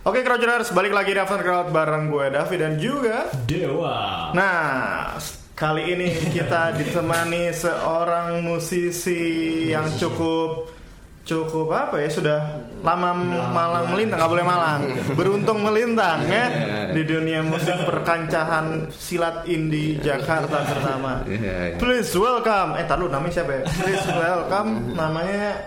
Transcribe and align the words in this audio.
Oke 0.00 0.24
Crowders, 0.24 0.72
balik 0.72 0.96
lagi 0.96 1.12
di 1.12 1.20
After 1.20 1.44
Crowd 1.44 1.68
bareng 1.68 2.08
gue 2.08 2.32
Davi 2.32 2.56
dan 2.56 2.80
juga 2.80 3.28
Dewa. 3.44 4.32
Nah, 4.32 5.12
kali 5.52 5.92
ini 5.92 6.08
kita 6.32 6.72
ditemani 6.80 7.52
seorang 7.52 8.40
musisi 8.40 9.20
yang 9.68 9.84
cukup 10.00 10.72
cukup 11.20 11.68
apa 11.70 12.00
ya 12.00 12.08
sudah 12.10 12.40
lama 12.80 13.12
malang 13.52 13.92
melintang 13.92 14.18
nggak 14.18 14.32
boleh 14.34 14.42
malang 14.42 14.80
beruntung 15.14 15.62
melintang 15.62 16.26
ya 16.26 16.48
di 16.96 17.06
dunia 17.06 17.44
musik 17.44 17.76
perkancahan 17.86 18.88
silat 18.90 19.44
indie 19.46 20.00
Jakarta 20.00 20.64
terutama 20.64 21.22
Iya, 21.28 21.36
iya. 21.70 21.76
please 21.78 22.10
welcome 22.16 22.74
eh 22.80 22.88
taruh 22.88 23.06
namanya 23.06 23.30
siapa 23.36 23.52
ya? 23.52 23.62
Please 23.68 24.08
welcome 24.10 24.96
namanya 24.96 25.60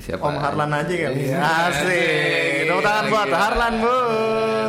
Siapa? 0.00 0.22
Om 0.24 0.36
Harlan 0.36 0.70
aja 0.72 0.94
kan 0.96 1.12
Iya. 1.12 1.36
asik 1.68 2.64
tepuk 2.64 2.80
tangan 2.80 3.04
buat 3.06 3.30
Harlan 3.30 3.74
bu 3.78 3.98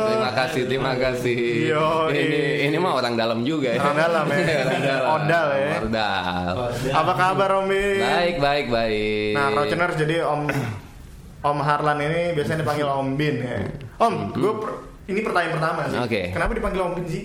Terima 0.02 0.30
kasih, 0.38 0.62
terima 0.64 0.92
kasih. 0.96 1.36
Yo, 1.72 1.88
ini 2.08 2.38
ini 2.64 2.76
mah 2.76 2.92
orang 2.94 3.14
dalam 3.16 3.40
juga 3.42 3.68
ya. 3.68 3.80
Orang 3.80 3.98
dalam 3.98 4.24
ya. 4.28 4.38
Orang 4.64 4.82
dalam. 4.82 5.08
Odal 5.12 5.48
ya. 5.52 5.72
Odal. 5.82 6.54
apa 6.88 7.12
kabar 7.12 7.50
Om 7.58 7.66
Bin? 7.68 8.00
Baik, 8.00 8.36
baik, 8.38 8.66
baik. 8.68 9.32
Nah, 9.36 9.46
Roceners 9.52 9.96
jadi 9.96 10.16
Om 10.24 10.40
Om 11.42 11.58
Harlan 11.60 11.98
ini 12.00 12.32
biasanya 12.32 12.62
dipanggil 12.62 12.86
Om 12.86 13.08
Bin 13.16 13.36
ya. 13.40 13.60
Om, 13.98 14.14
gue 14.32 14.52
ini 15.10 15.20
pertanyaan 15.20 15.52
pertama 15.58 15.80
sih. 15.90 15.98
Oke. 16.00 16.22
Kenapa 16.32 16.52
dipanggil 16.54 16.80
Om 16.80 16.92
Bin 16.96 17.06
sih? 17.08 17.22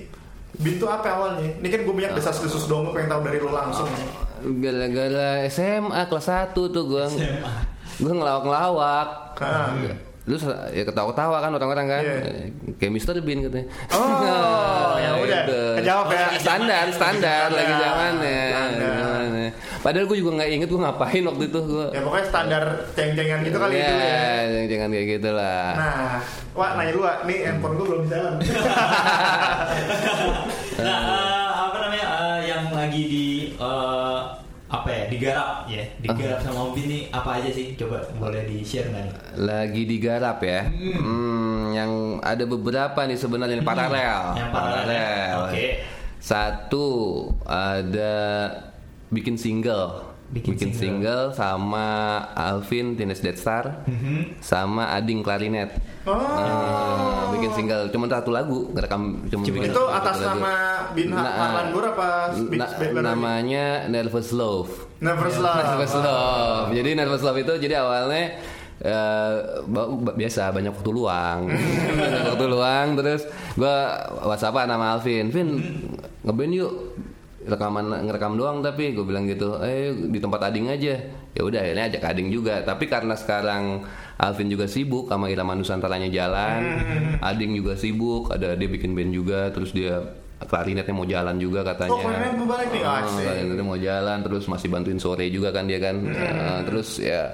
Bin 0.58 0.74
tuh 0.76 0.90
apa 0.90 1.08
awalnya? 1.08 1.48
Ini 1.60 1.68
kan 1.70 1.80
gue 1.86 1.94
banyak 1.94 2.14
desas-desus 2.18 2.66
dong, 2.66 2.90
gue 2.90 2.94
pengen 2.98 3.14
tahu 3.14 3.22
dari 3.24 3.40
lo 3.40 3.52
langsung. 3.52 3.88
Gara-gara 4.42 5.46
SMA 5.48 6.02
kelas 6.08 6.28
1 6.28 6.56
tuh 6.56 6.84
gue 6.84 7.06
gue 7.98 8.14
ngelawak-ngelawak. 8.14 9.10
Ah. 9.38 9.74
Lu 10.28 10.36
ya 10.70 10.84
ketawa-ketawa 10.84 11.40
kan 11.40 11.52
orang-orang 11.52 11.88
kan. 11.88 12.04
Iya. 12.04 12.52
Kayak 12.76 12.92
Mr. 12.94 13.16
Bean 13.24 13.40
katanya. 13.42 13.68
Oh, 13.90 15.00
ya 15.04 15.12
udah. 15.16 15.44
Gitu. 15.48 15.62
Kejawab 15.80 16.08
ya. 16.12 16.28
Standar, 16.36 16.86
standar 16.92 17.48
lagi 17.48 17.64
Standar. 17.72 17.88
zamannya. 17.88 18.44
Zamannya. 18.52 19.50
Padahal 19.80 20.06
gue 20.06 20.18
juga 20.20 20.32
nggak 20.36 20.50
inget 20.52 20.68
gue 20.68 20.82
ngapain 20.84 21.24
waktu 21.24 21.44
itu 21.48 21.60
gue. 21.64 21.88
Ya 21.96 22.02
pokoknya 22.04 22.26
standar 22.28 22.64
ceng-cengan 22.92 23.40
gitu 23.40 23.56
kali 23.56 23.74
ya, 23.74 23.80
itu 23.80 23.96
ya. 23.96 24.04
jangan- 24.04 24.68
jangan 24.68 24.90
kayak 24.92 25.08
gitu 25.16 25.30
lah. 25.32 25.68
Nah, 25.74 26.20
Wak 26.52 26.70
nanya 26.76 26.92
lu 26.92 27.02
Wak, 27.02 27.18
nih 27.24 27.38
handphone 27.48 27.74
gue 27.78 27.86
belum 27.88 28.04
jalan. 28.12 28.34
Nah, 30.78 31.00
eh, 31.02 31.48
apa 31.58 31.78
namanya 31.82 32.06
eh, 32.06 32.40
yang 32.48 32.64
lagi 32.70 33.02
di 33.04 33.26
eh, 33.58 34.20
apa 34.68 34.90
ya 34.92 35.04
digarap 35.08 35.64
ya 35.72 35.80
digarap 36.04 36.44
sama 36.44 36.68
Om 36.68 36.72
Bin 36.76 36.92
nih 36.92 37.04
apa 37.08 37.40
aja 37.40 37.48
sih 37.48 37.80
coba 37.80 38.04
boleh 38.20 38.44
di 38.44 38.60
share 38.68 38.92
nggak 38.92 39.04
nih 39.08 39.14
Lagi 39.38 39.84
digarap 39.88 40.44
ya. 40.44 40.68
Hmm, 40.68 41.72
yang 41.72 42.18
ada 42.20 42.44
beberapa 42.44 43.06
nih 43.06 43.16
sebenarnya 43.16 43.62
nih, 43.62 43.68
paralel. 43.68 44.22
Yang 44.34 44.50
paralel. 44.50 45.34
Oke. 45.46 45.68
Satu 46.18 46.88
ada 47.46 48.16
bikin 49.14 49.38
single. 49.38 50.17
Bikin 50.28 50.54
Bikin, 50.54 50.72
single. 50.72 51.32
sama 51.32 51.88
Alvin 52.34 52.94
Teenage 52.94 53.22
Dead 53.22 53.34
Star 53.34 53.88
sama 54.38 54.92
Ading 54.92 55.24
Clarinet. 55.24 55.72
Oh. 56.04 56.20
Nah, 56.20 57.32
bikin 57.32 57.52
single 57.54 57.88
cuma 57.88 58.06
satu 58.06 58.30
lagu 58.30 58.68
ngerekam 58.70 59.24
cuma 59.26 59.42
bikin 59.42 59.64
itu 59.66 59.72
satu 59.72 59.88
atas 59.88 60.16
lagu. 60.18 60.28
nama 60.38 60.54
Bin 60.92 61.08
Nah, 61.10 61.24
apa 61.24 61.60
na- 62.52 63.04
namanya 63.06 63.66
Nervous 63.88 64.30
Love. 64.32 64.72
Never 65.00 65.32
Love. 65.32 65.64
Nervous 65.64 65.94
Love. 65.96 66.68
Jadi 66.72 66.90
Nervous 66.92 67.24
Love 67.24 67.40
itu 67.40 67.54
jadi 67.58 67.74
awalnya 67.80 68.24
ba- 69.66 69.90
biasa 70.14 70.52
banyak 70.52 70.70
waktu 70.72 70.92
luang, 70.92 71.50
banyak 71.50 72.30
waktu 72.32 72.46
luang 72.46 72.88
terus 72.96 73.22
gua 73.54 73.96
WhatsApp 74.24 74.66
nama 74.66 74.94
Alvin, 74.94 75.28
Vin 75.28 75.50
ngeband 76.22 76.52
yuk 76.54 76.74
rekaman 77.48 78.04
ngerekam 78.06 78.36
doang 78.36 78.60
tapi 78.60 78.92
gue 78.92 79.02
bilang 79.08 79.24
gitu 79.26 79.58
eh 79.64 79.96
di 79.96 80.20
tempat 80.20 80.52
Ading 80.52 80.68
aja. 80.70 80.96
Ya 81.34 81.42
udah 81.42 81.60
akhirnya 81.64 81.88
ajak 81.88 82.04
Ading 82.04 82.30
juga. 82.30 82.62
Tapi 82.62 82.86
karena 82.86 83.16
sekarang 83.16 83.88
Alvin 84.20 84.52
juga 84.52 84.68
sibuk 84.68 85.08
sama 85.08 85.32
Irama 85.32 85.56
Nusantaranya 85.56 86.12
jalan 86.12 86.62
Ading 87.32 87.56
juga 87.56 87.74
sibuk 87.80 88.30
ada 88.30 88.54
dia 88.54 88.70
bikin 88.70 88.94
band 88.94 89.12
juga 89.16 89.48
terus 89.50 89.72
dia 89.72 90.04
klarinetnya 90.38 90.94
mau 90.94 91.08
jalan 91.08 91.36
juga 91.42 91.66
katanya. 91.66 91.98
Oh, 91.98 92.02
klarinet 92.04 92.36
mau 92.38 92.46
balik 92.46 92.70
nih? 92.70 92.82
Oh, 92.86 92.94
Asik. 92.94 93.24
klarinetnya 93.26 93.66
mau 93.66 93.80
jalan 93.82 94.18
terus 94.22 94.44
masih 94.46 94.68
bantuin 94.70 95.00
sore 95.02 95.26
juga 95.34 95.50
kan 95.50 95.66
dia 95.66 95.80
kan. 95.82 95.96
Eh, 96.06 96.60
terus 96.70 97.02
ya 97.02 97.34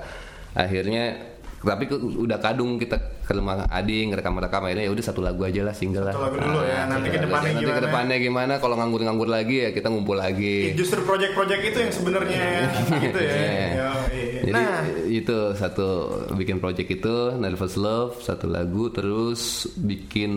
akhirnya 0.55 1.32
tapi 1.63 1.87
udah 1.95 2.37
kadung 2.43 2.75
kita 2.75 3.23
ke 3.23 3.31
rumah 3.31 3.63
Adi 3.71 4.03
ngerekam 4.11 4.35
rekam 4.35 4.67
akhirnya 4.67 4.83
ya 4.83 4.91
udah 4.91 5.03
satu 5.03 5.23
lagu 5.23 5.47
aja 5.47 5.63
lah 5.63 5.71
single 5.71 6.11
lah. 6.11 6.13
Satu 6.13 6.27
lagu 6.27 6.37
dulu 6.43 6.59
ya, 6.67 6.79
nanti 6.91 7.07
ke 7.07 7.19
depannya 7.23 7.51
nanti 7.55 7.71
ke 7.71 7.83
depannya 7.87 8.17
gimana? 8.19 8.53
Kalau 8.59 8.75
nganggur-nganggur 8.75 9.29
lagi 9.31 9.55
ya 9.63 9.69
kita 9.71 9.87
ngumpul 9.87 10.19
lagi. 10.19 10.75
Justru 10.75 10.99
project-project 11.07 11.61
itu 11.63 11.77
yang 11.79 11.93
sebenarnya 11.95 12.45
gitu 13.07 13.19
ya. 13.19 13.33
Iya. 13.33 13.67
Yo, 13.73 13.89
iya. 14.11 14.39
Jadi 14.43 14.51
Nah, 14.53 14.81
itu 15.07 15.37
satu 15.55 15.87
bikin 16.35 16.59
project 16.59 16.89
itu 16.91 17.15
Nervous 17.39 17.79
Love 17.79 18.19
satu 18.19 18.45
lagu 18.51 18.91
terus 18.91 19.71
bikin 19.79 20.33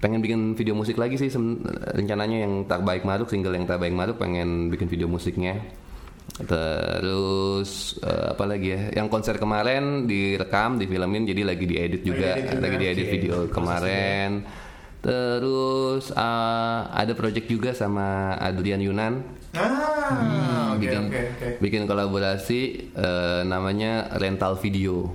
pengen 0.00 0.20
bikin 0.24 0.40
video 0.56 0.72
musik 0.72 0.96
lagi 0.96 1.20
sih 1.20 1.28
rencananya 1.92 2.48
yang 2.48 2.64
tak 2.64 2.80
baik 2.82 3.04
maruk 3.04 3.28
single 3.28 3.52
yang 3.52 3.68
tak 3.68 3.78
baik 3.78 3.92
maruk 3.92 4.16
pengen 4.16 4.72
bikin 4.72 4.88
video 4.88 5.06
musiknya 5.06 5.60
terus 6.40 8.00
eh, 8.00 8.32
apa 8.32 8.44
lagi 8.48 8.72
ya 8.72 8.80
yang 9.02 9.12
konser 9.12 9.36
kemarin 9.36 10.08
direkam 10.08 10.80
difilmin 10.80 11.28
jadi 11.28 11.42
lagi 11.44 11.64
diedit 11.66 12.02
juga 12.06 12.38
juga. 12.38 12.60
lagi 12.62 12.76
diedit 12.80 13.06
Oke, 13.06 13.12
video 13.18 13.34
kemarin 13.50 14.30
terus 15.00 16.12
eh, 16.12 16.80
ada 16.92 17.12
project 17.12 17.46
juga 17.50 17.70
sama 17.76 18.38
Adrian 18.40 18.80
Yunan 18.80 19.20
ah, 19.58 20.76
oke 20.76 20.80
bikin 20.80 21.02
oke 21.10 21.20
oke. 21.20 21.48
bikin 21.60 21.82
kolaborasi 21.84 22.60
eh, 22.94 23.40
namanya 23.44 24.14
rental 24.16 24.54
video. 24.62 25.10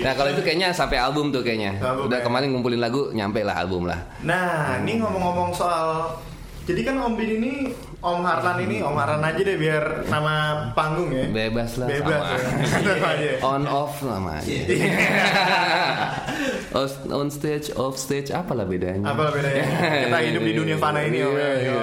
Nah 0.00 0.12
kalau 0.16 0.32
itu 0.32 0.40
kayaknya 0.40 0.72
sampai 0.72 0.96
album 0.96 1.28
tuh 1.28 1.44
kayaknya. 1.44 1.76
Album 1.80 2.08
Udah 2.08 2.18
ya. 2.20 2.24
kemarin 2.24 2.48
ngumpulin 2.52 2.80
lagu 2.80 3.12
nyampe 3.12 3.44
lah 3.44 3.56
album 3.60 3.84
lah. 3.84 4.00
Nah, 4.24 4.80
ini 4.80 4.96
ngomong-ngomong 4.96 5.52
soal 5.52 6.16
jadi 6.64 6.80
kan 6.86 6.96
Om 7.00 7.14
Bin 7.16 7.30
ini 7.42 7.52
Om 8.00 8.24
Harlan 8.24 8.56
ini 8.64 8.80
Om 8.80 8.96
Harlan 8.96 9.20
aja 9.20 9.36
deh 9.38 9.56
biar 9.56 10.08
nama 10.08 10.34
panggung 10.72 11.12
ya. 11.12 11.28
Bebas 11.28 11.76
lah. 11.76 11.84
Bebas 11.86 12.20
sama. 12.64 13.10
ya. 13.20 13.34
On 13.44 13.62
off 13.64 13.92
sama 14.00 14.40
aja. 14.40 14.56
On- 16.72 17.08
on 17.12 17.28
stage, 17.28 17.74
off 17.74 17.94
stage, 17.94 18.30
apalah 18.30 18.64
bedanya? 18.64 19.04
Apalah 19.06 19.32
bedanya? 19.34 19.64
Kita 20.06 20.18
hidup 20.22 20.42
di 20.42 20.52
dunia 20.54 20.76
fana 20.76 21.04
ini 21.04 21.18
Om. 21.20 21.34
ya. 21.34 21.36
Iya, 21.36 21.50
iya, 21.52 21.68
Yo. 21.68 21.80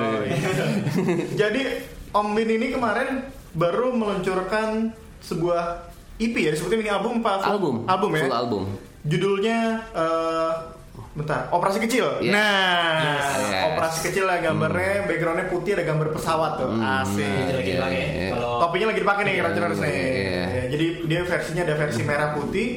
Jadi 1.37 1.61
Om 2.09 2.27
Bin 2.33 2.49
ini 2.49 2.67
kemarin 2.71 3.21
baru 3.53 3.93
meluncurkan 3.93 4.89
sebuah 5.19 5.85
EP 6.17 6.33
ya, 6.33 6.49
disebutnya 6.49 6.77
mini 6.79 6.89
album? 6.89 7.21
Full- 7.21 7.45
Album. 7.45 7.75
Album 7.85 8.09
ya. 8.11 8.23
Full 8.25 8.33
album. 8.35 8.63
Judulnya 9.03 9.59
eh 9.93 10.51
bentar, 11.17 11.49
Operasi 11.49 11.81
Kecil. 11.81 12.21
Yes. 12.21 12.29
Nah, 12.29 12.93
Yes. 13.01 13.65
Operasi 13.73 13.99
Kecil 14.05 14.29
lah 14.29 14.37
gambarnya, 14.37 15.09
backgroundnya 15.09 15.47
putih 15.49 15.73
ada 15.73 15.83
gambar 15.83 16.13
pesawat 16.13 16.51
tuh. 16.61 16.69
Itu 16.77 16.85
Asik. 16.85 17.25
lagi 17.57 17.71
Iya, 17.73 17.81
pakai 17.81 18.03
iya. 18.05 18.29
kalau 18.37 18.53
Topinya 18.61 18.85
lagi 18.93 18.99
dipakai 19.01 19.23
nih 19.25 19.35
Rogerers 19.41 19.79
nih. 19.81 19.97
Iya. 19.97 20.45
Ya, 20.47 20.63
jadi 20.69 20.85
dia 21.09 21.21
versinya 21.25 21.61
ada 21.65 21.75
versi 21.75 22.01
merah 22.05 22.29
putih, 22.37 22.67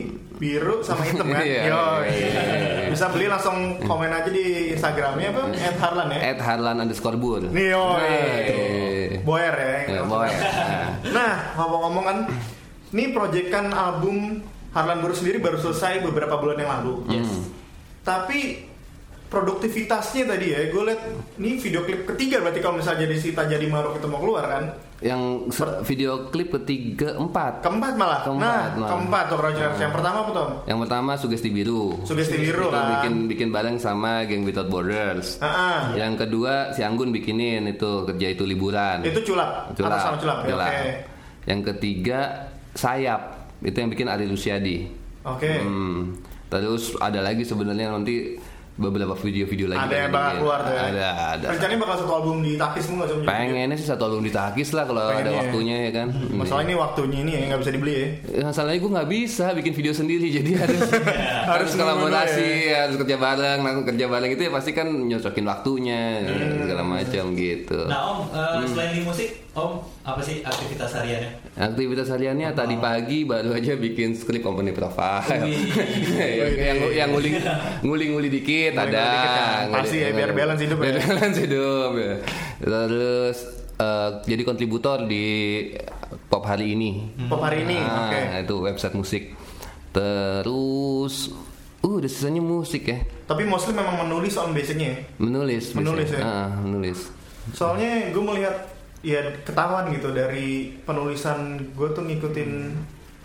biru 0.41 0.81
sama 0.81 1.05
hitam 1.05 1.29
kan. 1.29 1.45
Iya, 1.45 1.63
Yo, 1.69 1.85
iya, 2.09 2.29
iya. 2.41 2.89
Bisa 2.89 3.13
beli 3.13 3.29
langsung 3.29 3.77
komen 3.85 4.09
aja 4.09 4.31
di 4.33 4.73
Instagramnya 4.73 5.29
apa? 5.37 5.43
Ed 5.53 5.77
Harlan 5.77 6.09
ya. 6.09 6.19
At 6.33 6.41
Harlan 6.41 6.77
underscore 6.81 7.19
Bur. 7.21 7.45
Nih 7.45 7.77
yo. 7.77 7.85
Iya. 8.01 9.21
Boyer 9.21 9.55
ya. 9.55 10.01
Ya, 10.01 10.03
boy. 10.09 10.25
Nah. 10.33 10.89
Nah, 11.13 11.35
ngomong-ngomong 11.61 12.05
kan, 12.09 12.19
ini 12.97 13.13
proyekan 13.13 13.69
album 13.69 14.41
Harlan 14.73 15.05
Guru 15.05 15.13
sendiri 15.13 15.43
baru 15.43 15.61
selesai 15.61 16.01
beberapa 16.01 16.41
bulan 16.41 16.57
yang 16.57 16.71
lalu. 16.81 16.95
Yes. 17.11 17.60
Tapi 18.01 18.71
produktivitasnya 19.31 20.27
tadi 20.27 20.47
ya, 20.51 20.61
gue 20.75 20.83
liat 20.91 21.03
ini 21.39 21.55
video 21.63 21.87
klip 21.87 22.03
ketiga 22.03 22.43
berarti 22.43 22.59
kalau 22.59 22.83
misalnya 22.83 23.07
jadi 23.07 23.17
si 23.17 23.31
Jadi 23.31 23.67
Maruk 23.71 24.03
itu 24.03 24.11
mau 24.11 24.19
keluar 24.19 24.45
kan? 24.51 24.65
Yang 25.01 25.23
video 25.87 26.29
klip 26.29 26.53
ketiga 26.61 27.17
empat. 27.17 27.65
Keempat 27.65 27.95
malah. 27.97 28.21
Keempat 28.27 28.43
nah, 28.43 28.65
malah. 28.77 28.89
keempat 28.91 29.25
tuh 29.33 29.39
Roger. 29.41 29.71
Yang 29.81 29.93
pertama 29.97 30.17
apa 30.27 30.31
Tom? 30.35 30.51
Yang 30.69 30.79
pertama 30.85 31.11
Sugesti 31.17 31.49
Biru. 31.49 32.05
Sugesti 32.05 32.37
Biru 32.37 32.69
Itu 32.69 32.75
kan. 32.75 32.87
bikin 33.01 33.15
bikin 33.31 33.49
bareng 33.49 33.77
sama 33.81 34.29
Gang 34.29 34.45
Without 34.45 34.69
Borders. 34.69 35.41
Ah. 35.41 35.95
Yang 35.97 36.27
kedua 36.27 36.77
si 36.77 36.85
Anggun 36.85 37.15
bikinin 37.17 37.65
itu 37.71 38.05
kerja 38.13 38.27
itu 38.29 38.45
liburan. 38.45 39.01
Itu 39.07 39.25
culap. 39.25 39.73
Culap. 39.73 39.89
Atas 39.89 40.01
sama 40.05 40.17
culap. 40.21 40.39
ya, 40.45 40.49
Culap. 40.53 40.69
Oke. 40.69 40.91
Yang 41.49 41.61
ketiga 41.73 42.21
Sayap. 42.77 43.23
Itu 43.65 43.77
yang 43.81 43.91
bikin 43.95 44.07
Ari 44.11 44.27
Lusiadi. 44.29 44.85
Oke. 45.25 45.65
Hmm. 45.65 46.17
Terus 46.51 46.99
ada 46.99 47.21
lagi 47.21 47.43
sebenarnya 47.43 47.89
nanti 47.89 48.35
beberapa 48.73 49.13
video-video 49.13 49.69
lagi. 49.69 49.83
Ada 49.83 49.97
yang 49.99 50.11
bakal 50.11 50.33
keluar 50.41 50.59
tuh 50.63 50.73
ya? 50.73 50.83
Ada, 50.89 51.07
ada. 51.37 51.47
Rencananya 51.53 51.79
bakal 51.79 51.97
satu 52.01 52.13
album 52.17 52.37
di 52.41 52.57
Takis 52.57 52.89
semua 52.89 53.05
sama 53.05 53.29
Pengennya 53.29 53.77
sih 53.77 53.85
satu 53.85 54.03
album 54.03 54.25
ditakis 54.25 54.73
lah 54.73 54.85
kalau 54.85 55.05
ada 55.05 55.13
Pengennya 55.13 55.29
ya. 55.29 55.41
waktunya 55.45 55.77
ya 55.77 55.91
kan. 55.93 56.09
Masalah 56.33 56.63
ini 56.65 56.75
waktunya 56.75 57.19
ini 57.21 57.31
ya 57.31 57.41
nggak 57.45 57.61
bisa 57.61 57.71
dibeli 57.71 57.93
ya. 57.93 58.09
Ya, 58.33 58.45
Masalahnya 58.49 58.81
gue 58.81 58.91
nggak 58.91 59.11
bisa 59.11 59.47
bikin 59.53 59.73
video 59.75 59.93
sendiri 59.93 60.27
jadi 60.33 60.51
harus 60.57 60.81
harus 61.53 61.69
Harus 61.69 61.71
kolaborasi 61.77 62.41
nunggu 62.41 62.81
harus 62.81 62.97
kerja 62.97 63.17
bareng 63.19 63.59
nah 63.61 63.73
kerja 63.85 64.07
bareng 64.09 64.31
itu 64.33 64.43
ya 64.43 64.51
pasti 64.51 64.71
kan 64.73 64.89
nyocokin 64.89 65.45
waktunya 65.45 66.01
Hmm. 66.21 66.65
segala 66.65 66.83
macam 66.83 67.25
gitu 67.33 67.81
Nah 67.85 68.01
om, 68.07 68.19
eh, 68.33 68.65
selain 68.67 68.91
di 68.93 69.03
musik, 69.03 69.29
om 69.61 69.73
apa 70.01 70.21
sih 70.21 70.41
aktivitas 70.41 70.91
hariannya? 70.91 71.31
aktivitas 71.55 72.09
hariannya 72.09 72.49
tadi 72.51 72.77
pagi 72.77 73.23
baru 73.23 73.53
aja 73.53 73.77
bikin 73.77 74.13
skrip 74.13 74.41
company 74.41 74.73
profile 74.73 75.21
yang 76.67 76.79
yang 76.91 77.09
nguling 77.11 77.37
nguling 77.81 78.11
nguli 78.11 78.29
dikit 78.29 78.73
ada 78.75 78.89
dikit 78.89 79.31
kan. 79.31 79.65
Pasti 79.77 79.97
ya, 79.99 80.09
biar 80.11 80.33
balance 80.33 80.61
hidup 80.61 80.79
ya. 80.79 80.85
biar 80.87 80.97
balance 81.05 81.39
hidup 81.39 81.91
ya. 81.95 82.15
terus 82.59 83.37
eh, 83.77 84.09
jadi 84.27 84.43
kontributor 84.43 85.05
di 85.05 85.25
pop 86.27 86.43
hari 86.43 86.73
ini 86.73 86.91
Pop 87.27 87.39
hari 87.39 87.63
ini, 87.63 87.77
Ah, 87.79 88.09
oke. 88.09 88.21
itu 88.43 88.57
website 88.59 88.95
musik. 88.95 89.23
Terus 89.91 91.31
uh 91.81 91.93
udah 91.93 92.07
sisanya 92.07 92.39
musik 92.39 92.85
ya. 92.85 92.99
Tapi 93.25 93.43
mostly 93.43 93.73
memang 93.73 94.05
menulis 94.05 94.33
soal 94.33 94.51
basicnya 94.51 94.87
ya. 94.91 94.99
Menulis. 95.17 95.73
Menulis 95.73 96.09
biasanya. 96.09 96.23
ya? 96.23 96.35
Ah, 96.45 96.51
menulis. 96.61 96.99
Soalnya 97.51 98.11
gue 98.11 98.23
melihat 98.23 98.55
ya 99.01 99.21
ketahuan 99.45 99.89
gitu 99.97 100.13
dari 100.13 100.77
penulisan 100.85 101.73
gue 101.73 101.89
tuh 101.97 102.05
ngikutin 102.05 102.51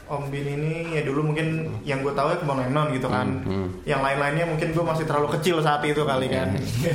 Om 0.06 0.30
Bin 0.30 0.45
ini 0.45 0.94
ya 0.94 1.01
dulu 1.01 1.33
mungkin 1.33 1.81
yang 1.81 2.06
gue 2.06 2.13
tahu 2.13 2.30
ya 2.30 2.38
Kembang 2.38 2.62
Lennon 2.62 2.94
gitu 2.94 3.10
kan. 3.10 3.25
Hmm, 3.42 3.74
Yang 3.89 4.01
lain-lainnya 4.06 4.45
mungkin 4.45 4.69
gue 4.69 4.86
masih 4.86 5.06
terlalu 5.10 5.33
kecil 5.33 5.66
saat 5.66 5.81
itu 5.81 6.06
kali 6.06 6.30
kan. 6.30 6.54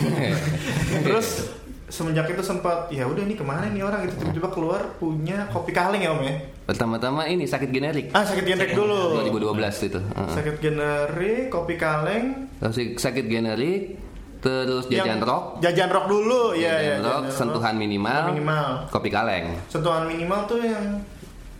Terus 1.04 1.50
semenjak 1.90 2.30
itu 2.30 2.38
sempat 2.46 2.86
ya 2.94 3.10
udah 3.10 3.26
nih 3.26 3.34
ke 3.34 3.42
mana 3.42 3.66
nih 3.66 3.82
orang 3.82 4.06
itu 4.06 4.14
tiba-tiba 4.14 4.48
keluar 4.54 4.94
punya 5.02 5.50
kopi 5.50 5.74
kaleng 5.74 6.06
ya 6.06 6.14
Om 6.14 6.22
ya. 6.22 6.34
Pertama-tama 6.70 7.26
ini 7.26 7.50
sakit 7.50 7.70
generik. 7.74 8.14
Ah 8.14 8.22
sakit 8.22 8.46
generik 8.46 8.78
dulu. 8.78 9.26
2012 9.26 9.90
itu. 9.90 9.98
Ah. 10.14 10.30
Sakit 10.30 10.62
generik, 10.62 11.50
kopi 11.50 11.74
kaleng, 11.74 12.46
Terus 12.62 12.78
sakit 12.94 13.26
generik, 13.26 13.98
terus 14.40 14.84
jajan 14.86 15.06
yang- 15.14 15.22
rock, 15.22 15.44
Jajan 15.60 15.88
rock 15.88 16.06
dulu, 16.06 16.42
ya 16.52 16.72
jajan 16.74 16.82
ya. 16.82 16.94
rock, 17.02 17.22
jajan 17.22 17.36
sentuhan 17.36 17.72
rock. 17.72 17.80
minimal, 17.80 18.22
Minimal. 18.30 18.66
kopi 18.88 19.08
kaleng. 19.08 19.46
Sentuhan 19.66 20.02
minimal 20.04 20.40
tuh 20.44 20.60
yang 20.60 20.84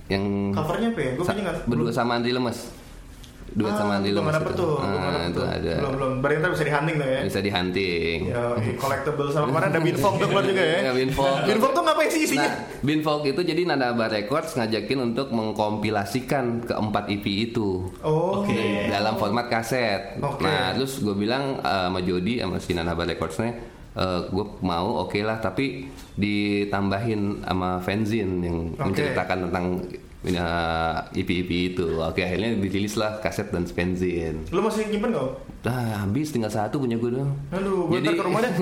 Yang 0.09 0.25
covernya 0.53 0.89
apa 0.89 1.01
ya? 1.01 1.11
Gue 1.13 1.25
punya 1.25 1.43
nggak? 1.45 1.57
berdua 1.65 1.91
sama 1.91 2.13
Andri 2.17 2.33
Lemes. 2.33 2.59
Duet 3.51 3.75
sama 3.75 3.99
Andri 3.99 4.15
belum 4.15 4.25
Lemes. 4.25 4.37
ada 4.39 4.47
itu. 4.47 4.55
tuh. 4.55 4.75
Ah, 4.79 4.87
belum 4.87 5.03
ada 5.03 5.19
itu 5.19 5.35
tuh. 5.35 5.47
ada. 5.47 5.73
Belum 5.81 5.93
belum. 5.99 6.11
Berarti 6.23 6.37
ntar 6.41 6.51
bisa 6.55 6.65
dihunting 6.65 6.97
tuh 6.97 7.09
ya. 7.09 7.21
Bisa 7.27 7.41
dihunting. 7.43 8.19
Ya, 8.31 8.77
collectible 8.79 9.29
sama 9.35 9.47
kemarin 9.51 9.69
ada 9.75 9.81
Binfog 9.83 10.15
tuh 10.21 10.27
keluar 10.31 10.45
juga 10.47 10.63
ya. 10.63 10.79
Ya, 10.87 10.93
Binfog. 10.95 11.37
Binfog 11.49 11.71
tuh 11.75 11.83
ngapain 11.83 12.11
sih 12.13 12.23
isinya? 12.29 12.47
Nah, 12.47 12.55
Binfog 12.87 13.21
itu 13.27 13.41
jadi 13.43 13.63
Nadaba 13.67 14.07
Records 14.07 14.55
ngajakin 14.55 14.99
untuk 15.13 15.27
mengkompilasikan 15.35 16.65
keempat 16.69 17.11
EP 17.11 17.27
itu 17.27 17.91
oh. 18.07 18.45
Oke. 18.45 18.87
dalam 18.87 19.19
format 19.19 19.51
kaset. 19.51 20.21
Oke. 20.23 20.47
Nah, 20.47 20.77
terus 20.77 21.03
gue 21.03 21.15
bilang 21.17 21.59
eh, 21.59 21.87
sama 21.91 22.01
Jody 22.05 22.39
sama 22.39 22.57
si 22.63 22.71
Nadaba 22.77 23.03
Recordsnya, 23.03 23.51
gue 24.31 24.47
mau 24.63 25.03
oke 25.03 25.19
lah, 25.21 25.43
tapi 25.43 25.91
ditambahin 26.15 27.43
sama 27.43 27.81
fanzine 27.83 28.33
yang 28.45 28.57
Oke. 28.77 28.95
menceritakan 28.95 29.39
tentang 29.51 29.67
eh, 30.23 30.95
EP-EP 31.17 31.51
itu. 31.71 31.87
Oke, 31.97 32.21
akhirnya 32.21 32.53
dirilis 32.55 32.95
lah 32.95 33.19
kaset 33.19 33.49
dan 33.49 33.65
fanzine. 33.65 34.45
Lu 34.49 34.61
masih 34.61 34.87
nyimpen 34.87 35.11
gak? 35.11 35.31
Nah, 35.61 36.05
habis 36.05 36.29
tinggal 36.29 36.49
satu 36.49 36.77
punya 36.77 36.97
gue 36.97 37.11
doang. 37.11 37.33
Aduh, 37.51 37.89
gue 37.89 38.01
Jadi- 38.01 38.17
ke 38.17 38.25
rumah 38.29 38.41
deh. 38.41 38.53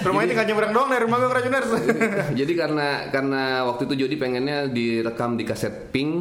Rumahnya 0.00 0.28
tinggal 0.28 0.46
nyebrang 0.46 0.72
doang 0.72 0.88
dari 0.88 1.02
rumah 1.04 1.16
gue 1.18 1.28
ke 1.28 1.36
Rajuners. 1.36 1.68
Jadi 2.38 2.52
karena 2.54 2.88
karena 3.08 3.42
waktu 3.64 3.82
itu 3.84 3.94
Jody 3.98 4.16
pengennya 4.16 4.68
direkam 4.68 5.34
di 5.34 5.44
kaset 5.44 5.92
Pink 5.92 6.12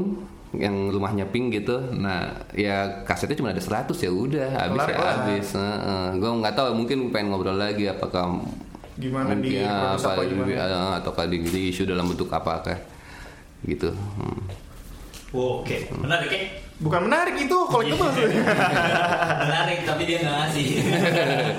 yang 0.55 0.87
rumahnya 0.87 1.27
Pink 1.27 1.51
gitu. 1.53 1.79
Nah, 1.93 2.47
ya 2.51 3.03
kasetnya 3.03 3.35
cuma 3.35 3.51
ada 3.51 3.59
100 3.59 3.91
ya 3.93 4.07
udah 4.07 4.47
habis 4.57 4.79
Kelar, 4.79 4.89
ya 4.89 5.07
habis. 5.13 5.47
Gue 6.15 6.31
nggak 6.33 6.53
tahu 6.53 6.67
mungkin 6.73 7.11
pengen 7.11 7.31
ngobrol 7.31 7.55
lagi 7.55 7.85
apakah 7.85 8.39
Gimana 8.97 9.29
di 9.37 9.53
mungkin 9.53 9.61
produce 9.61 10.01
apa 10.01 10.09
apa 10.09 10.21
gimana? 10.25 10.49
eh, 10.49 10.91
ataukah 10.97 11.25
di 11.29 11.37
isu 11.69 11.85
dalam 11.85 12.09
bentuk 12.09 12.33
apa 12.33 12.53
kah 12.65 12.79
gitu. 13.63 13.89
Hmm. 13.91 14.41
Oke, 15.33 15.89
menarik 15.91 16.29
ya? 16.29 16.43
Bukan 16.77 17.09
menarik 17.09 17.35
itu, 17.35 17.57
collectible. 17.67 18.05
menarik, 19.49 19.79
tapi 19.83 20.03
dia 20.05 20.21
nggak 20.21 20.35
ngasih. 20.39 20.67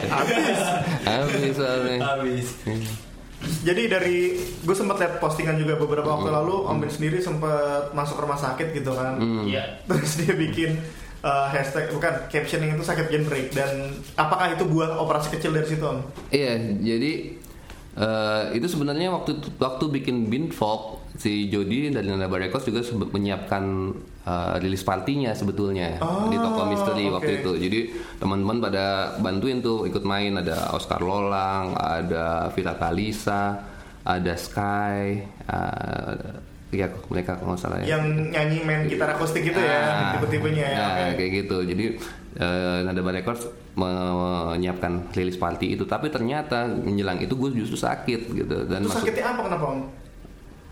Habis. 0.08 0.60
Habis 1.04 1.54
soalnya. 1.54 1.96
Habis. 2.00 2.46
Jadi 3.38 3.82
dari 3.86 4.18
gue 4.38 4.74
sempat 4.74 4.98
lihat 4.98 5.18
postingan 5.18 5.58
juga 5.58 5.78
beberapa 5.78 6.10
waktu 6.10 6.26
Hmm. 6.26 6.38
lalu 6.42 6.54
Om 6.64 6.76
Bin 6.80 6.90
sendiri 6.90 7.18
sempat 7.18 7.92
masuk 7.92 8.18
rumah 8.18 8.34
sakit 8.34 8.74
gitu 8.74 8.94
kan. 8.94 9.18
Iya. 9.46 9.78
Terus 9.86 10.10
dia 10.18 10.34
bikin 10.34 10.78
uh, 11.22 11.46
hashtag 11.46 11.90
bukan 11.90 12.26
captioning 12.26 12.74
itu 12.74 12.82
sakit 12.82 13.06
genbreak 13.06 13.54
dan 13.54 13.94
apakah 14.14 14.54
itu 14.54 14.66
buah 14.66 14.98
operasi 14.98 15.30
kecil 15.30 15.54
dari 15.54 15.66
situ 15.66 15.82
Om? 15.82 15.98
Iya, 16.30 16.52
jadi 16.78 17.12
eh, 17.94 18.42
itu 18.54 18.66
sebenarnya 18.66 19.10
waktu 19.10 19.38
waktu 19.54 19.84
bikin 19.92 20.26
Bin 20.26 20.50
Folk 20.50 20.97
si 21.14 21.48
Jody 21.48 21.88
dari 21.88 22.04
Nanda 22.04 22.28
Records 22.28 22.64
juga 22.64 22.82
menyiapkan 23.08 23.64
eh, 24.22 24.54
rilis 24.58 24.82
partinya 24.82 25.32
sebetulnya 25.32 25.96
Oh, 25.98 26.26
di 26.26 26.36
toko 26.36 26.66
misteri 26.66 27.06
waktu 27.06 27.32
oke. 27.32 27.40
itu. 27.40 27.52
Jadi 27.58 27.80
teman-teman 28.16 28.58
pada 28.60 28.84
bantuin 29.16 29.58
tuh 29.58 29.84
ikut 29.84 30.02
main 30.02 30.36
ada 30.36 30.70
Oscar 30.70 30.98
Lolang, 30.98 31.72
ada 31.72 32.52
Vira 32.52 32.74
Kalisa, 32.74 33.64
ada 34.02 34.34
Sky, 34.34 35.00
eh, 35.24 36.14
ya 36.68 36.84
mereka 37.06 37.34
kalau 37.34 37.52
nggak 37.52 37.60
salah 37.60 37.78
ya. 37.80 37.96
Yang 37.96 38.04
nyanyi 38.28 38.58
main 38.60 38.80
gitar 38.84 39.08
akustik 39.10 39.40
gitu 39.42 39.56
ya, 39.56 39.80
Ah, 39.80 40.12
tipe-tipenya 40.14 40.66
ya. 40.66 40.76
nah, 40.76 40.92
oke. 41.08 41.16
kayak 41.16 41.30
gitu. 41.38 41.56
Jadi 41.64 41.84
eh, 42.36 42.78
Nadaba 42.84 43.10
Records 43.10 43.48
menyiapkan 43.74 45.10
rilis 45.12 45.34
party 45.34 45.74
itu, 45.74 45.84
tapi 45.84 46.08
ternyata 46.08 46.68
menjelang 46.68 47.18
itu 47.18 47.32
gue 47.32 47.50
justru 47.56 47.76
sakit 47.76 48.20
gitu 48.34 48.56
dan 48.66 48.82
Terus 48.82 48.92
masuk 48.92 49.02
sakitnya 49.02 49.24
apa 49.28 49.40
kenapa 49.42 49.64
Om? 49.66 49.80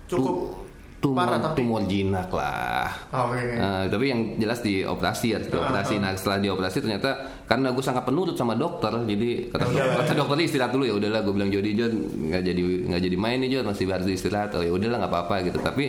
Cukup 0.06 0.66
tumor, 1.06 1.28
parah 1.28 1.38
tapi. 1.38 1.56
tumor 1.62 1.82
jinak 1.86 2.28
lah. 2.32 2.88
Oke. 3.12 3.38
oke. 3.38 3.40
Eh, 3.54 3.84
tapi 3.92 4.04
yang 4.10 4.20
jelas 4.40 4.58
di 4.64 4.82
operasi 4.82 5.26
ya, 5.36 5.38
di 5.38 5.52
operasi. 5.52 5.94
Nah 6.02 6.12
setelah 6.16 6.38
dioperasi 6.42 6.78
ternyata 6.82 7.10
karena 7.46 7.70
gue 7.70 7.84
sangat 7.84 8.02
penurut 8.02 8.34
sama 8.34 8.58
dokter, 8.58 8.90
jadi 9.06 9.54
kata, 9.54 9.64
Udah. 9.70 9.84
kata 10.02 10.12
dokter 10.18 10.36
istirahat 10.42 10.72
dulu 10.74 10.84
ya 10.88 10.94
udahlah 10.98 11.20
gue 11.22 11.34
bilang 11.36 11.50
Jody 11.52 11.70
John 11.78 11.92
nggak 12.32 12.42
jadi 12.42 12.62
nggak 12.90 13.02
jadi 13.06 13.16
main 13.16 13.38
nih 13.38 13.48
John 13.58 13.64
masih 13.70 13.84
harus 13.86 14.08
istirahat. 14.10 14.50
Oh 14.58 14.62
ya 14.64 14.72
udahlah 14.72 14.98
nggak 15.06 15.12
apa-apa 15.12 15.34
gitu. 15.46 15.58
Tapi 15.62 15.84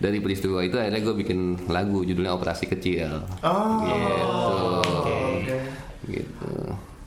dari 0.00 0.18
peristiwa 0.22 0.64
itu 0.64 0.76
akhirnya 0.78 1.00
gue 1.04 1.14
bikin 1.20 1.68
lagu 1.68 2.06
judulnya 2.06 2.32
operasi 2.32 2.64
kecil. 2.70 3.20
Oh. 3.44 3.82
Gitu. 3.84 4.81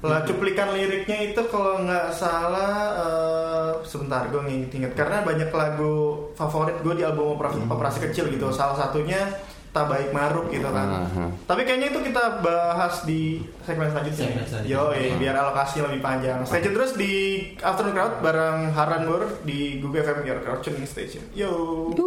Lah 0.05 0.21
cuplikan 0.21 0.69
liriknya 0.71 1.17
itu 1.25 1.41
kalau 1.45 1.81
nggak 1.81 2.07
salah 2.09 2.73
eh, 2.95 3.71
sebentar 3.83 4.27
gue 4.27 4.39
nginget-inget 4.39 4.93
karena 4.93 5.21
banyak 5.21 5.49
lagu 5.49 5.95
favorit 6.33 6.77
gue 6.79 6.93
di 6.93 7.03
album 7.03 7.33
operasi, 7.33 7.57
Hmm. 7.57 7.71
operasi 7.71 7.99
kecil 8.01 8.29
gitu. 8.29 8.49
Salah 8.49 8.77
satunya 8.77 9.21
Tak 9.69 9.91
Baik 9.91 10.15
Maruk 10.15 10.47
gitu 10.47 10.71
kan. 10.71 10.87
Aha. 11.03 11.27
Tapi 11.43 11.67
kayaknya 11.67 11.91
itu 11.91 11.99
kita 12.01 12.39
bahas 12.39 13.03
di 13.03 13.43
segmen 13.59 13.91
selanjutnya. 13.91 14.23
Segmen 14.23 14.45
selanjutnya. 14.47 14.71
Yo, 14.71 15.19
biar 15.19 15.35
alokasinya 15.35 15.91
lebih 15.91 15.99
panjang. 15.99 16.39
Stay 16.47 16.63
tune 16.63 16.71
terus 16.71 16.95
di 16.95 17.11
Afternoon 17.59 17.91
Crowd 17.91 18.23
bareng 18.23 18.71
Haran 18.71 19.03
Bur 19.03 19.27
di 19.43 19.83
Google 19.83 19.99
FM 20.01 20.23
Your 20.23 20.39
Crowd 20.39 20.63
Tuning 20.63 20.87
Station. 20.87 21.27
Yo. 21.35 21.51
S 21.91 21.99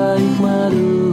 baik 0.00 0.32
madu 0.40 1.09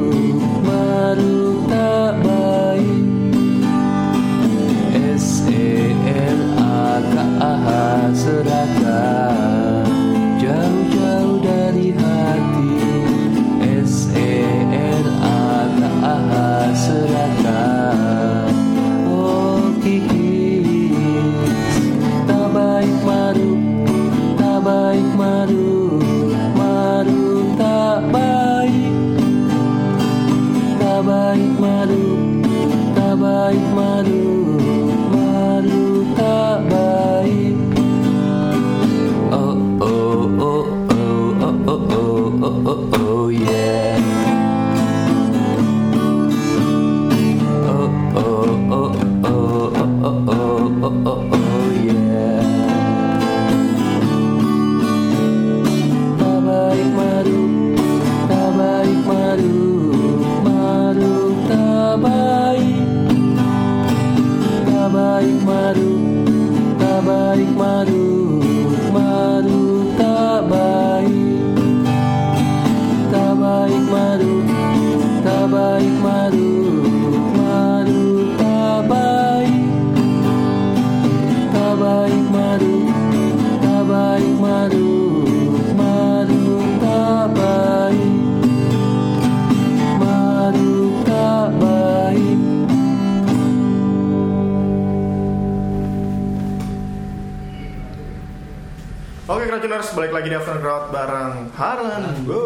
Oke 99.28 99.44
Crowdtuners, 99.44 99.92
balik 99.92 100.12
lagi 100.16 100.28
di 100.32 100.36
After 100.36 100.56
Crowd 100.64 100.88
bareng 100.92 101.52
Harlan 101.56 102.04
Go. 102.24 102.44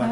Lah. 0.00 0.08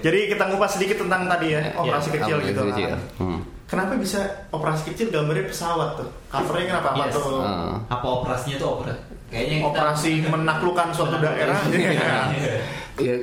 Jadi 0.00 0.18
kita 0.32 0.44
ngupas 0.48 0.80
sedikit 0.80 1.04
tentang 1.04 1.28
tadi 1.28 1.52
ya 1.52 1.76
operasi 1.76 2.08
Ya, 2.08 2.14
kecil 2.16 2.36
Operasi 2.36 2.48
gitu. 2.48 2.62
kecil. 2.72 2.88
kan. 2.88 3.00
Hmm. 3.20 3.40
Kenapa 3.72 3.96
bisa 3.96 4.20
operasi 4.52 4.92
kecil 4.92 5.08
gambarnya 5.08 5.48
pesawat 5.48 5.96
tuh? 5.96 6.08
Covernya 6.28 6.76
kenapa 6.76 6.88
apa 6.92 7.04
Yes. 7.08 7.14
tuh? 7.16 7.40
Ah. 7.40 7.80
Apa 7.88 8.06
operasinya 8.20 8.56
tuh 8.60 8.68
opera? 8.70 8.92
Kayaknya 9.32 9.56
kita- 9.56 9.68
Operasi 9.72 10.10
menaklukkan 10.36 10.88
suatu 10.92 11.16
daerah. 11.16 11.56
ya, 13.00 13.16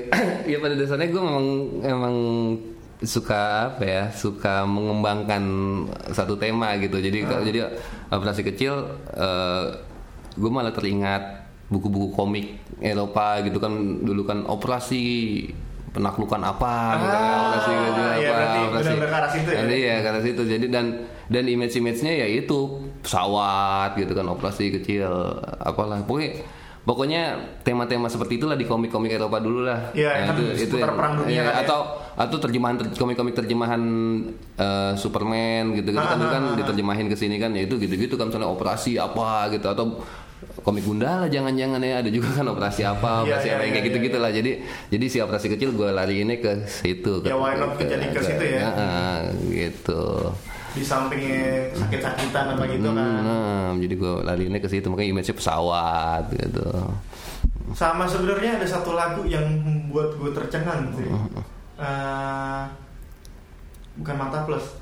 ya 0.44 0.58
pada 0.58 0.74
dasarnya 0.74 1.06
gue 1.08 1.22
memang 1.22 1.48
emang 1.86 2.16
suka 3.00 3.44
apa 3.70 3.84
ya 3.86 4.04
suka 4.10 4.66
mengembangkan 4.66 5.44
satu 6.10 6.34
tema 6.36 6.76
gitu 6.76 6.98
jadi 6.98 7.24
kalau 7.24 7.46
jadi 7.46 7.70
operasi 8.10 8.42
kecil 8.44 8.74
gue 10.34 10.52
malah 10.52 10.74
teringat 10.74 11.46
buku-buku 11.70 12.12
komik 12.12 12.58
Eropa 12.82 13.40
gitu 13.40 13.56
kan 13.56 13.72
dulu 14.02 14.26
kan 14.26 14.44
operasi 14.44 15.46
penaklukan 15.90 16.42
apa? 16.42 16.74
Gitu 16.96 17.08
kan, 17.08 17.22
Ah, 17.22 17.40
operasi 17.46 17.72
gitu 17.72 18.02
ke 19.00 19.08
arah 19.10 19.30
situ 19.30 19.50
ya? 19.50 19.62
Ya 19.68 19.96
arah 20.04 20.22
situ. 20.22 20.42
Jadi 20.44 20.66
dan 20.68 20.86
dan 21.28 21.44
image-image-nya 21.46 22.14
ya 22.16 22.28
itu. 22.28 22.60
Pesawat 23.00 23.96
gitu 23.96 24.12
kan 24.12 24.26
operasi 24.26 24.72
kecil 24.72 25.10
apalah. 25.60 26.02
Pokoknya 26.02 26.46
Pokoknya 26.80 27.38
tema-tema 27.62 28.10
seperti 28.10 28.42
itulah 28.42 28.58
di 28.58 28.66
komik-komik 28.66 29.14
Eropa 29.14 29.38
dulu 29.38 29.62
lah. 29.62 29.94
Iya, 29.94 30.26
kan 30.26 30.42
seputar 30.58 30.90
yang- 30.90 30.98
perang 30.98 31.14
dunia 31.22 31.30
iya, 31.30 31.42
kan 31.46 31.54
ya. 31.54 31.62
atau 31.62 31.80
atau 32.18 32.38
terjemahan 32.40 32.76
ter- 32.82 32.98
komik-komik 32.98 33.36
terjemahan 33.36 33.82
eh, 34.58 34.94
Superman 34.98 35.78
gitu 35.78 35.94
gitu 35.94 36.00
kan 36.00 36.18
Ah, 36.18 36.32
kan 36.32 36.42
ah, 36.42 36.50
ah, 36.50 36.58
diterjemahin 36.58 37.06
ke 37.06 37.14
sini 37.14 37.38
kan 37.38 37.54
ya 37.54 37.70
itu 37.70 37.78
gitu-gitu 37.78 38.18
kan 38.18 38.34
misalnya 38.34 38.50
operasi 38.50 38.98
apa 38.98 39.54
gitu 39.54 39.70
atau 39.70 40.02
komik 40.64 40.84
Gundala 40.88 41.28
jangan-jangan 41.28 41.80
ya 41.84 42.00
ada 42.00 42.10
juga 42.12 42.32
kan 42.32 42.48
operasi 42.48 42.82
apa 42.88 43.24
Iya, 43.24 43.24
operasi 43.28 43.48
iya, 43.48 43.56
apa 43.56 43.62
yang 43.64 43.68
iya, 43.68 43.74
kayak 43.76 43.84
iya, 43.84 43.90
gitu-gitu 43.92 44.18
lah 44.20 44.32
jadi 44.32 44.52
jadi 44.88 45.06
si 45.12 45.18
operasi 45.20 45.48
kecil 45.52 45.70
gue 45.76 45.90
lari 45.92 46.16
ini 46.24 46.36
ke 46.40 46.52
situ 46.68 47.14
Ya, 47.28 47.36
why 47.36 47.60
not 47.60 47.76
jadi 47.76 48.08
ke 48.12 48.22
situ 48.24 48.44
ya? 48.44 48.62
Ah, 48.72 49.20
gitu 49.52 50.04
Di 50.70 50.84
sampingnya 50.86 51.74
sakit-sakitan 51.74 52.54
apa 52.54 52.64
gitu 52.70 52.94
kan. 52.94 53.26
Nah, 53.26 53.74
jadi 53.74 53.94
gue 53.98 54.14
lari 54.22 54.44
ini 54.54 54.62
ke 54.62 54.70
situ 54.70 54.86
makanya 54.86 55.18
image 55.18 55.34
pesawat 55.34 56.30
gitu. 56.30 56.70
Sama 57.74 58.06
sebenarnya 58.06 58.62
ada 58.62 58.68
satu 58.70 58.94
lagu 58.94 59.26
yang 59.26 59.50
membuat 59.66 60.14
gue 60.22 60.30
tercengang 60.30 60.94
ya. 60.94 61.10
Eh, 61.82 62.64
bukan 63.98 64.16
mata 64.16 64.46
plus 64.46 64.78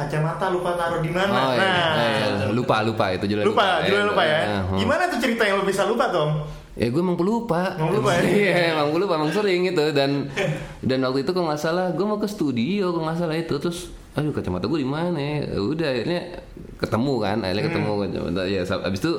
kacamata 0.00 0.48
lupa 0.48 0.70
naruh 0.80 1.00
di 1.04 1.12
mana. 1.12 1.28
Oh, 1.28 1.52
iya. 1.52 1.60
nah, 1.60 1.90
iya. 2.08 2.48
lupa 2.50 2.80
lupa 2.80 3.12
itu 3.12 3.24
judulnya 3.28 3.48
lupa, 3.52 3.84
judulnya 3.84 4.06
lupa 4.08 4.22
ya. 4.24 4.40
Iya, 4.40 4.58
hmm. 4.64 4.78
Gimana 4.80 5.02
tuh 5.12 5.18
cerita 5.20 5.42
yang 5.44 5.56
lo 5.60 5.64
bisa 5.68 5.84
lupa 5.84 6.08
Tom? 6.08 6.30
Ya 6.78 6.86
gue 6.88 7.02
emang 7.02 7.18
pelupa. 7.20 7.76
Emang 7.76 7.92
pelupa 7.92 8.10
ya? 8.16 8.22
Iya 8.24 8.56
emang 8.78 8.88
pelupa 8.96 9.12
emang 9.20 9.32
sering 9.36 9.62
itu 9.68 9.84
dan 9.92 10.32
dan 10.80 10.98
waktu 11.04 11.28
itu 11.28 11.30
kalau 11.36 11.52
nggak 11.52 11.60
salah 11.60 11.92
gue 11.92 12.06
mau 12.08 12.16
ke 12.16 12.28
studio 12.30 12.96
kalau 12.96 13.04
nggak 13.04 13.18
salah 13.20 13.36
itu 13.36 13.54
terus 13.60 13.92
aduh 14.10 14.34
kacamata 14.34 14.66
gue 14.66 14.80
di 14.82 14.88
mana 14.88 15.14
ya 15.20 15.54
udah 15.54 15.86
akhirnya 15.86 16.42
ketemu 16.82 17.14
kan 17.22 17.36
akhirnya 17.46 17.64
ketemu 17.70 17.90
Hmm. 17.90 18.02
kacamata 18.08 18.42
ya 18.50 18.60
abis 18.66 19.00
itu 19.06 19.12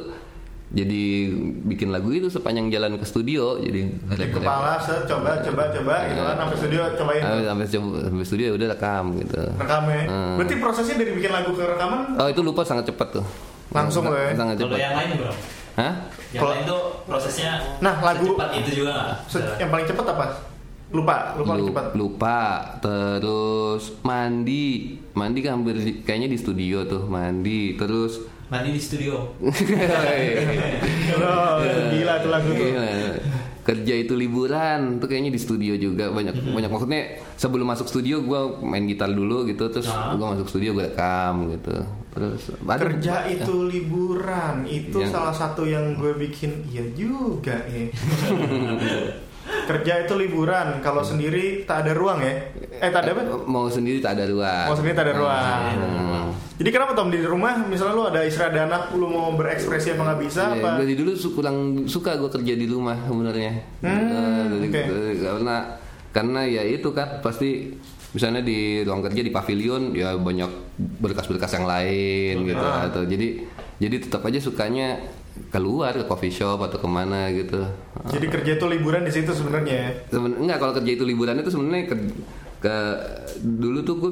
jadi 0.71 1.03
bikin 1.65 1.91
lagu 1.91 2.07
itu 2.09 2.27
sepanjang 2.27 2.67
jalan 2.67 2.95
ke 2.95 3.03
studio 3.03 3.59
jadi 3.59 3.91
Di 3.91 4.25
kepala 4.29 4.79
set 4.79 5.03
coba 5.03 5.35
coba 5.37 5.67
coba 5.69 5.95
gitu 6.07 6.21
kan 6.21 6.35
sampai 6.37 6.57
studio 6.57 6.79
cobain 6.95 7.21
Sampai, 7.21 7.65
sampai, 7.67 7.67
sampai 8.01 8.25
studio 8.25 8.45
ya 8.47 8.53
udah 8.55 8.67
rekam 8.69 9.03
gitu. 9.17 9.41
rekamnya. 9.53 10.01
Hmm. 10.07 10.35
Berarti 10.35 10.55
prosesnya 10.57 10.95
dari 10.95 11.11
bikin 11.11 11.27
lagu 11.29 11.51
ke 11.51 11.63
rekaman 11.65 12.15
Oh 12.15 12.25
itu 12.25 12.39
lupa 12.39 12.63
sangat 12.63 12.87
cepat 12.87 13.07
tuh. 13.13 13.25
Langsung 13.69 14.03
loh 14.05 14.15
ya? 14.15 14.31
Sangat 14.31 14.55
Kalau 14.57 14.71
cepat. 14.71 14.79
yang 14.81 14.95
lain 14.95 15.09
bro, 15.13 15.31
Hah? 15.73 15.93
yang 16.29 16.39
Kalau- 16.39 16.51
lain 16.53 16.63
tuh 16.65 16.81
prosesnya 17.03 17.51
Nah, 17.79 17.95
lagu- 17.99 18.23
secepat 18.25 18.49
itu 18.57 18.69
juga 18.77 18.91
nggak? 18.93 19.09
se- 19.27 19.55
yang 19.57 19.69
paling 19.69 19.85
cepat 19.85 20.05
apa? 20.09 20.25
Lupa, 20.91 21.15
lupa 21.33 21.47
paling 21.49 21.63
Lu- 21.63 21.69
cepat. 21.69 21.85
lupa 21.93 22.39
terus 22.81 23.83
mandi 24.01 24.65
mandi 25.13 25.39
kan 25.39 25.55
hampir 25.55 25.75
kayaknya 26.01 26.27
di 26.27 26.35
studio 26.35 26.83
tuh 26.83 27.03
mandi 27.05 27.75
terus 27.75 28.19
Mandi 28.51 28.69
di 28.69 28.81
studio. 28.81 29.31
Oh, 31.13 31.55
gila 31.89 32.19
tuh 32.19 32.29
lagu 32.29 32.49
tuh. 32.49 32.67
Kerja 33.61 33.93
itu 33.95 34.13
liburan 34.13 34.97
tuh 34.97 35.05
kayaknya 35.05 35.29
di 35.29 35.37
studio 35.37 35.73
juga. 35.75 36.09
Banyak 36.09 36.33
banyak. 36.49 36.67
Maksudnya 36.67 37.01
sebelum 37.35 37.63
masuk 37.65 37.85
studio 37.85 38.19
gue 38.19 38.41
main 38.61 38.83
gitar 38.83 39.07
dulu 39.07 39.45
gitu 39.45 39.69
terus 39.69 39.87
Ah. 39.87 40.11
gue 40.11 40.25
masuk 40.25 40.47
studio 40.47 40.73
gue 40.73 40.83
rekam 40.83 41.47
gitu. 41.51 41.71
Terus 42.11 42.41
ada- 42.59 42.81
Kerja 42.81 43.15
itu 43.29 43.55
liburan, 43.65 44.65
itu 44.65 44.99
Yang- 44.99 45.13
salah 45.13 45.31
satu 45.31 45.63
yang 45.63 45.95
gue 45.95 46.11
bikin. 46.17 46.67
Iya 46.67 46.83
juga 46.91 47.55
ya. 47.65 47.87
Kerja 49.41 49.93
itu 50.01 50.13
liburan, 50.13 50.79
kalau 50.79 51.01
sendiri 51.01 51.63
tak 51.63 51.83
ada 51.83 51.91
ruang 51.91 52.19
ya. 52.19 52.33
Eh 52.77 52.89
tak 52.89 53.01
ada 53.03 53.11
apa? 53.13 53.23
mau 53.43 53.65
sendiri 53.65 53.97
tak 53.97 54.15
ada 54.15 54.25
ruang 54.25 54.65
Mau 54.65 54.75
sendiri 54.75 54.93
tak 54.93 55.05
ada 55.07 55.13
ruang. 55.15 55.61
Hmm. 55.71 56.27
Jadi 56.55 56.69
kenapa 56.69 56.91
Tom 56.91 57.09
di 57.09 57.17
rumah 57.19 57.57
misalnya 57.59 57.93
lu 57.93 58.05
ada 58.05 58.21
istri 58.21 58.43
ada 58.43 58.65
anak 58.65 58.91
lu 58.91 59.07
mau 59.07 59.33
berekspresi 59.33 59.91
apa 59.91 60.01
nggak 60.03 60.19
bisa 60.19 60.43
Iya, 60.47 60.59
apa? 60.59 60.69
dari 60.77 60.93
dulu 60.93 61.11
kurang 61.31 61.57
suka 61.85 62.15
gue 62.15 62.29
kerja 62.31 62.53
di 62.53 62.65
rumah 62.65 62.97
sebenarnya. 63.01 63.51
Hmm, 63.79 63.89
Eh, 63.89 64.43
dari- 64.47 64.67
oke. 64.67 64.81
dari- 64.83 65.17
karena 65.19 65.55
karena 66.11 66.41
ya 66.43 66.61
itu 66.61 66.89
kan 66.91 67.17
pasti 67.19 67.71
misalnya 68.11 68.41
di 68.41 68.83
ruang 68.83 69.01
kerja 69.01 69.21
di 69.21 69.31
pavilion 69.31 69.95
ya 69.95 70.13
banyak 70.13 70.51
berkas-berkas 70.99 71.55
yang 71.55 71.65
lain 71.65 72.43
gitu 72.43 72.59
Ah. 72.61 72.85
atau 72.85 73.01
jadi 73.03 73.41
jadi 73.77 73.95
tetap 73.99 74.21
aja 74.21 74.37
sukanya 74.37 74.99
keluar 75.47 75.91
ke 75.91 76.03
coffee 76.03 76.29
shop 76.29 76.61
atau 76.61 76.77
ke 76.77 76.85
mana 76.85 77.27
gitu. 77.29 77.63
Jadi 78.05 78.25
kerja 78.27 78.51
itu 78.53 78.65
liburan 78.67 79.01
di 79.01 79.09
situ 79.09 79.31
sebenarnya. 79.31 79.73
ya? 79.73 79.89
Seben- 80.07 80.37
enggak 80.37 80.57
kalau 80.57 80.73
kerja 80.73 80.91
itu 80.91 81.03
liburan 81.03 81.35
itu 81.35 81.47
sebenarnya 81.47 81.85
ke, 81.87 81.95
ke- 82.59 82.99
dulu 83.39 83.79
tuh 83.81 83.95
gue 83.97 84.11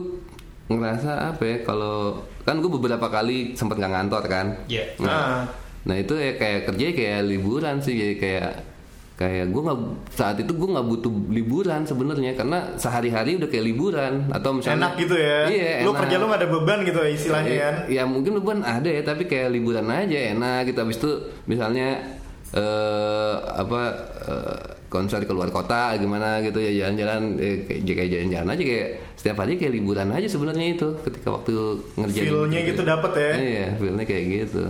ngerasa 0.69 1.12
apa 1.29 1.43
ya 1.43 1.57
kalau 1.63 2.17
kan 2.41 2.57
gue 2.57 2.71
beberapa 2.71 3.03
kali 3.03 3.53
sempat 3.53 3.75
nggak 3.75 3.89
ngantor 3.91 4.24
kan 4.24 4.48
Iya. 4.65 4.86
nah, 4.98 5.09
Ah. 5.09 5.43
nah 5.83 5.95
itu 5.95 6.13
ya 6.13 6.33
kayak 6.36 6.65
kerja 6.65 6.86
kayak 6.91 7.19
liburan 7.25 7.77
sih 7.79 7.93
jadi 7.93 8.15
kayak 8.15 8.50
kayak 9.19 9.51
gue 9.51 9.59
nggak 9.59 9.79
saat 10.09 10.39
itu 10.39 10.47
gue 10.49 10.69
nggak 10.71 10.88
butuh 10.88 11.11
liburan 11.27 11.83
sebenarnya 11.83 12.31
karena 12.33 12.71
sehari-hari 12.73 13.35
udah 13.35 13.51
kayak 13.51 13.65
liburan 13.67 14.13
atau 14.31 14.55
misalnya 14.55 14.79
enak 14.79 14.93
gitu 14.95 15.15
ya 15.19 15.38
iya 15.45 15.71
lu 15.83 15.91
enak. 15.91 15.99
kerja 15.99 16.15
lu 16.15 16.25
gak 16.25 16.39
ada 16.39 16.47
beban 16.47 16.79
gitu 16.81 16.99
ya 16.99 17.11
istilahnya 17.11 17.55
kan 17.59 17.75
Ya 17.91 18.03
mungkin 18.05 18.31
beban 18.33 18.59
ada 18.61 18.88
ya, 18.88 19.03
tapi 19.03 19.27
kayak 19.27 19.51
liburan 19.51 19.85
aja 19.85 20.17
enak 20.31 20.59
gitu. 20.65 20.79
Habis 20.79 20.97
itu 20.97 21.11
misalnya 21.45 21.99
eh 22.49 23.35
apa 23.53 23.81
eh, 24.23 24.59
konser 24.88 25.21
keluar 25.21 25.51
kota 25.51 25.93
gimana 25.95 26.39
gitu 26.39 26.57
ya 26.57 26.71
jalan-jalan 26.81 27.38
eh, 27.38 27.61
kayak 27.85 28.09
jalan-jalan 28.09 28.49
aja 28.49 28.63
kayak 28.63 28.88
setiap 29.13 29.38
hari 29.38 29.53
kayak 29.53 29.73
liburan 29.75 30.09
aja 30.09 30.25
sebenarnya 30.25 30.73
itu 30.73 30.88
ketika 31.03 31.29
waktu 31.29 31.53
ngerjain 31.93 32.25
Feel-nya 32.25 32.59
gitu 32.65 32.81
dapet 32.81 33.11
ya 33.13 33.31
Iya, 33.35 33.65
feelnya 33.77 34.01
kayak 34.03 34.23
gitu. 34.31 34.63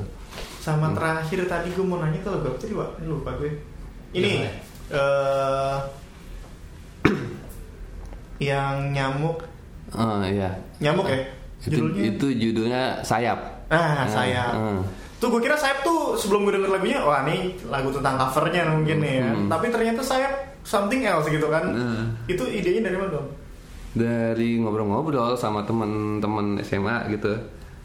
sama 0.59 0.91
terakhir 0.91 1.39
tadi 1.47 1.71
gue 1.71 1.85
mau 1.85 2.03
nanya 2.03 2.19
kalau 2.19 2.43
gue 2.43 2.51
tadi 2.57 2.73
lupa 3.05 3.31
gue 3.37 3.47
ini 4.11 4.45
eh 4.89 5.77
yang 8.41 8.89
nyamuk 8.89 9.37
Oh 9.89 10.21
iya. 10.21 10.53
nyamuk 10.77 11.05
ya 11.05 11.17
Itu, 11.59 11.75
judulnya 11.75 12.01
itu 12.07 12.27
judulnya 12.31 12.81
sayap. 13.01 13.39
ah 13.67 14.05
sayap 14.05 14.53
Hmm. 14.53 14.81
tuh 15.17 15.29
gue 15.29 15.41
kira 15.41 15.53
sayap 15.53 15.81
tuh 15.81 16.15
sebelum 16.15 16.41
gue 16.43 16.55
denger 16.55 16.71
lagunya 16.71 17.01
wah 17.01 17.21
ini 17.23 17.53
lagu 17.65 17.91
tentang 17.91 18.15
covernya 18.17 18.65
mungkin 18.67 18.97
nih 18.97 19.13
ya 19.19 19.29
tapi 19.45 19.67
ternyata 19.67 19.99
sayap 19.99 20.31
something 20.61 21.03
else 21.03 21.27
gitu 21.27 21.45
kan 21.45 21.65
Hmm. 21.67 22.05
itu 22.25 22.41
idenya 22.45 22.81
dari 22.83 22.97
mana 22.97 23.11
dong 23.13 23.27
Dari 23.89 24.57
ngobrol-ngobrol 24.57 25.33
sama 25.33 25.65
teman-teman 25.65 26.61
SMA 26.61 27.09
gitu. 27.09 27.33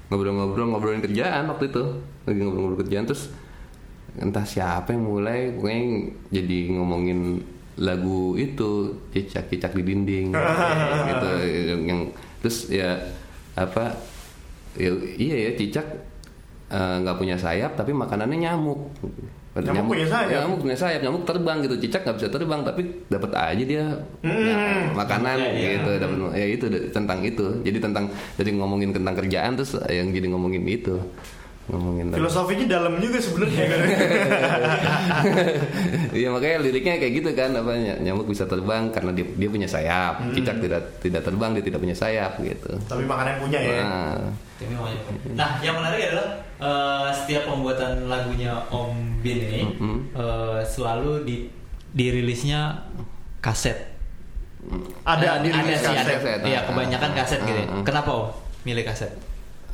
Ngobrol-ngobrol 0.07 0.69
ngobrolin 0.69 1.01
kerjaan 1.01 1.49
waktu 1.49 1.73
itu. 1.73 1.81
Lagi 2.23 2.39
ngobrol-ngobrol 2.39 2.85
kerjaan 2.85 3.09
terus 3.09 3.33
entah 4.19 4.47
siapa 4.47 4.95
yang 4.95 5.05
mulai 5.11 5.51
pokoknya 5.55 5.83
jadi 6.31 6.59
ngomongin 6.79 7.43
lagu 7.75 8.39
itu 8.39 8.95
cicak-cicak 9.11 9.75
di 9.75 9.83
dinding. 9.83 10.29
Gitu 11.11 11.31
yang, 11.75 11.81
yang 11.91 12.01
terus 12.39 12.71
ya 12.71 12.95
apa 13.59 13.95
ya, 14.79 14.91
iya 15.19 15.37
ya 15.49 15.51
cicak 15.59 15.87
eh, 16.71 16.97
nggak 17.03 17.19
punya 17.19 17.35
sayap 17.35 17.75
tapi 17.75 17.91
makanannya 17.91 18.39
nyamuk. 18.51 18.95
Nyamuk 19.55 19.95
punya 19.95 20.07
sayap? 20.11 20.31
nyamuk 20.35 20.59
punya 20.67 20.77
sayap 20.79 21.01
nyamuk 21.03 21.23
terbang 21.27 21.59
gitu. 21.63 21.75
Cicak 21.79 22.03
nggak 22.07 22.17
bisa 22.23 22.29
terbang 22.31 22.61
tapi 22.63 22.83
dapat 23.11 23.31
aja 23.35 23.65
dia 23.67 23.87
ya, 24.23 24.55
makanan 24.95 25.37
Ya, 25.39 25.51
ya. 25.55 25.69
gitu 25.79 25.91
dapat 25.99 26.17
ya 26.35 26.47
itu 26.47 26.67
tentang 26.95 27.19
itu. 27.27 27.47
Jadi 27.63 27.79
tentang 27.83 28.11
dari 28.39 28.51
ngomongin 28.55 28.91
tentang 28.95 29.15
kerjaan 29.19 29.55
terus 29.59 29.79
yang 29.91 30.11
jadi 30.15 30.27
ngomongin 30.31 30.63
itu 30.67 30.99
ngomongin 31.67 32.05
tentang- 32.07 32.21
filosofinya 32.21 32.67
dalam 32.71 32.93
juga 32.99 33.19
sebenarnya 33.19 33.65
kan 33.65 33.79
Iya 36.15 36.29
makanya 36.31 36.57
liriknya 36.61 36.95
kayak 36.97 37.13
gitu 37.15 37.31
kan 37.33 37.51
apa 37.53 37.71
ny- 37.73 38.01
nyamuk 38.01 38.27
bisa 38.27 38.45
terbang 38.45 38.89
karena 38.89 39.11
dia, 39.11 39.27
dia 39.27 39.49
punya 39.49 39.67
sayap, 39.67 40.15
Hmm. 40.21 40.33
cicak 40.33 40.57
tidak 40.59 40.81
tidak 41.01 41.23
terbang 41.23 41.51
dia 41.53 41.65
tidak 41.65 41.81
punya 41.81 41.95
sayap 41.95 42.33
gitu. 42.39 42.71
tapi 42.85 43.03
makanan 43.03 43.35
punya 43.39 43.59
ya 43.59 43.81
Nah. 43.81 44.31
Nah, 45.35 45.51
yang 45.59 45.77
menarik 45.77 46.09
adalah 46.09 46.29
eh, 46.57 47.09
setiap 47.13 47.43
pembuatan 47.47 48.07
lagunya 48.07 48.55
Om 48.67 48.95
Bin 49.19 49.39
ini 49.43 49.63
Mhm. 49.67 49.99
eh, 50.13 50.61
selalu 50.65 51.25
di 51.25 51.37
dirilisnya 51.91 52.85
kaset. 53.41 53.97
ada 55.05 55.39
di 55.39 55.49
ada 55.49 55.61
sih 55.71 55.85
kaset, 55.87 55.99
ada. 55.99 56.13
kaset. 56.17 56.39
Iya, 56.43 56.57
Ah, 56.57 56.63
kebanyakan 56.65 57.11
ah, 57.11 57.17
kaset 57.17 57.41
gitu. 57.43 57.53
ya. 57.55 57.67
ah, 57.67 57.75
ah. 57.75 57.83
Kenapa 57.83 58.11
Om 58.15 58.27
milih 58.65 58.81
kaset? 58.83 59.13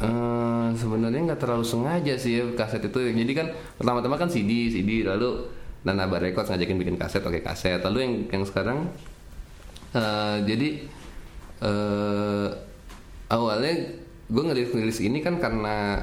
Eh, 0.00 0.68
sebenarnya 0.76 1.20
nggak 1.32 1.40
terlalu 1.40 1.64
sengaja 1.64 2.14
sih 2.16 2.40
ya 2.40 2.44
kaset 2.56 2.82
itu. 2.84 2.98
Jadi 3.00 3.32
kan 3.36 3.46
pertama-tama 3.76 4.16
kan 4.16 4.28
CD, 4.32 4.72
CD 4.72 5.04
lalu 5.04 5.46
Nana 5.84 6.04
Records 6.08 6.52
ngajakin 6.52 6.76
bikin 6.76 6.96
kaset, 7.00 7.24
oke 7.24 7.40
kaset. 7.40 7.80
Lalu 7.84 7.98
yang 8.00 8.12
yang 8.40 8.44
sekarang 8.44 8.88
eh, 9.96 10.36
jadi 10.44 10.68
eh 11.60 12.48
awalnya 13.30 13.74
gue 14.30 14.42
ngerilis 14.42 14.98
ini 15.02 15.20
kan 15.20 15.38
karena 15.42 15.98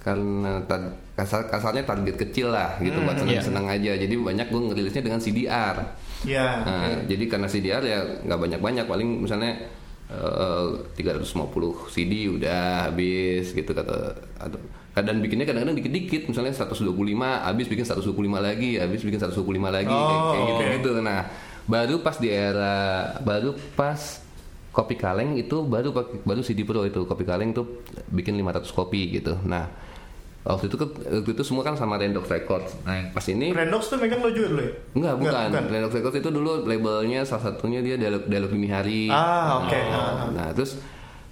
karena 0.00 0.64
tar- 0.64 0.96
kasar 1.12 1.44
kasarnya 1.52 1.84
target 1.84 2.16
kecil 2.16 2.48
lah 2.56 2.80
gitu 2.80 2.96
buat 3.04 3.20
iya. 3.20 3.44
senang-senang 3.44 3.66
aja. 3.68 3.92
Jadi 4.00 4.14
banyak 4.16 4.48
gue 4.48 4.60
ngerilisnya 4.72 5.02
dengan 5.04 5.20
CDR. 5.20 5.76
ya 6.24 6.64
Nah, 6.64 7.00
Jadi 7.04 7.24
karena 7.28 7.48
CDR 7.48 7.84
ya 7.84 8.00
nggak 8.24 8.40
banyak-banyak 8.40 8.84
paling 8.88 9.24
misalnya 9.24 9.56
eh, 10.10 10.66
350 10.96 11.24
CD 11.88 12.28
udah 12.28 12.60
habis 12.86 13.50
gitu 13.50 13.70
kata 13.70 13.94
atau 14.36 14.58
kadang 14.90 15.18
bikinnya 15.18 15.46
kadang-kadang 15.46 15.78
dikit-dikit 15.78 16.26
misalnya 16.26 16.50
125 16.50 16.82
habis 17.40 17.66
bikin 17.66 17.84
125 17.84 18.10
lagi 18.36 18.74
habis 18.76 19.00
bikin 19.00 19.18
125 19.18 19.38
lagi 19.70 19.86
kayak, 19.86 20.02
Oh, 20.10 20.22
kayak 20.28 20.42
oke. 20.42 20.50
gitu-gitu 20.50 20.90
nah 21.00 21.30
baru 21.64 22.02
pas 22.02 22.16
di 22.16 22.26
era 22.26 22.76
baru 23.18 23.54
pas 23.72 24.18
kopi 24.70 24.94
kaleng 24.94 25.34
itu 25.34 25.62
baru 25.62 25.90
pakai- 25.90 26.22
baru 26.22 26.42
CD 26.42 26.62
Pro 26.62 26.82
itu 26.82 27.02
kopi 27.04 27.22
kaleng 27.22 27.50
tuh 27.50 27.82
bikin 28.08 28.34
500 28.34 28.66
kopi 28.68 29.10
gitu 29.12 29.38
nah 29.42 29.70
waktu 30.40 30.66
itu 30.66 30.76
waktu 30.80 31.30
itu 31.30 31.42
semua 31.42 31.60
kan 31.60 31.74
sama 31.74 31.94
Rendox 31.94 32.24
Records 32.26 32.72
nah 32.82 32.94
yang 32.94 33.08
pas 33.10 33.24
ini 33.24 33.52
Rendox 33.52 33.86
tuh 33.86 33.96
megang 33.96 34.18
lo 34.18 34.28
juga 34.28 34.48
dulu 34.48 34.62
ya 34.62 34.72
Enggak, 34.90 35.14
bukan. 35.16 35.46
bukan. 35.50 35.64
Lennox 35.68 35.92
Records 35.92 36.16
itu 36.16 36.30
dulu 36.30 36.50
labelnya 36.64 37.20
salah 37.22 37.44
satunya 37.46 37.80
dia 37.80 37.94
dialog 37.94 38.24
dialog 38.24 38.50
dini 38.50 38.68
hari. 38.68 39.02
Ah, 39.06 39.60
oke. 39.60 39.76
Nah, 39.76 39.92
Ah, 39.92 40.08
ah. 40.16 40.28
Nah, 40.30 40.48
terus 40.50 40.80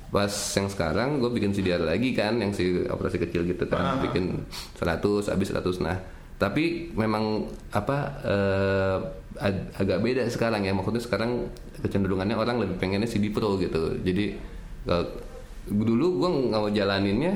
pas 0.08 0.28
yang 0.28 0.68
sekarang 0.68 1.08
gue 1.18 1.30
bikin 1.30 1.50
CDR 1.50 1.80
lagi 1.82 2.12
kan 2.12 2.36
yang 2.36 2.50
si 2.50 2.64
operasi 2.82 3.16
kecil 3.18 3.44
gitu 3.44 3.64
kan, 3.66 3.96
Ah. 3.96 3.98
bikin 3.98 4.44
100 4.74 5.00
habis 5.26 5.48
100 5.50 5.80
nah. 5.80 5.96
Tapi 6.36 6.64
memang 6.92 7.44
apa 7.70 7.96
eh, 8.22 8.96
ag- 9.38 9.68
agak 9.74 9.98
beda 9.98 10.22
sekarang 10.26 10.62
ya. 10.62 10.70
Maksudnya 10.70 11.00
sekarang 11.00 11.48
kecenderungannya 11.78 12.34
orang 12.34 12.56
lebih 12.58 12.76
pengennya 12.76 13.04
CD 13.04 13.28
Pro 13.28 13.56
gitu. 13.56 13.96
Jadi 13.98 14.36
eh, 14.86 15.04
dulu 15.66 16.06
gue 16.18 16.28
nggak 16.46 16.60
mau 16.60 16.70
jalaninnya 16.70 17.34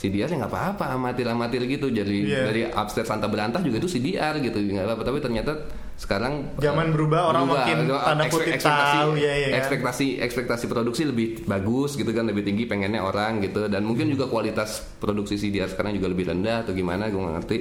CDR 0.00 0.32
ya 0.32 0.36
nggak 0.40 0.48
apa-apa 0.48 0.96
amatir-amatir 0.96 1.60
gitu. 1.68 1.92
Jadi 1.92 2.24
Iya. 2.24 2.48
dari 2.48 2.60
upstairs 2.64 3.04
Santa 3.04 3.28
Berantah 3.28 3.60
juga 3.60 3.76
itu 3.84 3.88
CDR 3.92 4.40
gitu 4.40 4.56
nggak 4.56 4.88
apa-apa. 4.88 5.04
Tapi 5.04 5.18
ternyata 5.20 5.52
sekarang 6.00 6.56
Zaman 6.56 6.88
eh, 6.88 6.92
berubah, 6.96 7.20
orang 7.28 7.44
makin 7.44 7.78
tanda 7.84 8.24
kutip 8.32 8.56
ekspektasi, 8.56 8.96
tahu, 8.96 9.12
ya, 9.20 9.32
ya, 9.36 9.48
kan? 9.52 9.58
ekspektasi 9.60 10.06
ekspektasi 10.24 10.64
produksi 10.72 11.04
lebih 11.04 11.44
bagus 11.44 12.00
gitu 12.00 12.08
kan 12.16 12.24
lebih 12.24 12.48
tinggi 12.48 12.64
pengennya 12.64 13.04
orang 13.04 13.44
gitu. 13.44 13.68
Dan 13.68 13.84
mungkin 13.84 14.08
juga 14.08 14.24
kualitas 14.32 14.80
produksi 14.96 15.36
CDR 15.36 15.68
sekarang 15.68 15.92
juga 15.92 16.08
lebih 16.08 16.32
rendah 16.32 16.64
atau 16.64 16.72
gimana 16.72 17.12
gue 17.12 17.20
nggak 17.20 17.36
ngerti. 17.44 17.56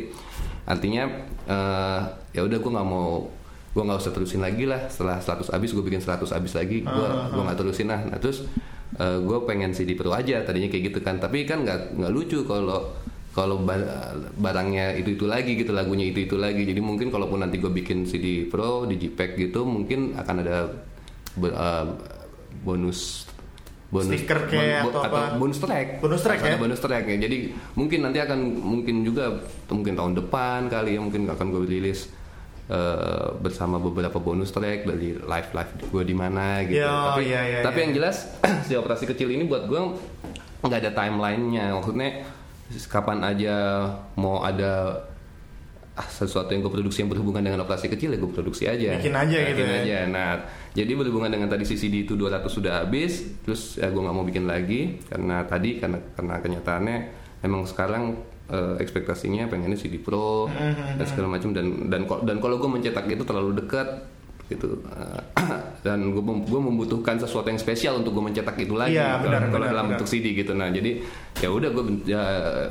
Artinya 0.64 1.04
eh, 1.44 2.00
ya 2.32 2.42
udah 2.48 2.58
gue 2.64 2.72
nggak 2.72 2.88
mau 2.88 3.28
gue 3.70 3.84
nggak 3.84 4.00
usah 4.00 4.16
terusin 4.16 4.40
lagi 4.40 4.64
lah. 4.64 4.88
Setelah 4.88 5.20
100 5.20 5.52
habis 5.52 5.76
gue 5.76 5.84
bikin 5.84 6.00
100 6.00 6.24
habis 6.32 6.56
lagi. 6.56 6.88
Gue 6.88 7.08
gue 7.36 7.42
nggak 7.44 7.60
terusin 7.60 7.92
lah. 7.92 8.00
Nah 8.08 8.16
terus 8.16 8.48
gue 9.00 9.38
pengen 9.44 9.72
CD 9.72 9.96
Pro 9.96 10.12
aja 10.12 10.44
tadinya 10.44 10.68
kayak 10.68 10.84
gitu 10.88 11.00
kan. 11.00 11.18
Tapi 11.18 11.44
kan 11.44 11.64
nggak 11.64 11.96
nggak 11.96 12.12
lucu 12.12 12.44
kalau 12.44 12.92
kalau 13.30 13.62
ba- 13.62 13.80
barangnya 14.36 14.92
itu 14.94 15.16
itu 15.16 15.24
lagi 15.24 15.56
gitu 15.56 15.72
lagunya 15.72 16.04
itu 16.04 16.20
itu 16.22 16.36
lagi. 16.36 16.62
Jadi 16.62 16.80
mungkin 16.80 17.08
kalaupun 17.08 17.40
nanti 17.40 17.58
gue 17.58 17.70
bikin 17.70 18.04
CD 18.04 18.44
Pro 18.46 18.84
di 18.84 18.98
JPEG 18.98 19.50
gitu 19.50 19.64
mungkin 19.64 20.14
akan 20.14 20.36
ada 20.44 20.68
be- 21.34 21.50
eh, 21.50 21.86
bonus 22.60 23.30
bonus 23.90 24.14
Stiker 24.14 24.46
kayak 24.46 24.86
bon- 24.86 24.94
atau 24.94 25.02
apa? 25.02 25.22
bonus 25.34 25.58
track. 25.58 25.88
Bonus 25.98 26.22
track 26.22 26.40
ya? 26.44 26.56
bonus 26.60 26.78
track 26.78 27.04
ya. 27.08 27.18
Jadi 27.18 27.38
mungkin 27.74 28.00
nanti 28.04 28.20
akan 28.20 28.40
mungkin 28.60 29.02
juga 29.02 29.34
mungkin 29.66 29.96
tahun 29.96 30.14
depan 30.14 30.70
kali 30.70 30.94
ya 30.94 31.02
mungkin 31.02 31.26
akan 31.26 31.46
gue 31.50 31.62
rilis 31.66 32.06
eh, 32.70 33.28
bersama 33.42 33.82
beberapa 33.82 34.22
bonus 34.22 34.54
track 34.54 34.86
dari 34.86 35.18
live 35.18 35.50
live 35.52 35.72
gue 35.90 36.04
di 36.06 36.16
mana 36.16 36.62
gitu 36.64 36.80
Ya, 36.80 37.14
tapi 37.18 37.24
iya, 37.28 37.42
iya, 37.44 37.60
tapi 37.66 37.78
iya. 37.82 37.84
yang 37.90 37.94
jelas 37.98 38.18
si 38.70 38.78
operasi 38.78 39.10
kecil 39.10 39.34
ini 39.34 39.50
buat 39.50 39.66
gue 39.66 39.82
nggak 40.64 40.80
ada 40.86 40.92
timelinenya 40.94 41.74
maksudnya 41.74 42.24
kapan 42.92 43.26
aja 43.26 43.56
mau 44.14 44.46
ada 44.46 45.02
ah, 45.98 46.08
sesuatu 46.08 46.54
yang 46.54 46.62
gue 46.62 46.70
produksi 46.72 47.02
yang 47.02 47.10
berhubungan 47.10 47.42
dengan 47.42 47.66
operasi 47.66 47.90
kecil 47.90 48.14
ya 48.14 48.20
gue 48.22 48.32
produksi 48.32 48.70
aja 48.70 48.96
Bikin 49.00 49.16
aja 49.16 49.38
gitu 49.50 49.62
Bikin 49.66 49.68
ya. 49.68 49.82
aja 49.82 50.00
nah 50.06 50.32
jadi 50.78 50.92
berhubungan 50.94 51.34
dengan 51.34 51.50
tadi 51.50 51.66
CCD 51.66 52.06
itu 52.06 52.14
200 52.14 52.46
sudah 52.46 52.86
habis 52.86 53.26
terus 53.42 53.82
ya 53.82 53.90
gue 53.90 53.98
nggak 53.98 54.16
mau 54.16 54.24
bikin 54.28 54.46
lagi 54.46 55.02
karena 55.10 55.42
tadi 55.50 55.82
karena 55.82 55.98
karena 56.14 56.36
kenyataannya 56.38 56.98
emang 57.42 57.66
sekarang 57.66 58.20
eh, 58.50 58.76
ekspektasinya 58.78 59.46
pengennya 59.46 59.76
CD 59.76 59.98
Pro 59.98 60.46
Mm-hmm, 60.46 60.98
dan 60.98 61.06
segala 61.06 61.28
macam 61.30 61.50
dan 61.50 61.66
dan 61.86 62.02
dan 62.06 62.38
kalau 62.38 62.58
gue 62.58 62.70
mencetak 62.70 63.06
itu 63.08 63.22
terlalu 63.22 63.56
dekat 63.56 63.88
gitu 64.48 64.82
Eh, 64.82 65.22
dan 65.86 66.10
gue 66.10 66.20
gue 66.20 66.60
membutuhkan 66.60 67.16
sesuatu 67.16 67.46
yang 67.46 67.58
spesial 67.58 67.94
untuk 67.96 68.12
gue 68.12 68.24
mencetak 68.24 68.58
itu 68.58 68.74
lagi 68.74 68.98
kalau- 68.98 69.22
benar, 69.22 69.42
kalau 69.46 69.62
benar, 69.62 69.70
dalam 69.70 69.86
benar. 69.86 69.92
bentuk 69.96 70.08
CD 70.08 70.34
gitu 70.34 70.52
nah 70.52 70.68
jadi 70.68 71.06
ya 71.38 71.48
udah 71.48 71.70
gue 71.70 71.84
ya, 72.04 72.22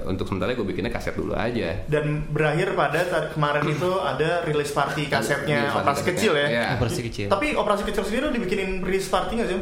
untuk 0.05 0.27
sementara 0.27 0.53
gue 0.53 0.67
bikinnya 0.67 0.91
kaset 0.91 1.15
dulu 1.15 1.33
aja 1.33 1.87
dan 1.87 2.27
berakhir 2.27 2.75
pada 2.75 2.99
saat 3.01 3.27
kemarin 3.33 3.63
itu 3.71 3.91
ada 3.95 4.43
release 4.45 4.75
party 4.75 5.07
kasetnya 5.07 5.71
party 5.71 5.79
operasi 5.79 5.87
kasetnya. 5.95 6.11
kecil 6.13 6.33
ya. 6.35 6.47
Iya. 6.49 6.67
Operasi 6.75 7.01
kecil. 7.01 7.27
Tapi 7.29 7.47
operasi 7.55 7.83
kecil 7.85 8.03
sendiri 8.03 8.23
udah 8.27 8.37
dibikinin 8.37 8.71
release 8.81 9.07
party 9.07 9.33
nggak 9.35 9.49
sih? 9.49 9.61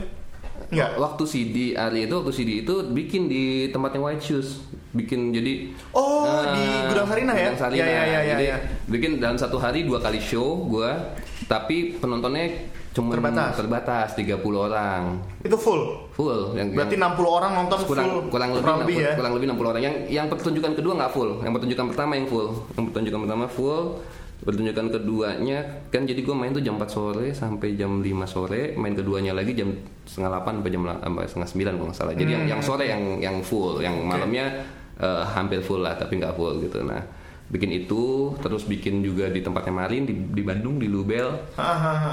Nggak. 0.69 0.91
waktu 0.97 1.23
CD 1.25 1.57
Ali 1.73 2.05
itu 2.05 2.15
waktu 2.15 2.33
CD 2.33 2.51
itu 2.61 2.75
bikin 2.87 3.27
di 3.27 3.43
tempatnya 3.69 4.01
White 4.01 4.21
Shoes 4.21 4.49
bikin 4.91 5.31
jadi 5.31 5.71
Oh, 5.91 6.25
di 6.49 6.65
Gudang 6.89 7.07
Sarinah 7.07 7.35
ya? 7.35 7.49
Gudang 7.49 7.61
Sarinah. 7.61 7.85
Iya, 7.85 8.03
iya, 8.03 8.03
iya, 8.03 8.21
Jadi, 8.33 8.45
iya. 8.47 8.57
bikin 8.87 9.11
dalam 9.17 9.37
satu 9.37 9.57
hari 9.57 9.83
dua 9.83 9.99
kali 9.99 10.19
show 10.19 10.65
gua 10.65 11.15
tapi 11.45 11.95
penontonnya 11.95 12.51
cuma 12.91 13.13
Terbatas. 13.13 13.53
terbatas 13.55 14.09
30 14.17 14.41
orang 14.57 15.21
Itu 15.39 15.53
full. 15.55 16.09
full 16.11 16.57
yang 16.57 16.73
Berarti 16.73 16.97
yang 16.97 17.13
60 17.13 17.29
orang 17.29 17.53
nonton 17.55 17.79
kurang 17.85 18.09
full. 18.09 18.23
kurang 18.27 18.49
lebih 18.51 18.63
kurang 18.65 18.79
lebih 18.81 18.97
ya. 18.97 19.13
kurang 19.15 19.33
lebih 19.37 19.47
60 19.53 19.69
orang 19.69 19.83
yang 19.85 19.95
yang 20.09 20.27
pertunjukan 20.27 20.73
kedua 20.73 20.93
nggak 20.97 21.13
full 21.13 21.31
yang 21.39 21.53
pertunjukan 21.53 21.85
pertama 21.87 22.13
yang 22.17 22.25
full 22.25 22.47
yang 22.73 22.85
pertunjukan 22.89 23.21
pertama 23.23 23.45
full 23.47 24.01
pertunjukan 24.47 24.95
keduanya 24.95 25.59
kan 25.91 26.07
jadi 26.07 26.23
gue 26.23 26.31
main 26.31 26.55
tuh 26.55 26.63
jam 26.63 26.79
4 26.79 26.87
sore 26.87 27.35
sampai 27.35 27.75
jam 27.75 27.99
5 27.99 28.07
sore 28.31 28.79
main 28.79 28.95
keduanya 28.95 29.35
lagi 29.35 29.59
jam 29.59 29.75
setengah 30.07 30.39
8 30.39 30.63
sampai 30.63 30.71
jam 30.71 30.83
setengah 31.27 31.49
9 31.51 31.75
kalau 31.75 31.87
nggak 31.91 31.99
salah. 31.99 32.15
Jadi 32.15 32.31
yang 32.31 32.45
yang 32.47 32.63
sore 32.63 32.87
yang 32.87 33.03
yang 33.19 33.37
full 33.43 33.83
yang 33.83 33.99
malamnya 34.07 34.63
eh, 35.03 35.25
hampir 35.35 35.59
full 35.67 35.83
lah 35.83 35.99
tapi 35.99 36.23
nggak 36.23 36.39
full 36.39 36.63
gitu. 36.63 36.87
Nah 36.87 37.03
bikin 37.47 37.75
itu 37.75 38.35
terus 38.43 38.67
bikin 38.67 39.07
juga 39.07 39.31
di 39.31 39.39
tempatnya 39.39 39.71
Marin 39.71 40.03
di, 40.07 40.15
di 40.15 40.43
Bandung 40.47 40.79
di 40.79 40.87
Lubel. 40.87 41.27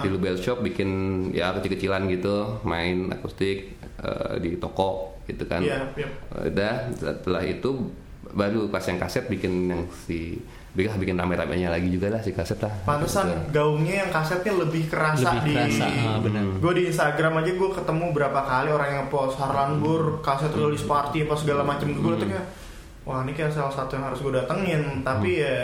Di 0.02 0.10
Lubel 0.10 0.34
Shop 0.42 0.66
bikin 0.66 0.90
ya 1.38 1.54
kecil-kecilan 1.54 2.10
gitu 2.10 2.66
main 2.66 3.14
akustik 3.14 3.78
eh, 4.02 4.34
di 4.42 4.58
toko 4.58 5.22
gitu 5.30 5.46
kan. 5.46 5.62
Iya, 5.62 5.86
iya. 5.94 6.10
udah 6.50 6.74
setelah 6.98 7.46
itu 7.46 7.94
baru 8.34 8.66
pas 8.74 8.82
yang 8.90 8.98
kaset 8.98 9.30
bikin 9.30 9.70
yang 9.70 9.86
si 10.10 10.42
bikin 10.74 10.90
bikin 10.98 11.16
rame-ramenya 11.16 11.70
lagi 11.70 11.86
juga 11.88 12.10
lah 12.10 12.20
si 12.20 12.34
kaset 12.34 12.58
lah. 12.58 12.74
Pantesan 12.82 13.30
Gitu. 13.30 13.40
gaungnya 13.54 13.96
yang 14.02 14.10
kasetnya 14.10 14.54
lebih 14.58 14.90
kerasa 14.90 15.30
Lebih 15.38 15.46
di 15.46 15.54
kerasa, 15.54 15.86
ah, 15.86 16.18
benar. 16.18 16.42
Gue 16.58 16.74
di 16.74 16.84
Instagram 16.88 17.34
aja 17.40 17.52
gue 17.54 17.70
ketemu 17.72 18.06
berapa 18.10 18.40
kali 18.42 18.70
orang 18.70 18.90
yang 18.92 19.06
post 19.08 19.38
Harlan 19.38 19.78
Bur 19.78 20.18
kaset 20.20 20.50
release 20.50 20.82
party 20.84 21.24
apa 21.24 21.36
segala 21.36 21.62
macam 21.62 21.88
gue 21.88 22.02
liat 22.12 22.26
kayak 22.26 22.48
wah 23.04 23.22
ini 23.22 23.32
kayak 23.32 23.52
salah 23.52 23.70
satu 23.70 23.92
yang 23.94 24.06
harus 24.08 24.20
gue 24.20 24.34
datengin. 24.34 24.82
Tapi 25.02 25.30
ya 25.38 25.60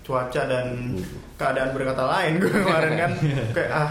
cuaca 0.00 0.42
dan 0.44 0.96
keadaan 1.34 1.70
berkata 1.70 2.02
lain 2.02 2.32
gue 2.38 2.48
kemarin 2.58 2.92
kan. 2.96 3.10
Kayak 3.52 3.70
ah 3.70 3.90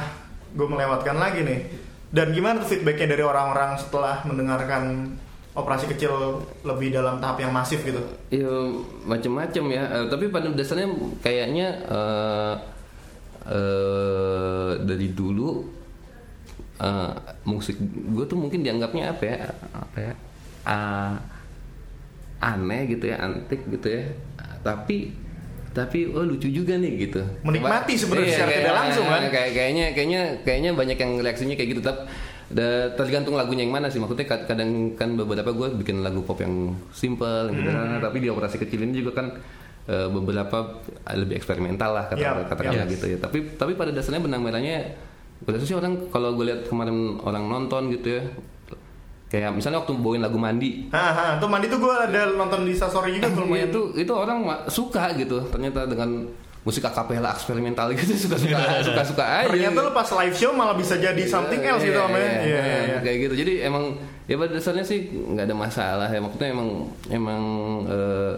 gue 0.50 0.68
melewatkan 0.68 1.18
lagi 1.18 1.46
nih. 1.46 1.60
Dan 2.10 2.30
gimana 2.30 2.62
tuh 2.62 2.70
feedbacknya 2.72 3.10
dari 3.10 3.22
orang-orang 3.22 3.78
setelah 3.78 4.22
mendengarkan 4.24 5.14
operasi 5.54 5.86
kecil 5.88 6.42
lebih 6.66 6.90
dalam 6.90 7.22
tahap 7.22 7.38
yang 7.40 7.54
masif 7.54 7.86
gitu? 7.86 8.02
Ya 8.30 8.50
macam-macam 9.06 9.64
ya. 9.70 9.84
Eh, 9.86 10.06
tapi 10.10 10.26
pada 10.28 10.50
dasarnya 10.50 10.90
kayaknya 11.22 11.68
eh 11.86 12.54
eh, 13.44 14.72
dari 14.82 15.08
dulu 15.14 15.62
eh, 16.80 17.12
musik 17.46 17.78
gue 17.86 18.26
tuh 18.26 18.38
mungkin 18.38 18.66
dianggapnya 18.66 19.14
apa 19.14 19.24
ya? 19.24 19.38
Apa 19.72 19.98
ya? 20.02 20.14
Ah, 20.64 21.16
aneh 22.42 22.90
gitu 22.90 23.08
ya 23.08 23.22
antik 23.22 23.62
gitu 23.70 23.88
ya. 23.88 24.04
Tapi 24.64 25.14
tapi 25.74 26.06
oh 26.14 26.22
lucu 26.22 26.50
juga 26.50 26.78
nih 26.78 27.10
gitu. 27.10 27.22
Menikmati 27.42 27.98
sebenarnya 27.98 28.30
secara 28.30 28.50
kayak- 28.50 28.62
tidak 28.62 28.76
langsung, 28.78 29.06
kan? 29.10 29.22
kayak 29.26 29.52
kayaknya 29.58 29.86
kayaknya 29.98 30.22
kayaknya 30.46 30.72
banyak 30.78 30.98
yang 30.98 31.12
reaksinya 31.18 31.56
kayak 31.58 31.70
gitu. 31.74 31.82
Tapi 31.82 32.02
da- 32.54 32.94
tergantung 32.94 33.34
lagunya 33.34 33.62
yang 33.62 33.74
mana 33.74 33.90
sih 33.90 33.98
maksudnya 33.98 34.24
kad- 34.24 34.46
kadang 34.46 34.70
kan 34.94 35.14
beberapa 35.14 35.50
gue 35.50 35.74
bikin 35.76 36.00
lagu 36.00 36.22
pop 36.22 36.38
yang 36.38 36.54
simple 36.92 37.26
yang 37.50 37.58
sederhana, 37.60 37.98
Hmm. 37.98 38.04
tapi 38.04 38.18
di 38.20 38.30
operasi 38.30 38.56
kecil 38.58 38.80
ini 38.84 39.02
juga 39.02 39.18
kan 39.18 39.28
eh, 39.84 40.08
beberapa 40.08 40.80
lebih 41.12 41.36
eksperimental 41.36 41.92
lah 41.92 42.06
kata 42.08 42.22
Yap, 42.22 42.48
katakanlah 42.48 42.86
yap. 42.86 42.94
gitu 42.94 43.06
ya 43.06 43.18
tapi 43.18 43.52
tapi 43.54 43.74
pada 43.74 43.90
dasarnya 43.90 44.22
benang 44.22 44.40
merahnya 44.40 44.96
dasarnya 45.42 45.66
sih 45.66 45.76
orang 45.76 46.08
kalau 46.08 46.32
gue 46.34 46.46
lihat 46.46 46.62
kemarin 46.66 46.96
orang 47.20 47.44
nonton 47.44 47.92
gitu 47.92 48.08
ya 48.14 48.24
kayak 49.28 49.50
misalnya 49.52 49.82
waktu 49.82 49.98
bawain 49.98 50.22
lagu 50.22 50.38
mandi 50.38 50.88
Haha, 50.88 51.36
tuh 51.36 51.50
mandi 51.50 51.66
tuh 51.66 51.82
gue 51.82 51.90
ada 51.92 52.32
nonton 52.32 52.64
di 52.64 52.72
Instastory 52.72 53.18
juga 53.18 53.28
tuh 53.28 53.44
lumayan 53.44 53.68
itu 53.68 53.82
itu 53.98 54.14
orang 54.14 54.40
suka 54.70 55.10
gitu 55.18 55.42
ternyata 55.50 55.84
dengan 55.84 56.30
musik 56.64 56.80
akapela 56.82 57.30
eksperimental 57.30 57.92
gitu 57.92 58.16
suka 58.24 58.36
suka 58.36 58.60
suka 58.82 59.02
suka 59.06 59.24
aja 59.38 59.48
Ternyata 59.50 59.80
lu 59.80 59.92
pas 59.92 60.08
live 60.16 60.32
show 60.34 60.52
malah 60.52 60.74
bisa 60.74 60.96
jadi 60.96 61.24
something 61.24 61.60
else 61.60 61.82
gitu 61.82 61.94
Iya, 61.94 62.08
Om 62.08 62.12
ya. 62.12 62.20
iya, 62.20 62.32
Iya, 62.40 62.40
iya, 62.42 62.78
iya. 62.86 62.98
kayak 63.00 63.18
gitu 63.22 63.34
jadi 63.38 63.54
emang 63.68 63.84
ya 64.24 64.36
pada 64.36 64.52
dasarnya 64.54 64.82
sih 64.82 65.00
nggak 65.12 65.46
ada 65.46 65.56
masalah 65.58 66.08
ya 66.08 66.20
maksudnya 66.20 66.50
emang 66.50 66.70
emang 67.10 67.44
eh, 67.86 68.34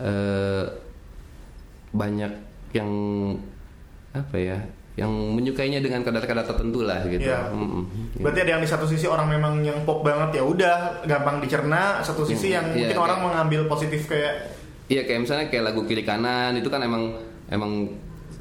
eh, 0.00 0.64
banyak 1.90 2.32
yang 2.70 2.90
apa 4.12 4.36
ya 4.36 4.58
yang 4.94 5.10
menyukainya 5.10 5.80
dengan 5.80 6.02
kadar-kadar 6.02 6.44
tertentu 6.44 6.82
lah 6.82 7.02
gitu 7.04 7.24
Iya. 7.24 7.48
Mm-mm. 7.48 7.82
Berarti 8.16 8.40
ada 8.42 8.50
yang 8.52 8.62
di 8.62 8.68
satu 8.68 8.84
sisi 8.84 9.06
orang 9.06 9.26
memang 9.28 9.58
yang 9.60 9.82
pop 9.82 10.02
banget 10.02 10.36
ya 10.36 10.42
udah 10.44 10.76
gampang 11.02 11.40
dicerna, 11.40 11.98
satu 12.00 12.22
sisi 12.22 12.52
yang 12.52 12.68
Iya, 12.68 12.70
mungkin 12.70 12.90
kayak- 12.92 13.06
orang 13.08 13.18
mengambil 13.20 13.60
positif 13.66 14.06
kayak 14.06 14.54
Iya 14.86 15.02
kayak 15.02 15.20
misalnya 15.20 15.46
kayak 15.46 15.64
lagu 15.64 15.82
kiri 15.84 16.02
kanan 16.02 16.52
itu 16.52 16.66
kan 16.66 16.78
emang 16.80 17.14
emang 17.50 17.90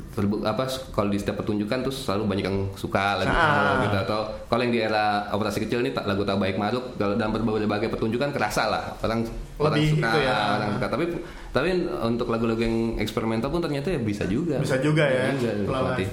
terbu- 0.09 0.41
apa 0.41 0.65
kalau 0.89 1.07
di 1.07 1.15
setiap 1.15 1.37
pertunjukan 1.37 1.79
tuh 1.79 1.93
selalu 1.93 2.23
banyak 2.25 2.45
yang 2.45 2.57
suka 2.73 3.15
lagu 3.15 3.29
Ah. 3.29 3.79
gitu 3.79 3.97
atau 3.99 4.19
kalau 4.45 4.61
yang 4.61 4.73
di 4.73 4.81
era 4.81 5.05
operasi 5.29 5.61
kecil 5.61 5.79
ini 5.79 5.91
tak- 5.91 6.05
lagu 6.05 6.21
tak 6.21 6.35
baik 6.35 6.55
maruk 6.55 6.95
kalau 6.95 7.13
dalam 7.13 7.31
berbagai 7.31 7.87
pertunjukan 7.87 8.29
kerasa 8.29 8.67
lah 8.67 8.83
orang 8.99 9.23
orang 9.55 9.73
Lebih 9.75 9.85
suka 9.91 10.09
gitu 10.09 10.19
ya. 10.19 10.35
orang 10.55 10.69
suka 10.75 10.87
tapi 10.87 11.03
tapi 11.49 11.69
untuk 12.03 12.27
lagu-lagu 12.27 12.59
yang 12.59 12.77
eksperimental 12.97 13.47
pun 13.47 13.61
ternyata 13.61 13.89
ya 13.89 13.99
bisa 13.99 14.25
juga 14.25 14.57
Bisa 14.57 14.77
juga 14.79 15.05
ya, 15.05 15.29
Bisa 15.31 15.49
pelan-pelan. 15.61 15.95
dinikmati. 15.95 16.05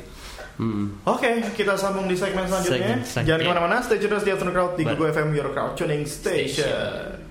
Hmm. 0.56 0.88
Oke, 1.04 1.28
kita 1.52 1.76
sambung 1.76 2.06
di 2.06 2.16
segmen 2.16 2.48
selanjutnya. 2.48 3.04
Segmen. 3.04 3.28
Jangan 3.28 3.40
ke 3.42 3.48
mana-mana, 3.50 3.76
stay 3.78 4.00
tune 4.00 4.08
terus 4.08 4.24
di 4.24 4.32
Afternoon 4.32 4.54
Crowd 4.54 4.72
di. 4.72 4.82
Google 4.86 5.08
FM 5.10 5.28
Your 5.30 5.52
Crowd 5.52 5.76
Tuning 5.76 6.08
Station. 6.08 6.64
Stabilo 6.64 7.25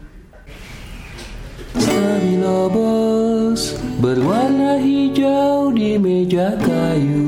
bos 2.70 3.76
berwarna 4.02 4.78
hijau 4.80 5.72
di 5.72 5.96
meja 5.96 6.58
kayu. 6.60 7.24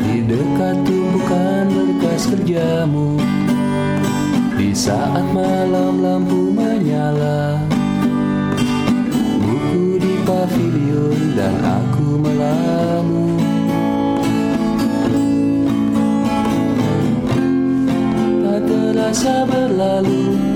Di 0.00 0.16
dekat 0.24 0.76
tumpukan 0.86 1.64
berkas 1.68 2.22
kerjamu. 2.32 3.20
Di 4.56 4.72
saat 4.72 5.26
malam 5.36 6.00
lampu 6.00 6.48
menyala. 6.54 7.60
Buku 9.36 10.00
di 10.00 10.14
pavilion 10.24 11.36
dan 11.36 11.54
aku 11.60 12.08
melamun 12.24 13.36
Tak 18.42 18.60
terasa 18.64 19.44
berlalu 19.44 20.55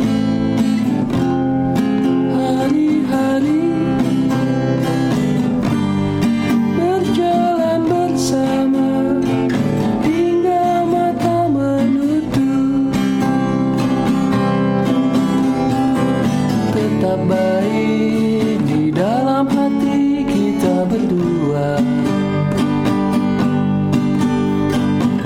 Tetap 17.10 17.26
baik 17.26 18.56
di 18.70 18.94
dalam 18.94 19.42
hati 19.50 20.22
kita 20.30 20.86
berdua. 20.86 21.82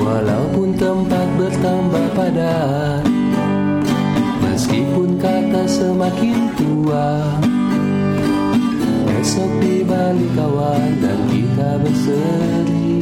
Walaupun 0.00 0.80
tempat 0.80 1.28
bertambah 1.36 2.06
padat 2.16 3.04
Meskipun 4.40 5.20
kata 5.20 5.68
semakin 5.68 6.56
tua. 6.56 7.20
Esok 9.20 9.52
di 9.60 9.84
balik 9.84 10.32
kawan 10.40 10.88
dan 11.04 11.20
kita 11.28 11.68
berseri 11.84 12.96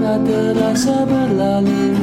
Tak 0.00 0.18
terasa 0.24 0.96
berlalu 1.04 2.01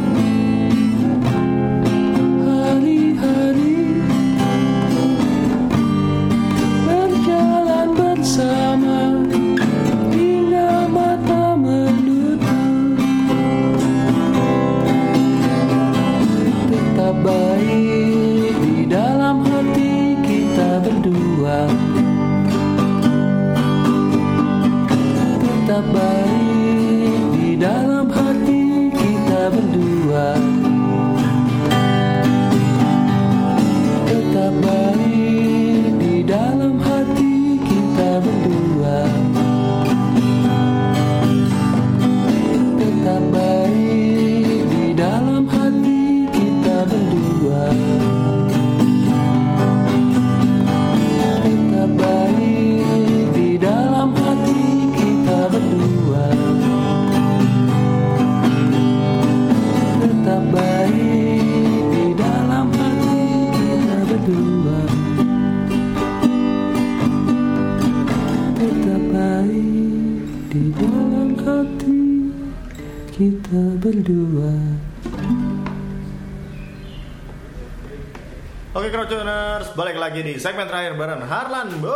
lagi 80.09 80.25
di 80.25 80.41
segmen 80.41 80.65
terakhir 80.65 80.97
bareng 80.97 81.21
Harlan 81.21 81.69
Bo. 81.85 81.93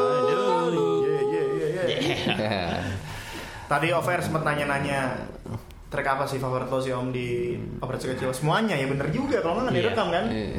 Aduh. 0.00 1.12
Tadi 3.68 3.92
over 3.92 4.24
sempat 4.24 4.48
nanya-nanya 4.48 5.17
track 6.08 6.16
apa 6.16 6.24
sih 6.24 6.40
favorit 6.40 6.64
lo 6.66 6.80
sih 6.80 6.88
Om 6.90 7.12
di 7.12 7.52
operasi 7.78 8.16
kecil? 8.16 8.32
Semuanya 8.32 8.72
ya 8.74 8.88
bener 8.88 9.12
juga 9.12 9.44
kalau 9.44 9.60
nggak 9.60 9.68
Iya. 9.68 9.80
direkam 9.84 10.06
kan? 10.08 10.24
Iya. 10.32 10.56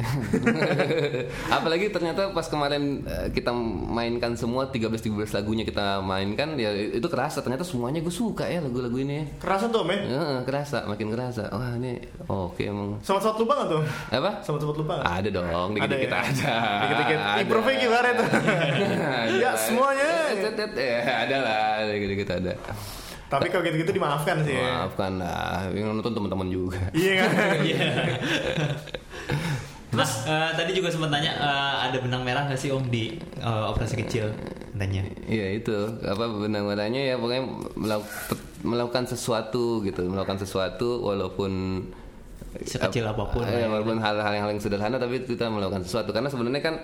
Apalagi 1.58 1.90
ternyata 1.90 2.30
pas 2.30 2.46
kemarin 2.46 3.02
eh, 3.02 3.34
kita 3.34 3.50
mainkan 3.90 4.38
semua 4.38 4.70
13-13 4.70 5.10
lagunya 5.34 5.66
kita 5.66 5.98
mainkan 6.00 6.54
ya 6.54 6.70
itu 6.70 7.02
kerasa 7.10 7.42
ternyata 7.42 7.66
semuanya 7.66 7.98
gue 7.98 8.14
suka 8.14 8.46
ya 8.46 8.62
lagu-lagu 8.62 8.94
ini. 8.94 9.26
Kerasa 9.42 9.66
tuh 9.66 9.82
Om 9.82 9.90
ya? 9.90 9.98
Kerasa, 10.46 10.86
makin 10.86 11.10
kerasa. 11.10 11.50
Wah, 11.50 11.74
ini 11.74 11.98
oke 12.24 12.62
emang. 12.62 13.02
Sobat-sobat 13.02 13.42
lupa 13.42 13.52
nggak 13.58 13.68
tuh? 13.68 13.82
Apa? 14.14 14.30
Sobat-sobat 14.46 14.76
lupa 14.78 14.92
nggak? 15.02 15.06
Ada 15.10 15.28
dong, 15.34 15.68
dikit-dikit 15.74 16.10
ya? 16.14 16.20
ada. 16.22 16.54
Dikit-dikit. 16.86 17.18
Ada. 17.18 17.40
Improve 17.42 17.70
gimana 17.74 18.08
itu? 18.14 18.24
Ada 18.30 19.34
Ya, 19.42 19.50
semuanya. 19.58 20.10
Ya, 20.78 21.00
ada 21.26 21.36
lah, 21.42 21.74
dikit-dikit 21.90 22.28
ada. 22.38 22.52
Tapi 23.30 23.46
kalau 23.46 23.62
gitu-gitu 23.62 23.94
dimaafkan 23.94 24.42
sih. 24.42 24.58
Maafkan 24.58 25.22
lah, 25.22 25.70
yang 25.70 25.94
nonton 25.94 26.10
teman-teman 26.10 26.50
juga. 26.50 26.82
Iya 26.90 27.12
kan? 27.22 27.30
Terus 29.90 30.12
eh, 30.22 30.50
tadi 30.54 30.70
juga 30.70 30.86
sempat 30.86 31.10
nanya 31.10 31.34
eh, 31.34 31.74
ada 31.90 31.98
benang 31.98 32.22
merah 32.22 32.46
nggak 32.46 32.58
sih 32.58 32.70
om 32.70 32.86
di 32.86 33.18
eh, 33.38 33.64
operasi 33.66 33.98
kecil? 33.98 34.30
Tanya. 34.70 35.02
Iya 35.26 35.60
itu 35.60 35.74
apa 36.00 36.24
benang 36.30 36.64
merahnya 36.64 37.02
ya 37.04 37.14
pokoknya 37.18 37.42
melaku- 37.74 38.38
melakukan 38.62 39.04
sesuatu 39.04 39.82
gitu 39.82 40.06
melakukan 40.06 40.38
sesuatu 40.38 41.02
walaupun 41.02 41.84
Sekecil 42.64 43.06
ap- 43.06 43.18
apa 43.18 43.24
pun 43.30 43.42
eh, 43.44 43.62
ya. 43.62 43.66
walaupun 43.66 43.98
hal-hal 43.98 44.32
yang 44.32 44.46
yang 44.48 44.62
sederhana 44.62 44.96
tapi 44.96 45.22
kita 45.22 45.46
melakukan 45.46 45.82
sesuatu 45.82 46.10
karena 46.10 46.30
sebenarnya 46.30 46.62
kan 46.62 46.74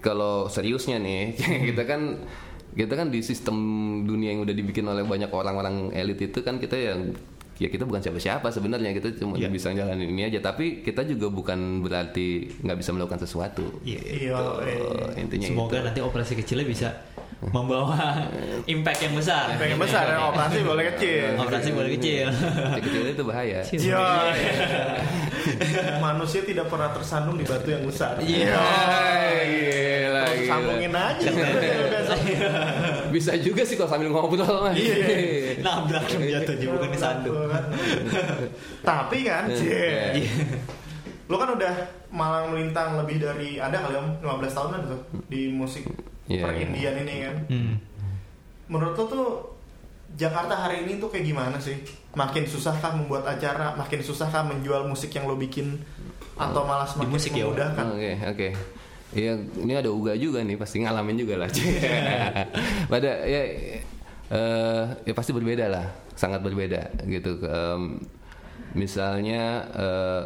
kalau 0.00 0.46
seriusnya 0.46 0.96
nih 0.96 1.34
kita 1.70 1.82
kan 1.84 2.24
kita 2.72 2.94
kan 2.94 3.08
di 3.08 3.20
sistem 3.20 3.56
dunia 4.02 4.30
yang 4.30 4.40
udah 4.40 4.52
dibikin 4.52 4.84
oleh 4.84 5.02
banyak 5.02 5.28
orang-orang 5.28 5.90
elit 5.92 6.20
itu 6.20 6.38
kan 6.40 6.56
kita 6.56 6.74
yang 6.74 7.00
ya 7.56 7.68
kita 7.68 7.84
bukan 7.84 8.00
siapa-siapa 8.00 8.48
sebenarnya 8.48 8.88
kita 8.90 9.12
cuma 9.14 9.36
Iya. 9.36 9.48
bisa 9.48 9.68
jalanin 9.70 10.08
ini 10.08 10.24
aja 10.24 10.40
tapi 10.40 10.80
kita 10.80 11.04
juga 11.04 11.28
bukan 11.28 11.82
berarti 11.82 12.48
nggak 12.56 12.78
bisa 12.78 12.90
melakukan 12.90 13.20
sesuatu 13.20 13.68
Iya. 13.82 14.00
Iya. 14.00 14.32
eh. 14.64 14.80
Oh, 14.80 15.12
intinya 15.14 15.44
Semoga 15.46 15.76
itu. 15.76 15.84
nanti 15.84 16.00
operasi 16.00 16.32
kecilnya 16.34 16.64
bisa 16.64 16.88
membawa 17.40 18.28
impact 18.68 19.00
yang 19.00 19.16
besar. 19.16 19.56
Pengen 19.56 19.80
besar 19.80 20.04
ya, 20.12 20.28
operasi 20.28 20.60
boleh 20.60 20.84
kecil. 20.92 21.40
Operasi 21.40 21.72
boleh 21.72 21.90
kecil. 21.96 22.28
kecil 22.84 23.02
itu 23.16 23.22
bahaya 23.24 23.64
Iya. 23.64 24.04
Manusia 26.04 26.44
tidak 26.44 26.68
pernah 26.68 26.92
tersandung 26.92 27.40
di 27.40 27.48
batu 27.48 27.72
yang 27.72 27.88
besar. 27.88 28.20
Iya. 28.20 28.44
gila, 28.52 30.20
Terus 30.28 30.36
gila. 30.36 30.52
Sambungin 30.52 30.92
aja. 30.92 31.28
Udah. 31.32 32.02
Bisa 33.08 33.32
juga 33.40 33.62
sih 33.64 33.80
kalau 33.80 33.88
sambil 33.88 34.12
ngobrol 34.12 34.68
mah. 34.68 34.76
Iya. 34.76 35.64
Nabrak 35.64 36.04
yang 36.12 36.44
jatuh 36.44 36.54
juga 36.60 36.72
bukan 36.76 36.90
disandung. 36.92 37.36
Tapi 38.84 39.18
kan, 39.24 39.48
Iya. 39.48 40.20
lo 41.30 41.38
kan 41.38 41.54
udah 41.54 41.74
malang 42.10 42.50
melintang 42.50 42.98
lebih 42.98 43.22
dari 43.22 43.56
ada 43.56 43.80
kali 43.80 43.94
om 43.94 44.18
15 44.18 44.50
tahunan 44.50 44.80
tuh 44.82 45.00
di 45.30 45.46
musik 45.46 45.86
Iya, 46.30 46.46
perindian 46.46 46.94
ini 47.02 47.14
kan. 47.26 47.36
Hmm. 47.50 47.74
Menurut 48.70 48.94
lo 48.94 49.04
tuh 49.10 49.28
Jakarta 50.14 50.54
hari 50.54 50.86
ini 50.86 51.02
tuh 51.02 51.10
kayak 51.10 51.26
gimana 51.26 51.56
sih? 51.58 51.74
Makin 52.14 52.46
susahkah 52.46 52.94
membuat 52.94 53.26
acara? 53.26 53.74
Makin 53.74 54.00
susahkah 54.02 54.46
menjual 54.46 54.86
musik 54.86 55.10
yang 55.10 55.26
lo 55.26 55.34
bikin? 55.34 55.82
Atau 56.38 56.62
malah 56.64 56.86
semakin 56.86 57.10
musik 57.10 57.34
ya, 57.34 57.46
memudahkan? 57.50 57.84
Oke, 57.94 58.12
oke. 58.22 58.48
Iya, 59.10 59.42
ini 59.58 59.74
ada 59.74 59.90
Uga 59.90 60.14
juga 60.14 60.46
nih, 60.46 60.54
pasti 60.54 60.86
ngalamin 60.86 61.18
juga 61.18 61.34
lah. 61.42 61.50
Pada 62.94 63.10
ya 63.26 63.42
eh, 64.30 64.82
ya 65.02 65.12
pasti 65.18 65.34
berbeda 65.34 65.66
lah, 65.66 65.86
sangat 66.14 66.46
berbeda 66.46 66.94
gitu. 67.10 67.42
Em, 67.42 67.98
misalnya 68.78 69.66
eh, 69.74 70.22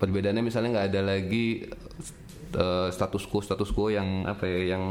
perbedaannya 0.00 0.40
misalnya 0.40 0.72
nggak 0.72 0.88
ada 0.88 1.02
lagi 1.04 1.68
eh, 2.52 2.88
status 2.88 3.24
quo 3.24 3.40
status 3.40 3.68
quo 3.68 3.88
yang 3.88 4.22
apa 4.24 4.44
ya, 4.44 4.74
yang 4.74 4.84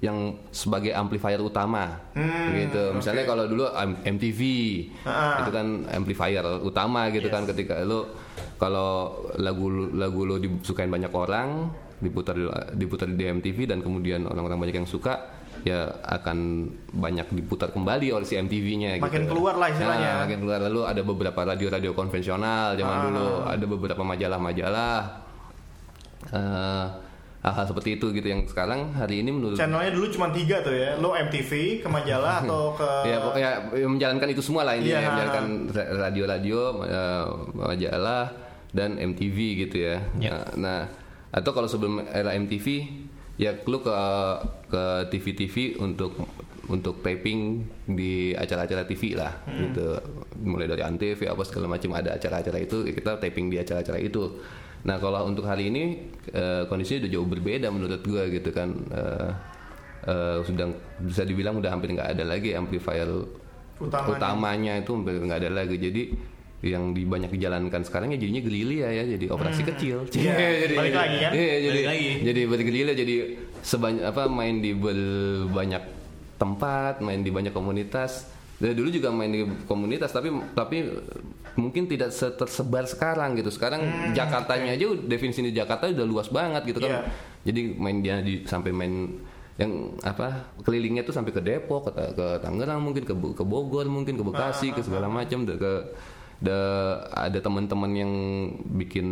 yang 0.00 0.16
sebagai 0.48 0.90
amplifier 0.90 1.36
utama 1.38 2.00
Hmm, 2.16 2.56
gitu. 2.56 2.96
Misalnya 2.96 3.20
oke. 3.20 3.30
kalau 3.30 3.44
dulu 3.44 3.68
MTV 4.00 4.40
Ah. 5.04 5.44
itu 5.44 5.50
kan 5.50 5.66
amplifier 5.90 6.40
utama 6.58 7.10
gitu 7.10 7.28
kan 7.28 7.44
ketika 7.44 7.76
lo 7.82 8.08
kalau 8.56 9.12
lagu 9.36 9.68
lagu 9.90 10.24
lo 10.24 10.36
disukain 10.36 10.88
banyak 10.88 11.12
orang 11.12 11.68
diputar 11.98 12.32
diputar 12.72 13.12
di 13.12 13.28
MTV 13.28 13.68
dan 13.68 13.84
kemudian 13.84 14.24
orang-orang 14.24 14.56
banyak 14.62 14.76
yang 14.78 14.88
suka 14.88 15.36
ya 15.60 15.84
akan 16.00 16.64
banyak 16.90 17.28
diputar 17.30 17.68
kembali 17.68 18.08
oleh 18.10 18.24
si 18.24 18.32
MTV-nya 18.34 18.96
gitu. 18.96 19.04
Makin 19.04 19.28
keluar 19.28 19.60
lah 19.60 19.68
istilahnya. 19.68 20.10
Nah, 20.10 20.20
makin 20.24 20.38
keluar 20.40 20.60
lalu 20.64 20.80
ada 20.82 21.02
beberapa 21.04 21.40
radio-radio 21.44 21.92
konvensional 21.92 22.72
zaman 22.72 22.88
Ah. 22.90 23.02
dulu 23.04 23.26
ada 23.44 23.64
beberapa 23.68 24.00
majalah-majalah 24.02 24.96
eh, 26.30 26.86
hal-hal 27.40 27.64
seperti 27.64 27.96
itu 27.96 28.12
gitu 28.12 28.26
yang 28.26 28.44
sekarang 28.44 28.92
hari 28.92 29.24
ini 29.24 29.32
menurut 29.32 29.56
Channelnya 29.56 29.90
dulu 29.90 30.06
cuma 30.10 30.28
tiga 30.28 30.60
tuh 30.60 30.72
ya. 30.72 30.92
Lo 30.94 31.12
MTV, 31.12 31.50
ke 31.80 31.88
majalah 31.88 32.40
atau 32.42 32.74
ke 32.74 32.88
ya 33.06 33.16
pokoknya 33.18 33.50
ya, 33.72 33.86
menjalankan 33.86 34.28
itu 34.28 34.42
semua 34.42 34.62
lah 34.62 34.74
ini 34.74 34.88
Iya. 34.88 34.98
ya, 34.98 35.08
menjalankan 35.08 35.44
ra- 35.68 35.90
radio-radio 36.02 36.58
eh, 36.82 37.26
majalah 37.54 38.24
dan 38.70 38.94
MTV 38.94 39.36
gitu 39.58 39.76
ya 39.80 39.96
Ya. 40.16 40.30
nah, 40.30 40.44
nah, 40.54 40.80
atau 41.30 41.50
kalau 41.50 41.66
sebelum 41.66 42.04
era 42.04 42.30
MTV 42.32 42.66
ya 43.34 43.56
lu 43.56 43.80
ke 43.80 43.94
ke 44.68 44.82
TV-TV 45.08 45.80
untuk 45.80 46.12
untuk 46.68 47.00
taping 47.00 47.64
di 47.84 48.30
acara-acara 48.30 48.84
TV 48.84 49.16
lah 49.16 49.32
gitu 49.48 49.96
mulai 50.38 50.68
dari 50.68 50.84
Antv 50.84 51.18
apa 51.24 51.42
segala 51.42 51.66
macam 51.66 51.90
ada 51.92 52.14
acara-acara 52.14 52.60
itu 52.60 52.84
ya 52.84 52.92
kita 52.92 53.16
taping 53.16 53.48
di 53.48 53.56
acara-acara 53.56 53.96
itu 53.98 54.38
nah 54.80 54.96
kalau 54.96 55.24
untuk 55.24 55.44
hari 55.44 55.68
ini 55.68 55.82
eh, 56.30 56.64
kondisinya 56.64 57.04
udah 57.04 57.12
jauh 57.12 57.28
berbeda 57.28 57.68
menurut 57.68 58.00
gua 58.00 58.24
gitu 58.26 58.48
kan 58.50 58.72
Eh, 58.88 59.30
eh, 60.06 60.38
sudah 60.42 60.66
bisa 60.98 61.22
dibilang 61.22 61.60
udah 61.60 61.70
hampir 61.70 61.92
nggak 61.92 62.16
ada 62.16 62.24
lagi 62.24 62.52
amplifier 62.52 63.08
Utamanya. 63.76 64.12
utamanya 64.12 64.72
itu 64.76 64.90
hampir 64.92 65.16
nggak 65.16 65.38
ada 65.38 65.50
lagi 65.54 65.76
jadi 65.76 66.02
yang 66.60 66.92
di 66.92 67.04
banyak 67.04 67.32
dijalankan 67.32 67.80
sekarang 67.80 68.12
ya 68.12 68.20
jadinya 68.20 68.40
gelilia 68.40 68.88
ya 68.90 69.04
jadi 69.10 69.26
operasi 69.28 69.64
kecil 69.64 70.04
Iya, 70.12 70.36
jadi 70.60 70.74
balik 70.76 70.92
lagi 70.94 71.16
kan? 71.18 71.30
iya, 71.32 71.54
jadi 71.58 71.80
lagi. 71.88 72.08
jadi 72.20 72.40
bergelilia 72.44 72.94
jadi 72.94 73.14
sebanyak 73.60 74.04
apa 74.04 74.28
main 74.28 74.60
di 74.60 74.76
banyak 75.46 75.80
tempat 76.36 77.00
main 77.00 77.20
di 77.20 77.28
banyak 77.28 77.52
komunitas 77.52 78.28
dari 78.56 78.76
dulu 78.76 78.88
juga 78.88 79.08
main 79.08 79.28
di 79.28 79.40
komunitas 79.64 80.12
tapi 80.12 80.28
tapi 80.52 80.84
mungkin 81.54 81.86
tidak 81.86 82.10
se- 82.10 82.30
tersebar 82.30 82.84
sekarang 82.84 83.34
gitu. 83.34 83.48
Sekarang 83.48 83.80
Jakartanya 84.12 84.74
aja 84.74 84.86
definisi 85.00 85.40
di 85.40 85.50
Jakarta 85.50 85.88
udah 85.88 86.04
luas 86.04 86.28
banget 86.28 86.62
gitu 86.66 86.78
kan. 86.78 86.90
Iya. 86.90 87.02
jadi 87.40 87.60
main 87.72 87.98
dia 87.98 88.20
di 88.20 88.44
sampai 88.44 88.68
main 88.68 89.16
yang 89.56 89.96
apa 90.00 90.52
kelilingnya 90.60 91.00
tuh 91.00 91.12
sampai 91.12 91.32
ke 91.32 91.40
Depok 91.40 91.88
ke, 91.88 92.12
ke 92.12 92.26
Tangerang 92.40 92.80
mungkin 92.80 93.04
ke, 93.04 93.12
ke 93.12 93.44
Bogor 93.44 93.84
mungkin 93.84 94.16
ke 94.16 94.24
Bekasi 94.24 94.72
ke 94.72 94.80
segala 94.80 95.08
macam 95.08 95.44
de- 95.44 95.56
ke 95.56 95.72
da- 96.40 97.04
ada 97.12 97.36
teman-teman 97.36 97.92
yang 97.92 98.12
bikin 98.74 99.06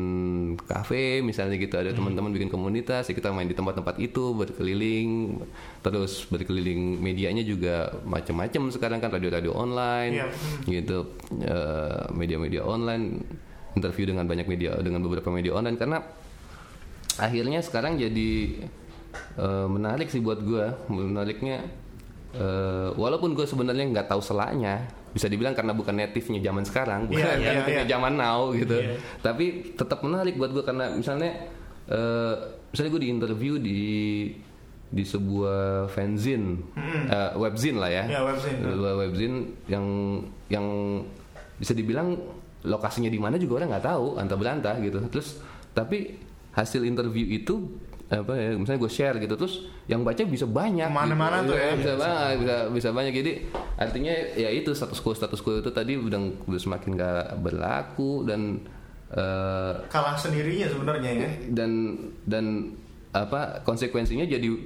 kafe 0.59 1.21
misalnya 1.21 1.55
gitu. 1.55 1.77
Ada 1.77 1.93
teman-teman 1.93 2.33
bikin 2.33 2.49
komunitas 2.49 3.05
ya 3.05 3.13
kita 3.13 3.29
main 3.29 3.45
di 3.45 3.53
tempat-tempat 3.53 3.97
itu 3.99 4.33
berkeliling. 4.33 5.41
Terus 5.81 6.25
berkeliling 6.27 6.99
medianya 6.99 7.45
juga 7.45 7.93
macam-macam 8.03 8.73
sekarang 8.73 8.99
kan 8.99 9.13
radio-radio 9.13 9.53
online 9.53 10.13
Iya. 10.17 10.27
gitu. 10.67 10.99
Eh, 11.39 12.05
media-media 12.11 12.65
online 12.65 13.21
interview 13.73 14.09
dengan 14.09 14.25
banyak 14.25 14.49
media 14.49 14.75
dengan 14.81 15.05
beberapa 15.05 15.29
media 15.29 15.53
online. 15.53 15.77
Karena 15.77 16.01
akhirnya 17.17 17.61
sekarang 17.61 17.97
jadi 17.97 18.65
eh, 19.37 19.67
menarik 19.67 20.09
sih 20.09 20.21
buat 20.21 20.41
gue 20.41 20.65
menariknya 20.89 21.65
eh, 22.37 22.89
walaupun 22.93 23.33
gue 23.33 23.47
sebenarnya 23.49 23.85
nggak 23.89 24.09
tahu 24.13 24.21
selanya 24.21 24.85
bisa 25.09 25.25
dibilang 25.27 25.57
karena 25.57 25.73
bukan 25.73 25.97
native-nya 25.97 26.41
zaman 26.45 26.65
sekarang 26.69 27.01
bukan 27.09 27.25
Iya, 27.25 27.33
iya, 27.41 27.49
native-nya 27.57 27.85
iya. 27.85 27.91
zaman 27.97 28.13
now 28.21 28.53
gitu. 28.53 28.77
Tapi 29.25 29.73
tetap 29.73 30.05
menarik 30.05 30.37
buat 30.37 30.53
gue 30.53 30.65
karena 30.65 30.93
misalnya 30.93 31.49
eh, 31.89 32.35
misalnya 32.71 32.91
gue 32.93 33.03
di 33.03 33.11
interview 33.11 33.55
di 33.57 33.81
di 34.89 35.05
sebuah 35.05 35.89
fanzine 35.93 36.61
eh, 37.09 37.33
webzine 37.37 37.77
lah 37.81 37.91
ya. 37.93 38.05
Ya, 38.09 38.21
webzine. 38.25 38.59
sebuah 38.61 38.95
webzine 39.09 39.37
yang 39.69 39.87
yang 40.53 40.67
bisa 41.59 41.73
dibilang 41.73 42.17
lokasinya 42.69 43.11
di 43.11 43.21
mana 43.21 43.41
juga 43.41 43.63
orang 43.63 43.77
nggak 43.77 43.87
tahu 43.89 44.07
antah 44.21 44.39
berantah 44.39 44.77
gitu. 44.85 44.99
Terus 45.09 45.41
tapi 45.73 46.17
hasil 46.53 46.85
interview 46.85 47.25
itu 47.25 47.69
apa 48.09 48.33
ya 48.33 48.57
misalnya 48.57 48.81
gue 48.81 48.89
share 48.91 49.17
gitu 49.17 49.37
terus 49.37 49.55
yang 49.85 50.01
baca 50.01 50.25
bisa 50.25 50.45
banyak 50.45 50.85
Ke 50.85 50.97
mana-mana 50.97 51.45
gitu. 51.45 51.53
tuh 51.53 51.57
ya. 51.57 51.71
bisa 51.75 51.93
banget 51.95 52.37
bisa 52.39 52.57
bisa 52.71 52.89
banyak 52.91 53.13
jadi 53.15 53.33
artinya 53.77 54.13
ya 54.35 54.49
itu 54.49 54.73
status 54.73 54.97
quo 54.99 55.13
status 55.13 55.39
quo 55.39 55.61
itu 55.61 55.69
tadi 55.69 55.93
udah 55.95 56.17
udah 56.43 56.57
semakin 56.57 56.97
gak 56.97 57.37
berlaku 57.39 58.25
dan 58.25 58.65
eh, 59.11 59.73
kalah 59.87 60.17
sendirinya 60.17 60.67
sebenarnya 60.67 61.11
ya 61.15 61.29
dan 61.51 61.71
dan 62.25 62.45
apa 63.11 63.61
konsekuensinya 63.63 64.25
jadi 64.25 64.57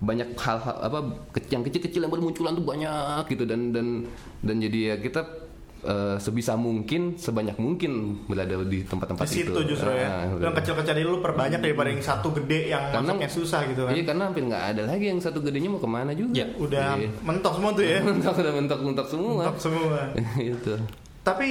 banyak 0.00 0.32
hal-hal 0.34 0.76
apa 0.80 0.98
ke- 1.30 1.50
yang 1.50 1.60
kecil-kecil 1.60 1.98
yang 2.00 2.10
bermunculan 2.10 2.54
tuh 2.54 2.64
banyak 2.64 3.26
gitu 3.28 3.42
dan 3.42 3.70
dan 3.70 4.06
dan 4.40 4.56
jadi 4.58 4.78
ya 4.86 4.96
kita 4.98 5.43
eh, 5.84 6.16
sebisa 6.16 6.52
mungkin 6.54 7.14
sebanyak 7.14 7.54
mungkin 7.54 7.92
berada 8.24 8.56
di 8.62 8.80
tempat-tempat 8.80 9.22
di 9.22 9.30
itu. 9.36 9.52
situ 9.52 9.60
justru 9.68 9.90
ya 9.90 10.08
Ah, 10.08 10.24
yang 10.34 10.52
kecil-kecil 10.52 10.96
dulu 10.98 11.20
perbanyak 11.20 11.60
daripada 11.60 11.88
yang 11.88 12.00
satu 12.00 12.32
gede 12.34 12.68
yang 12.68 12.80
Karena- 12.88 13.12
masuknya 13.12 13.30
susah 13.30 13.60
gitu 13.66 13.80
kan 13.82 13.92
Iya 13.92 14.02
karena 14.04 14.22
hampir 14.24 14.42
nggak 14.44 14.64
ada 14.70 14.82
lagi 14.86 15.04
yang 15.06 15.18
satu 15.18 15.38
gedenya 15.38 15.68
mau 15.68 15.76
ke 15.76 15.86
mana 15.86 16.10
juga. 16.10 16.32
Ya, 16.34 16.46
udah 16.54 16.88
Iya. 16.96 17.08
mentok 17.20 17.52
semua 17.54 17.70
tuh 17.70 17.84
ya 17.84 17.98
mentok 18.08 18.34
udah 18.34 18.52
mentok 18.54 18.80
mentok 18.82 19.06
semua. 19.06 19.42
mentok 19.44 19.58
semua 19.60 19.98
itu. 20.52 20.74
tapi 21.20 21.48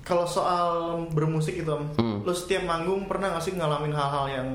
kalau 0.00 0.22
soal 0.22 0.68
bermusik 1.08 1.58
itu 1.58 1.74
Hmm. 1.96 2.20
lu 2.20 2.30
setiap 2.30 2.62
manggung 2.62 3.04
pernah 3.04 3.30
gak 3.30 3.42
sih 3.42 3.52
ngalamin 3.52 3.90
hal-hal 3.90 4.26
yang 4.28 4.48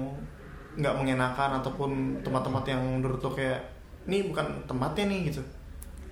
nggak 0.74 0.96
mengenakan 0.96 1.60
ataupun 1.60 1.92
tempat-tempat 2.22 2.64
yang 2.66 2.80
menurut 2.80 3.20
lo 3.20 3.30
kayak 3.30 3.60
ini 4.02 4.24
bukan 4.24 4.48
tempatnya 4.64 5.04
nih 5.06 5.20
gitu 5.28 5.44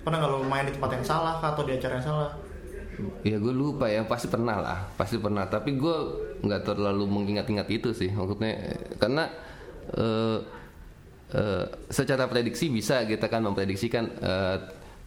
pernah 0.00 0.16
nggak 0.16 0.30
lo 0.30 0.40
main 0.42 0.62
di 0.62 0.72
tempat 0.72 0.90
yang 0.94 1.04
salah 1.06 1.36
kah, 1.36 1.52
atau 1.52 1.64
di 1.64 1.72
acara 1.72 1.96
yang 1.96 2.06
salah 2.06 2.28
Ya 3.22 3.36
gue 3.36 3.52
lupa 3.52 3.86
ya 3.86 4.02
pasti 4.04 4.26
pernah 4.26 4.56
lah 4.58 4.78
pasti 4.94 5.16
pernah 5.16 5.44
tapi 5.44 5.74
gue 5.74 5.96
nggak 6.40 6.62
terlalu 6.64 7.04
mengingat-ingat 7.04 7.68
itu 7.68 7.90
sih 7.90 8.08
maksudnya 8.08 8.56
karena 8.96 9.28
eh, 9.92 10.38
eh, 11.32 11.64
secara 11.88 12.26
prediksi 12.26 12.68
bisa 12.68 13.04
kita 13.04 13.26
kan 13.26 13.44
memprediksikan 13.44 14.04
eh, 14.18 14.56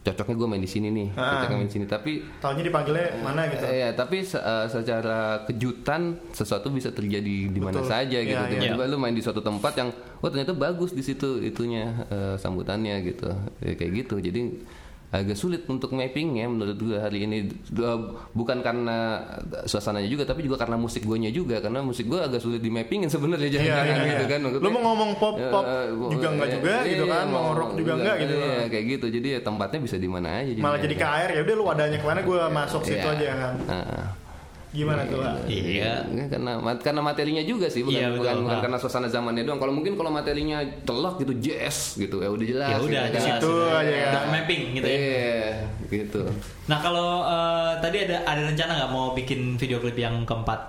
cocoknya 0.04 0.36
gue 0.36 0.48
main 0.52 0.60
di 0.60 0.68
sini 0.68 0.92
nih 0.92 1.16
Ah. 1.16 1.40
cocoknya 1.40 1.56
main 1.58 1.70
di 1.72 1.76
sini 1.80 1.86
tapi 1.88 2.12
tahunya 2.44 2.64
dipanggilnya 2.68 3.08
mana 3.24 3.48
gitu 3.48 3.64
ya, 3.64 3.96
tapi 3.96 4.20
eh, 4.20 4.66
secara 4.68 5.48
kejutan 5.48 6.20
sesuatu 6.36 6.68
bisa 6.68 6.92
terjadi 6.92 7.48
di 7.48 7.60
mana 7.64 7.80
saja 7.88 8.20
gitu. 8.20 8.36
Iya. 8.36 8.52
Tiba-tiba 8.52 8.84
lu 8.92 9.00
main 9.00 9.16
di 9.16 9.24
suatu 9.24 9.40
tempat 9.40 9.80
yang 9.80 9.96
oh 10.20 10.28
ternyata 10.28 10.52
bagus 10.52 10.92
di 10.92 11.00
situ 11.00 11.40
itunya 11.40 12.04
eh, 12.12 12.36
sambutannya 12.36 13.00
gitu. 13.00 13.32
Ya, 13.64 13.80
kayak 13.80 13.92
gitu. 14.04 14.20
Jadi 14.20 14.42
agak 15.14 15.38
sulit 15.38 15.62
untuk 15.70 15.94
mappingnya 15.94 16.50
menurut 16.50 16.74
gue 16.74 16.98
hari 16.98 17.30
ini 17.30 17.38
Eh, 17.70 18.00
bukan 18.34 18.66
karena 18.66 19.22
suasananya 19.70 20.10
juga 20.10 20.26
tapi 20.26 20.42
juga 20.42 20.58
karena 20.58 20.74
musik 20.74 21.06
gue 21.06 21.30
juga 21.30 21.62
karena 21.62 21.86
musik 21.86 22.10
gue 22.10 22.18
agak 22.18 22.42
sulit 22.42 22.66
di 22.66 22.74
mappingin 22.74 23.14
sebenarnya 23.14 23.46
Iya, 23.46 23.62
jangan 23.62 23.86
iya, 23.86 24.06
gitu 24.10 24.26
iya. 24.26 24.32
kan 24.34 24.40
Lu 24.42 24.70
mau 24.74 24.82
ngomong 24.92 25.12
pop 25.22 25.36
Ya, 25.38 25.54
pop 25.54 25.66
eh, 25.70 25.86
juga 25.94 26.28
nggak 26.34 26.48
iya, 26.50 26.56
juga 26.58 26.74
gitu 26.82 27.06
iya, 27.06 27.14
kan, 27.14 27.26
mau 27.30 27.54
rock 27.54 27.72
juga 27.78 27.94
nggak 28.02 28.16
gitu. 28.26 28.34
Iya, 28.34 28.66
kayak 28.74 28.86
gitu. 28.98 29.06
Jadi 29.14 29.28
ya 29.38 29.40
tempatnya 29.46 29.80
bisa 29.86 29.96
di 30.02 30.10
mana 30.10 30.28
aja 30.42 30.52
Malah 30.58 30.80
jadi. 30.82 30.96
KR 30.98 31.30
ya 31.30 31.42
udah 31.46 31.54
lu 31.54 31.64
wadahnya 31.70 31.98
ke 32.02 32.06
mana 32.10 32.20
gue 32.26 32.40
masuk 32.50 32.82
situ 32.82 33.06
Iya. 33.06 33.14
aja 33.14 33.30
kan. 33.38 33.54
Nah. 34.74 34.80
Gimana 34.80 35.02
tuh? 35.06 35.22
Iya. 35.46 36.02
Ya, 36.04 36.26
karena 36.28 36.58
mat- 36.58 36.82
karena 36.82 36.98
materinya 37.00 37.44
juga 37.44 37.70
sih 37.70 37.86
bukan 37.86 37.94
Iya, 37.94 38.08
betul. 38.10 38.26
bukan, 38.26 38.36
bukan 38.42 38.58
karena 38.60 38.78
suasana 38.78 39.06
zamannya 39.06 39.46
doang. 39.46 39.58
Kalau 39.58 39.70
mungkin 39.70 39.94
kalau 39.94 40.10
materinya 40.10 40.58
telak 40.82 41.16
gitu 41.20 41.34
jazz 41.40 41.94
gitu 41.94 42.18
ya 42.20 42.28
udah 42.28 42.42
jelas. 42.44 42.70
Ya 42.72 42.78
udah 42.80 43.02
gitu, 43.04 43.14
jelas. 43.14 43.38
Situ 43.38 43.52
Udah- 43.54 43.80
aja 43.80 43.94
ya. 43.94 44.10
mapping 44.26 44.62
gitu 44.74 44.86
ya. 44.86 44.98
Iya, 44.98 45.46
gitu. 45.88 46.22
Nah 46.66 46.78
kalau 46.80 47.22
eh, 47.22 47.72
tadi 47.80 47.98
ada 48.02 48.18
ada 48.24 48.42
rencana 48.44 48.72
nggak 48.76 48.92
mau 48.92 49.14
bikin 49.14 49.40
video 49.56 49.78
klip 49.78 49.94
yang 49.96 50.26
keempat? 50.26 50.60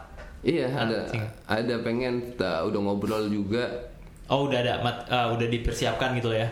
Iya, 0.45 0.69
Ah, 0.69 0.85
ada 0.85 1.09
singkat. 1.09 1.31
ada 1.47 1.75
pengen 1.81 2.37
ta- 2.37 2.61
udah 2.63 2.77
ngobrol 2.79 3.25
juga 3.27 3.65
Oh 4.25 4.45
udah 4.45 4.57
ada, 4.59 4.75
mat, 4.81 5.05
eh, 5.07 5.27
udah 5.31 5.49
dipersiapkan 5.49 6.13
gitu 6.15 6.29
loh 6.29 6.39
ya. 6.39 6.49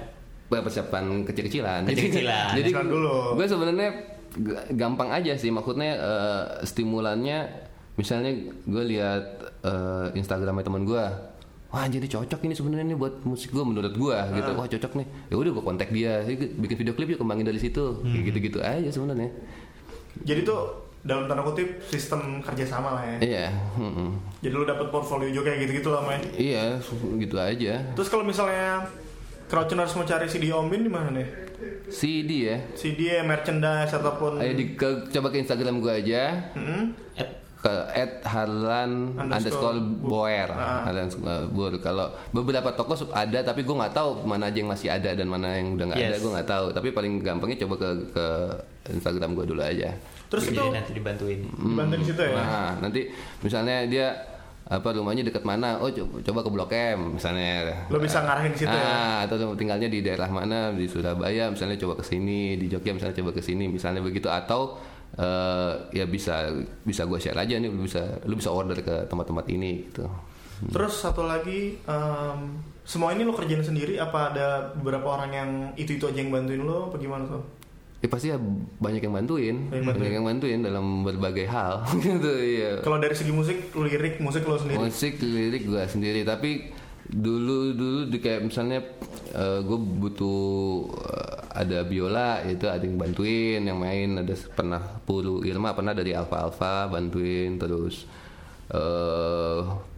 persiapan 0.51 1.25
kecil-kecilan. 1.25 1.85
Kecil-kecilan. 1.85 2.53
Jadi 2.61 2.71
Kecil 2.71 2.85
dulu. 2.87 3.37
gue 3.37 3.47
sebenarnya 3.47 3.89
gampang 4.73 5.13
aja 5.13 5.37
sih 5.37 5.53
maksudnya 5.53 5.97
eh, 5.99 6.45
stimulannya 6.65 7.49
misalnya 8.01 8.33
gue 8.65 8.85
lihat 8.97 9.25
eh, 9.65 10.07
Instagramnya 10.19 10.65
teman 10.65 10.85
gue 10.89 11.05
Wah 11.73 11.89
jadi 11.89 12.05
cocok 12.05 12.45
ini 12.45 12.53
sebenarnya 12.53 12.85
nih 12.93 12.99
buat 13.01 13.25
musik 13.25 13.49
gue 13.49 13.65
menurut 13.65 13.97
gue 13.97 14.19
gitu. 14.37 14.51
Ah. 14.53 14.61
Wah 14.61 14.69
cocok 14.69 14.93
nih. 14.93 15.07
Ya 15.33 15.41
udah 15.41 15.51
gue 15.57 15.65
kontak 15.65 15.89
dia, 15.89 16.21
"Eh, 16.29 16.37
bikin 16.37 16.77
video 16.85 16.93
klip 16.93 17.17
yuk 17.17 17.25
kembangin 17.25 17.49
dari 17.49 17.57
situ. 17.57 17.97
Hmm. 17.97 18.13
Kayak 18.13 18.25
gitu-gitu 18.29 18.61
aja 18.61 18.93
sebenarnya. 18.93 19.33
Jadi 20.21 20.45
tuh 20.45 20.61
dalam 21.01 21.27
tanda 21.27 21.43
kutip 21.43 21.81
sistem 21.89 22.45
kerjasama 22.45 23.01
lah 23.01 23.05
ya. 23.09 23.17
Iya, 23.25 23.47
mm-mm. 23.75 24.09
Jadi 24.45 24.53
lu 24.55 24.69
dapet 24.69 24.87
portfolio 24.93 25.33
juga 25.33 25.51
kayak 25.51 25.61
gitu-gitu 25.67 25.89
lah 25.91 26.05
main. 26.05 26.23
iya 26.37 26.77
gitu 27.19 27.37
aja. 27.41 27.75
Terus 27.97 28.09
kalau 28.13 28.23
misalnya 28.29 28.87
Crouchers 29.53 29.93
mau 29.93 30.05
cari 30.07 30.25
CD 30.25 30.49
Om 30.49 30.67
Bin 30.67 30.81
di 30.81 30.89
mana 30.89 31.13
nih? 31.13 31.29
CD 31.87 32.49
ya. 32.49 32.57
CD, 32.73 33.21
merchandise 33.21 33.93
ataupun 33.93 34.41
Ayo 34.41 34.57
di, 34.57 34.73
ke- 34.73 35.13
coba 35.13 35.29
ke 35.29 35.39
Instagram 35.39 35.77
gue 35.79 35.93
aja. 35.93 36.49
Mm-mm. 36.57 36.97
Eh, 37.13 37.29
ke 37.61 37.69
at 37.87 38.25
harlan 38.25 39.13
Underscore 39.15 39.77
underscore 39.77 39.79
boer 40.03 40.49
Ah. 40.51 40.83
Harlan 40.83 41.07
Boer. 41.47 41.77
kalau 41.79 42.11
beberapa 42.33 42.73
toko 42.73 42.97
ada 43.13 43.39
tapi 43.39 43.63
gue 43.63 43.71
nggak 43.71 43.93
tahu 43.93 44.25
mana 44.25 44.49
aja 44.49 44.57
yang 44.57 44.67
masih 44.67 44.89
ada 44.89 45.13
dan 45.13 45.29
mana 45.29 45.55
yang 45.55 45.77
udah 45.77 45.85
nggak 45.87 46.01
ada 46.01 46.11
Yes. 46.11 46.19
gue 46.19 46.33
nggak 46.33 46.49
tahu 46.49 46.67
tapi 46.73 46.89
paling 46.91 47.21
gampangnya 47.21 47.63
coba 47.63 47.75
ke 47.79 47.89
ke 48.11 48.27
Instagram 48.91 49.37
gue 49.37 49.47
dulu 49.47 49.63
aja 49.63 49.95
Terus 50.27 50.49
jadi 50.49 50.59
itu 50.59 50.75
nanti 50.75 50.91
dibantuin. 50.91 51.39
dibantu 51.55 51.95
di 51.95 52.07
situ 52.09 52.23
ya. 52.25 52.35
nah 52.35 52.71
nanti 52.81 53.01
misalnya 53.39 53.77
dia 53.87 54.07
apa 54.73 54.89
rumahnya 54.97 55.21
dekat 55.21 55.45
mana 55.45 55.77
oh 55.77 55.93
co- 55.93 56.25
coba 56.25 56.41
ke 56.41 56.49
Blok 56.49 56.73
M 56.73 57.21
misalnya 57.21 57.77
Lo 57.93 58.01
bisa 58.01 58.25
ngarahin 58.25 58.57
situ 58.57 58.73
ya. 58.73 58.81
Ah, 58.81 59.19
atau 59.29 59.53
tinggalnya 59.53 59.93
di 59.93 60.01
daerah 60.01 60.33
mana 60.33 60.73
di 60.73 60.89
Surabaya 60.89 61.53
misalnya 61.53 61.77
coba 61.77 62.01
ke 62.01 62.05
sini 62.09 62.57
di 62.57 62.73
Jogja 62.73 62.97
misalnya 62.97 63.21
coba 63.21 63.37
ke 63.37 63.45
sini 63.45 63.69
misalnya 63.69 64.01
begitu 64.01 64.33
atau 64.33 64.81
eh, 65.13 65.73
ya 65.93 66.09
bisa 66.09 66.49
bisa 66.81 67.05
gue 67.05 67.21
share 67.21 67.37
aja 67.37 67.61
nih 67.61 67.69
lu 67.69 67.85
bisa 67.85 68.01
lu 68.25 68.33
bisa 68.33 68.49
order 68.49 68.81
ke 68.81 69.05
tempat-tempat 69.07 69.45
ini 69.53 69.93
gitu 69.93 70.09
Terus 70.63 70.95
satu 70.95 71.27
lagi, 71.27 71.75
em, 71.75 72.39
semua 72.87 73.11
ini 73.11 73.27
lo 73.27 73.35
kerjain 73.35 73.67
sendiri? 73.67 73.99
Apa 73.99 74.31
ada 74.31 74.71
beberapa 74.79 75.11
orang 75.19 75.31
yang 75.35 75.51
itu 75.75 75.99
itu 75.99 76.07
aja 76.07 76.23
yang 76.23 76.31
bantuin 76.31 76.63
lo? 76.63 76.87
Apa 76.87 77.03
gimana 77.03 77.27
tuh? 77.27 77.43
Ya 78.03 78.09
pasti 78.11 78.35
ya 78.35 78.39
banyak 78.83 79.03
yang 79.07 79.15
bantuin. 79.15 79.57
Banyak 79.71 79.95
banyak, 79.95 80.13
yang 80.19 80.27
bantuin 80.27 80.61
dalam 80.61 81.07
berbagai 81.07 81.47
hal. 81.47 81.87
Gitu 82.03 82.33
iya. 82.43 82.83
Kalau 82.83 82.99
dari 82.99 83.15
segi 83.15 83.31
musik, 83.31 83.71
lirik 83.79 84.19
musik 84.19 84.43
lo 84.43 84.59
sendiri. 84.59 84.83
musik 84.83 85.23
lirik 85.23 85.63
gue 85.71 85.83
sendiri. 85.87 86.27
Tapi 86.27 86.75
dulu 87.07 87.75
dulu 87.75 88.01
di 88.11 88.19
kayak 88.19 88.43
misalnya 88.51 88.83
gue 89.63 89.79
butuh 89.79 90.43
eh, 90.99 91.37
ada 91.63 91.85
biola 91.87 92.43
itu 92.43 92.67
ada 92.67 92.83
yang 92.83 92.99
bantuin 92.99 93.63
yang 93.63 93.79
main. 93.79 94.19
Ada 94.19 94.35
pernah 94.51 94.83
Puru 95.07 95.47
Irma 95.47 95.71
pernah 95.79 95.95
dari 95.95 96.11
Alfa 96.11 96.43
Alfa 96.43 96.91
bantuin. 96.91 97.55
Terus 97.55 98.03
eh 98.75 99.92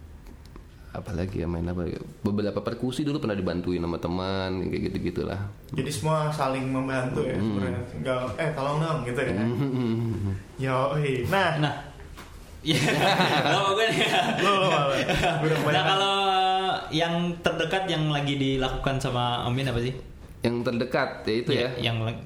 apa 0.95 1.11
lagi 1.11 1.43
ya 1.43 1.47
main 1.47 1.67
apa 1.67 1.83
ya? 1.85 1.99
beberapa 2.23 2.55
perkusi 2.57 3.03
dulu 3.03 3.19
pernah 3.19 3.35
dibantuin 3.35 3.79
sama 3.79 3.99
teman 3.99 4.63
kayak 4.65 4.83
gitu 4.89 4.99
gitulah 5.05 5.41
Jadi 5.71 5.91
semua 5.91 6.31
saling 6.31 6.65
membantu 6.65 7.21
ya 7.21 7.35
sebenarnya. 7.35 7.83
Tinggal, 7.91 8.19
eh 8.37 8.51
tolong 8.53 8.79
dong 8.79 8.99
gitu 9.03 9.21
ya. 9.21 9.35
Yo, 10.57 10.79
nah, 11.27 11.51
Nah, 11.59 11.75
Iya, 12.63 12.81
Kalau 13.45 13.77
gue 13.77 13.87
nih. 13.87 14.09
lo 14.41 14.53
lo 14.57 14.67
malah. 14.69 14.97
Gue 15.37 15.49
udah 15.53 15.59
Nah 15.69 15.83
kalau 15.85 16.15
yang 16.89 17.15
terdekat 17.39 17.85
yang 17.85 18.09
lagi 18.09 18.35
dilakukan 18.35 18.97
sama 18.97 19.45
Om 19.45 19.53
Bin 19.53 19.69
apa 19.69 19.81
sih? 19.81 19.93
yang 20.41 20.61
terdekat 20.61 21.25
ya 21.25 21.35
itu 21.35 21.51
ya 21.53 21.69
Yang 21.83 21.97
lag- 22.05 22.25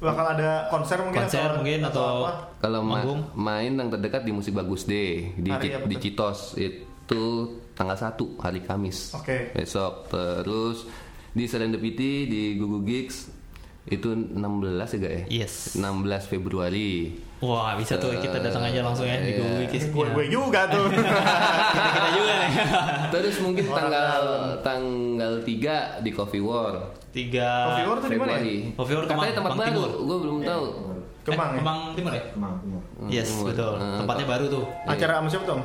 bakal 0.00 0.26
ada 0.28 0.66
konser 0.66 0.98
mungkin 0.98 1.22
konser 1.22 1.38
atau, 1.40 1.56
mungkin 1.56 1.80
atau, 1.84 2.04
apa? 2.20 2.32
Kalau 2.58 2.80
ma- 2.80 2.98
manggung? 2.98 3.20
main 3.32 3.72
yang 3.72 3.88
terdekat 3.88 4.22
di 4.22 4.30
Musik 4.30 4.52
Bagus 4.52 4.84
Day 4.84 5.34
di, 5.34 5.48
Hari 5.48 5.74
di? 5.86 5.96
Citos 5.98 6.54
itu 6.54 7.22
tanggal 7.80 7.96
1 7.96 8.12
hari 8.36 8.60
Kamis. 8.60 9.16
Oke. 9.16 9.48
Besok 9.50 10.04
terus 10.06 10.84
di 11.32 11.48
Serendipity 11.48 12.28
di 12.28 12.42
Gugu 12.54 12.84
Gigs 12.84 13.32
itu 13.82 14.12
16 14.12 14.36
ya 14.76 14.98
gak 15.00 15.12
ya? 15.16 15.22
Yes. 15.40 15.72
16 15.74 15.80
Februari. 16.28 17.16
Wah 17.40 17.72
bisa 17.72 17.96
tuh 17.96 18.12
kita 18.14 18.36
datang 18.36 18.60
aja 18.62 18.84
langsung 18.84 19.08
ya 19.08 19.16
di 19.16 19.32
Iya. 19.32 19.36
Google 19.40 19.58
Wikis. 19.64 19.84
Gue 19.88 20.06
gue 20.12 20.26
juga 20.28 20.68
tuh. 20.68 20.92
kita 20.92 21.08
kita 21.88 22.08
juga 22.12 22.32
nih. 22.36 22.50
Terus 23.08 23.36
mungkin 23.40 23.64
Orang 23.64 23.78
tanggal 23.80 24.22
tanggal 24.60 25.32
3 25.40 26.04
di 26.04 26.10
Coffee 26.12 26.44
War 26.44 26.92
Tiga. 27.10 27.48
Coffee 27.66 27.86
War 27.88 27.96
tuh 27.96 28.08
di 28.08 28.18
mana 28.20 28.32
ya? 28.36 28.44
Coffee 28.76 28.94
War 28.94 29.04
Kemang- 29.08 29.24
Katanya 29.24 29.34
tempat 29.34 29.50
Kemang 29.50 29.64
baru, 29.64 29.72
Timur. 29.72 29.90
gue 30.04 30.16
belum 30.20 30.36
tahu. 30.44 30.64
Kemang 31.20 31.48
eh, 31.48 31.50
ya? 31.50 31.58
Kemang 31.58 31.78
Timur 31.90 32.12
ya? 32.12 32.22
Kemang, 32.30 32.54
Kemang. 32.60 32.82
Yes 33.08 33.28
Timur. 33.30 33.44
betul. 33.48 33.72
Eh, 33.74 33.96
Tempatnya 33.96 34.26
baru 34.28 34.44
tuh. 34.46 34.64
Acara 34.84 35.12
sama 35.16 35.28
siapa 35.28 35.44
Tom? 35.46 35.60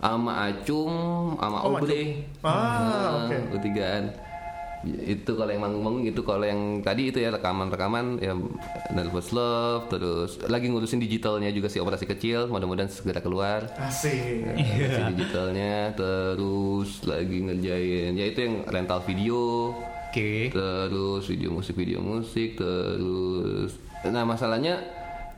Sama 0.00 0.48
Acung, 0.48 0.92
sama 1.36 1.58
Oh, 1.60 1.76
Obre. 1.76 2.24
Acung. 2.40 2.48
Ah, 2.48 3.28
oke. 3.28 3.36
Ketigaan. 3.54 4.04
itu 4.80 5.36
kalau 5.36 5.52
yang 5.52 5.60
manggung-manggung 5.60 6.08
itu 6.08 6.24
kalau 6.24 6.40
yang 6.40 6.80
tadi 6.80 7.12
itu 7.12 7.20
ya 7.20 7.28
rekaman-rekaman 7.28 8.16
ya 8.16 8.32
Nervous 8.96 9.28
Love 9.28 9.92
terus 9.92 10.40
lagi 10.48 10.72
ngurusin 10.72 10.96
digitalnya 10.96 11.52
juga 11.52 11.68
sih 11.68 11.84
operasi 11.84 12.08
kecil 12.08 12.48
mudah-mudahan 12.48 12.88
segera 12.88 13.20
keluar 13.20 13.68
Asik. 13.76 14.40
Operasi 14.40 15.12
digitalnya 15.12 15.92
terus 15.92 17.04
lagi 17.04 17.44
ngerjain 17.44 18.16
ya 18.16 18.24
itu 18.24 18.40
yang 18.40 18.54
rental 18.72 19.04
video 19.04 19.76
Oke. 20.08 20.48
terus 20.48 21.28
video 21.28 21.52
musik 21.52 21.76
video 21.76 22.00
musik 22.00 22.56
terus 22.56 23.76
nah 24.08 24.24
masalahnya 24.24 24.80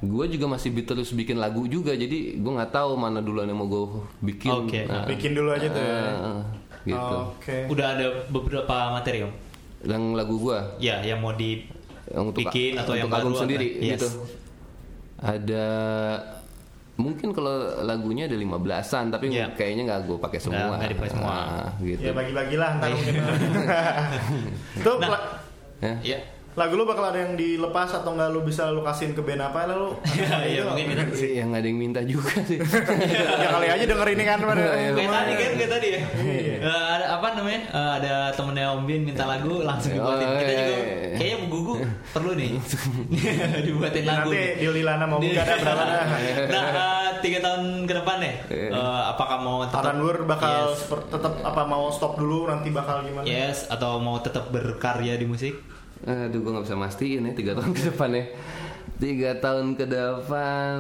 gue 0.03 0.25
juga 0.29 0.47
masih 0.49 0.75
terus 0.83 1.11
bikin 1.11 1.39
lagu 1.39 1.63
juga 1.65 1.95
jadi 1.95 2.35
gue 2.35 2.53
nggak 2.53 2.71
tahu 2.71 2.95
mana 2.95 3.19
duluan 3.19 3.47
yang 3.47 3.55
mau 3.55 3.67
gue 3.67 4.03
bikin 4.21 4.51
Oke. 4.51 4.81
Nah, 4.85 5.07
Bikin 5.07 5.31
dulu 5.33 5.49
aja 5.49 5.63
tuh. 5.65 5.79
ya. 5.79 6.03
ah, 6.11 6.43
gitu 6.83 7.15
Oke. 7.31 7.57
Udah 7.71 7.87
ada 7.95 8.07
beberapa 8.27 8.77
materi 8.91 9.23
om. 9.23 9.33
yang 9.83 10.13
lagu 10.13 10.39
gue 10.39 10.59
Ya, 10.79 10.99
yang 11.01 11.19
mau 11.19 11.31
di 11.33 11.71
yang 12.11 12.29
untuk 12.29 12.43
Bikin 12.43 12.75
atau 12.77 12.93
untuk 12.93 12.99
yang 12.99 13.09
album 13.09 13.31
baru 13.31 13.41
sendiri? 13.41 13.67
Yes. 13.79 13.91
gitu 13.95 14.09
ada 15.19 15.67
mungkin 16.93 17.31
kalau 17.31 17.55
lagunya 17.81 18.27
ada 18.27 18.35
15-an 18.35 19.05
tapi 19.09 19.31
Iya. 19.31 19.55
kayaknya 19.55 19.83
nggak 19.87 20.01
gue 20.05 20.19
pakai 20.19 20.39
semua 20.39 20.77
nggak 20.77 20.91
dipakai 20.93 21.13
semua. 21.15 21.31
Ah, 21.33 21.69
gitu 21.79 22.03
Ya 22.03 22.13
bagi-bagilah 22.13 22.71
ntar 22.77 22.87
Iya. 22.87 22.97
mungkin. 22.99 23.15
Tuh 24.85 24.97
Nah. 24.99 25.21
Ya. 25.81 25.95
ya. 26.05 26.19
Lagu 26.53 26.77
lu 26.77 26.85
bakal 26.85 27.09
ada 27.09 27.17
yang 27.17 27.33
dilepas 27.33 27.97
atau 27.97 28.13
enggak 28.13 28.29
lu 28.29 28.45
bisa 28.45 28.69
lu 28.69 28.85
kasihin 28.85 29.17
ke 29.17 29.25
band 29.25 29.41
apa 29.41 29.65
lalu? 29.65 29.97
Iya, 30.13 30.69
mungkin 30.69 30.85
kita 31.09 31.25
yang 31.25 31.49
nggak 31.49 31.63
ada 31.65 31.69
yang 31.73 31.79
minta 31.81 32.01
juga 32.05 32.29
sih 32.45 32.61
ya 33.43 33.49
kali 33.49 33.69
aja 33.73 33.85
denger 33.89 34.09
ini 34.13 34.25
kan 34.27 34.39
pada 34.39 34.61
Iya, 34.61 34.91
Kayak 34.93 35.11
tadi 35.11 35.33
kan, 35.33 35.51
kayak 35.57 35.71
tadi 35.73 35.89
ya. 35.89 36.01
Eh, 36.63 36.85
ada 36.93 37.07
apa 37.17 37.27
namanya? 37.35 37.61
Eh, 37.73 37.91
ada 37.99 38.15
temennya 38.37 38.67
Om 38.77 38.85
Bin 38.85 39.01
minta 39.03 39.25
lagu 39.25 39.65
langsung 39.65 39.97
dibuatin. 39.97 40.27
Oh, 40.29 40.37
Kita 40.37 40.53
iya, 40.53 40.61
juga 40.61 40.75
iya. 40.77 41.17
kayaknya 41.17 41.37
Bu 41.41 41.47
Gugu 41.49 41.75
perlu 42.13 42.31
nih 42.37 42.51
dibuatin 43.67 44.05
lagu. 44.05 44.29
Nanti 44.29 44.37
nih. 44.37 44.53
di 44.61 44.67
Lilana 44.69 45.05
mau 45.09 45.19
buka 45.19 45.41
ada 45.41 45.55
berapa? 45.57 45.85
Nah, 46.53 46.65
eh, 46.69 47.09
tiga 47.25 47.39
tahun 47.41 47.63
ke 47.85 47.95
depan 47.97 48.17
deh. 48.21 48.35
Iya. 48.53 48.69
eh, 48.77 49.03
apakah 49.09 49.37
mau 49.41 49.65
tetap 49.65 49.89
Aranwur 49.89 50.17
bakal 50.29 50.77
yes, 50.77 50.85
tetap 51.09 51.33
apa 51.41 51.63
mau 51.65 51.89
stop 51.89 52.21
dulu 52.21 52.45
nanti 52.45 52.69
bakal 52.69 53.01
gimana? 53.03 53.25
yes 53.25 53.67
atau 53.67 53.97
mau 53.99 54.21
tetap 54.21 54.53
berkarya 54.53 55.17
di 55.17 55.25
musik? 55.25 55.57
Aduh, 56.03 56.39
gue 56.43 56.51
nggak 56.51 56.67
bisa 56.67 56.75
mastiin 56.79 57.31
ya 57.31 57.33
tiga 57.35 57.53
tahun 57.55 57.71
ke 57.71 57.83
depan 57.95 58.11
ya. 58.11 58.25
Tiga 58.99 59.31
tahun 59.39 59.75
ke 59.75 59.85
depan, 59.91 60.79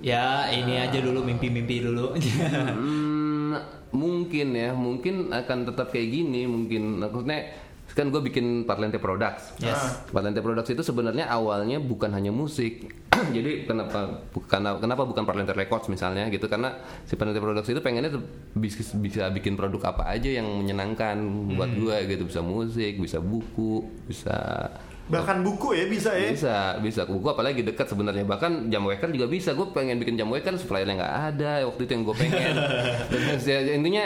Ya, 0.00 0.48
ini 0.48 0.80
aja 0.80 1.00
dulu 1.04 1.20
mimpi-mimpi 1.24 1.84
dulu. 1.84 2.16
hmm, 2.16 3.52
mungkin 3.92 4.56
ya, 4.56 4.72
mungkin 4.72 5.28
akan 5.32 5.68
tetap 5.68 5.92
kayak 5.92 6.08
gini. 6.12 6.48
Mungkin 6.48 7.00
maksudnya 7.00 7.52
kan 7.92 8.08
gue 8.08 8.20
bikin 8.24 8.64
Parlente 8.64 8.96
Products. 8.96 9.56
Yes. 9.60 10.08
Parlente 10.08 10.40
Products 10.40 10.72
itu 10.72 10.80
sebenarnya 10.80 11.28
awalnya 11.28 11.78
bukan 11.78 12.12
hanya 12.16 12.32
musik. 12.32 12.88
Jadi 13.36 13.68
kenapa 13.68 14.24
karena 14.48 14.76
kenapa 14.80 15.02
bukan 15.04 15.24
Parlente 15.28 15.52
Records 15.52 15.86
misalnya 15.92 16.26
gitu? 16.32 16.48
Karena 16.48 16.72
si 17.04 17.14
Parlente 17.14 17.40
Products 17.40 17.68
itu 17.68 17.80
pengennya 17.84 18.16
bisa 18.56 18.96
bisa 18.96 19.28
bikin 19.28 19.54
produk 19.54 19.92
apa 19.92 20.08
aja 20.08 20.28
yang 20.28 20.48
menyenangkan 20.48 21.20
buat 21.54 21.70
gue 21.72 21.96
gitu. 22.08 22.24
Bisa 22.26 22.40
musik, 22.40 22.98
bisa 22.98 23.20
buku, 23.20 23.84
bisa 24.08 24.68
Bahkan 25.12 25.42
buku 25.42 25.74
ya 25.74 25.84
bisa 25.90 26.10
ya. 26.14 26.30
bisa 26.30 26.56
bisa. 26.78 27.02
Buku 27.04 27.26
apalagi 27.28 27.60
dekat 27.66 27.90
sebenarnya. 27.90 28.22
Bahkan 28.24 28.70
jam 28.70 28.86
waker 28.86 29.10
juga 29.10 29.26
bisa. 29.26 29.52
Gue 29.52 29.68
pengen 29.74 29.98
bikin 29.98 30.14
jam 30.14 30.30
waker 30.30 30.54
suppliernya 30.56 31.02
nggak 31.02 31.14
ada. 31.34 31.52
Waktu 31.68 31.80
itu 31.84 31.92
yang 31.92 32.04
gue 32.06 32.16
pengen. 32.16 32.54
Terus 33.10 33.44
ya, 33.44 33.58
intinya 33.74 34.04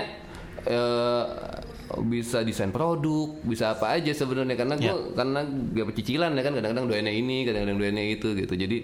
eh, 0.67 1.25
bisa 2.07 2.43
desain 2.43 2.75
produk 2.75 3.39
bisa 3.47 3.79
apa 3.79 3.95
aja 3.99 4.11
sebenarnya. 4.11 4.59
Karena 4.59 4.75
gue 4.75 5.15
karena 5.15 5.41
gak 5.47 5.95
cicilan 5.95 6.35
ya 6.35 6.43
kan 6.43 6.53
kadang-kadang 6.59 6.87
doainnya 6.91 7.15
ini 7.15 7.47
kadang-kadang 7.47 7.79
doainnya 7.79 8.05
itu 8.07 8.35
gitu. 8.35 8.55
Jadi 8.59 8.79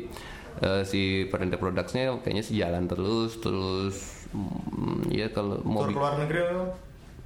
eh, 0.62 0.82
si 0.86 1.26
Parente 1.26 1.58
Products-nya 1.58 2.14
kayaknya 2.22 2.44
sejalan 2.44 2.84
terus 2.86 3.40
terus 3.42 3.96
mm, 4.30 5.10
ya 5.10 5.26
kalau 5.34 5.58
mau 5.66 5.88
Tur 5.88 5.98
keluar 5.98 6.20
negeri 6.22 6.40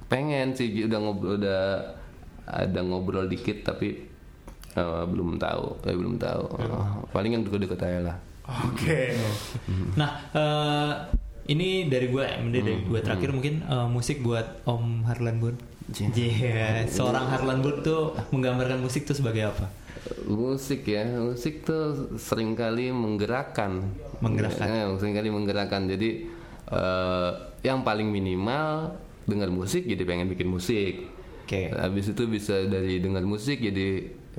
pengen 0.07 0.55
sih 0.55 0.71
udah 0.87 0.99
ngobrol 1.03 1.35
udah 1.35 1.63
ada 2.47 2.79
ngobrol 2.79 3.27
dikit 3.27 3.67
tapi 3.67 4.07
eh, 4.73 5.03
belum 5.05 5.37
tahu 5.37 5.83
eh, 5.85 5.95
belum 5.95 6.15
tahu. 6.17 6.43
Eh, 6.63 6.85
paling 7.11 7.31
yang 7.37 7.43
deket-deket 7.43 7.79
aja 7.83 7.99
lah. 8.13 8.17
Oke. 8.47 9.11
Nah, 9.99 10.11
eh, 10.31 10.93
ini 11.47 11.87
dari 11.87 12.07
gue, 12.11 12.23
ini 12.23 12.51
dari 12.51 12.73
Hmm, 12.77 12.87
gue 12.91 12.99
terakhir 13.03 13.29
mungkin 13.31 13.63
eh, 13.63 13.87
musik 13.87 14.19
buat 14.23 14.63
Om 14.67 15.07
Harlan 15.07 15.39
Bun. 15.39 15.55
Iya, 15.87 16.83
seorang 16.91 17.31
Harlan 17.31 17.63
Bun 17.63 17.79
tuh 17.79 18.11
menggambarkan 18.35 18.83
musik 18.83 19.07
tuh 19.07 19.15
sebagai 19.15 19.47
apa? 19.47 19.67
musik 20.27 20.87
ya 20.87 21.03
musik 21.19 21.67
tuh 21.67 22.15
sering 22.19 22.55
kali 22.55 22.91
menggerakkan 22.95 23.91
Menggerakkan. 24.23 24.67
Eh, 24.67 24.85
sering 24.99 25.15
kali 25.15 25.29
menggerakkan 25.29 25.87
jadi 25.87 26.09
eh, 26.71 27.31
yang 27.63 27.83
paling 27.83 28.07
minimal 28.07 28.95
dengar 29.27 29.51
musik 29.51 29.83
jadi 29.83 30.03
pengen 30.07 30.31
bikin 30.31 30.47
musik 30.47 31.11
Oke. 31.43 31.71
habis 31.75 32.11
itu 32.11 32.23
bisa 32.27 32.63
dari 32.67 33.03
dengar 33.03 33.23
musik 33.27 33.59
jadi 33.59 33.87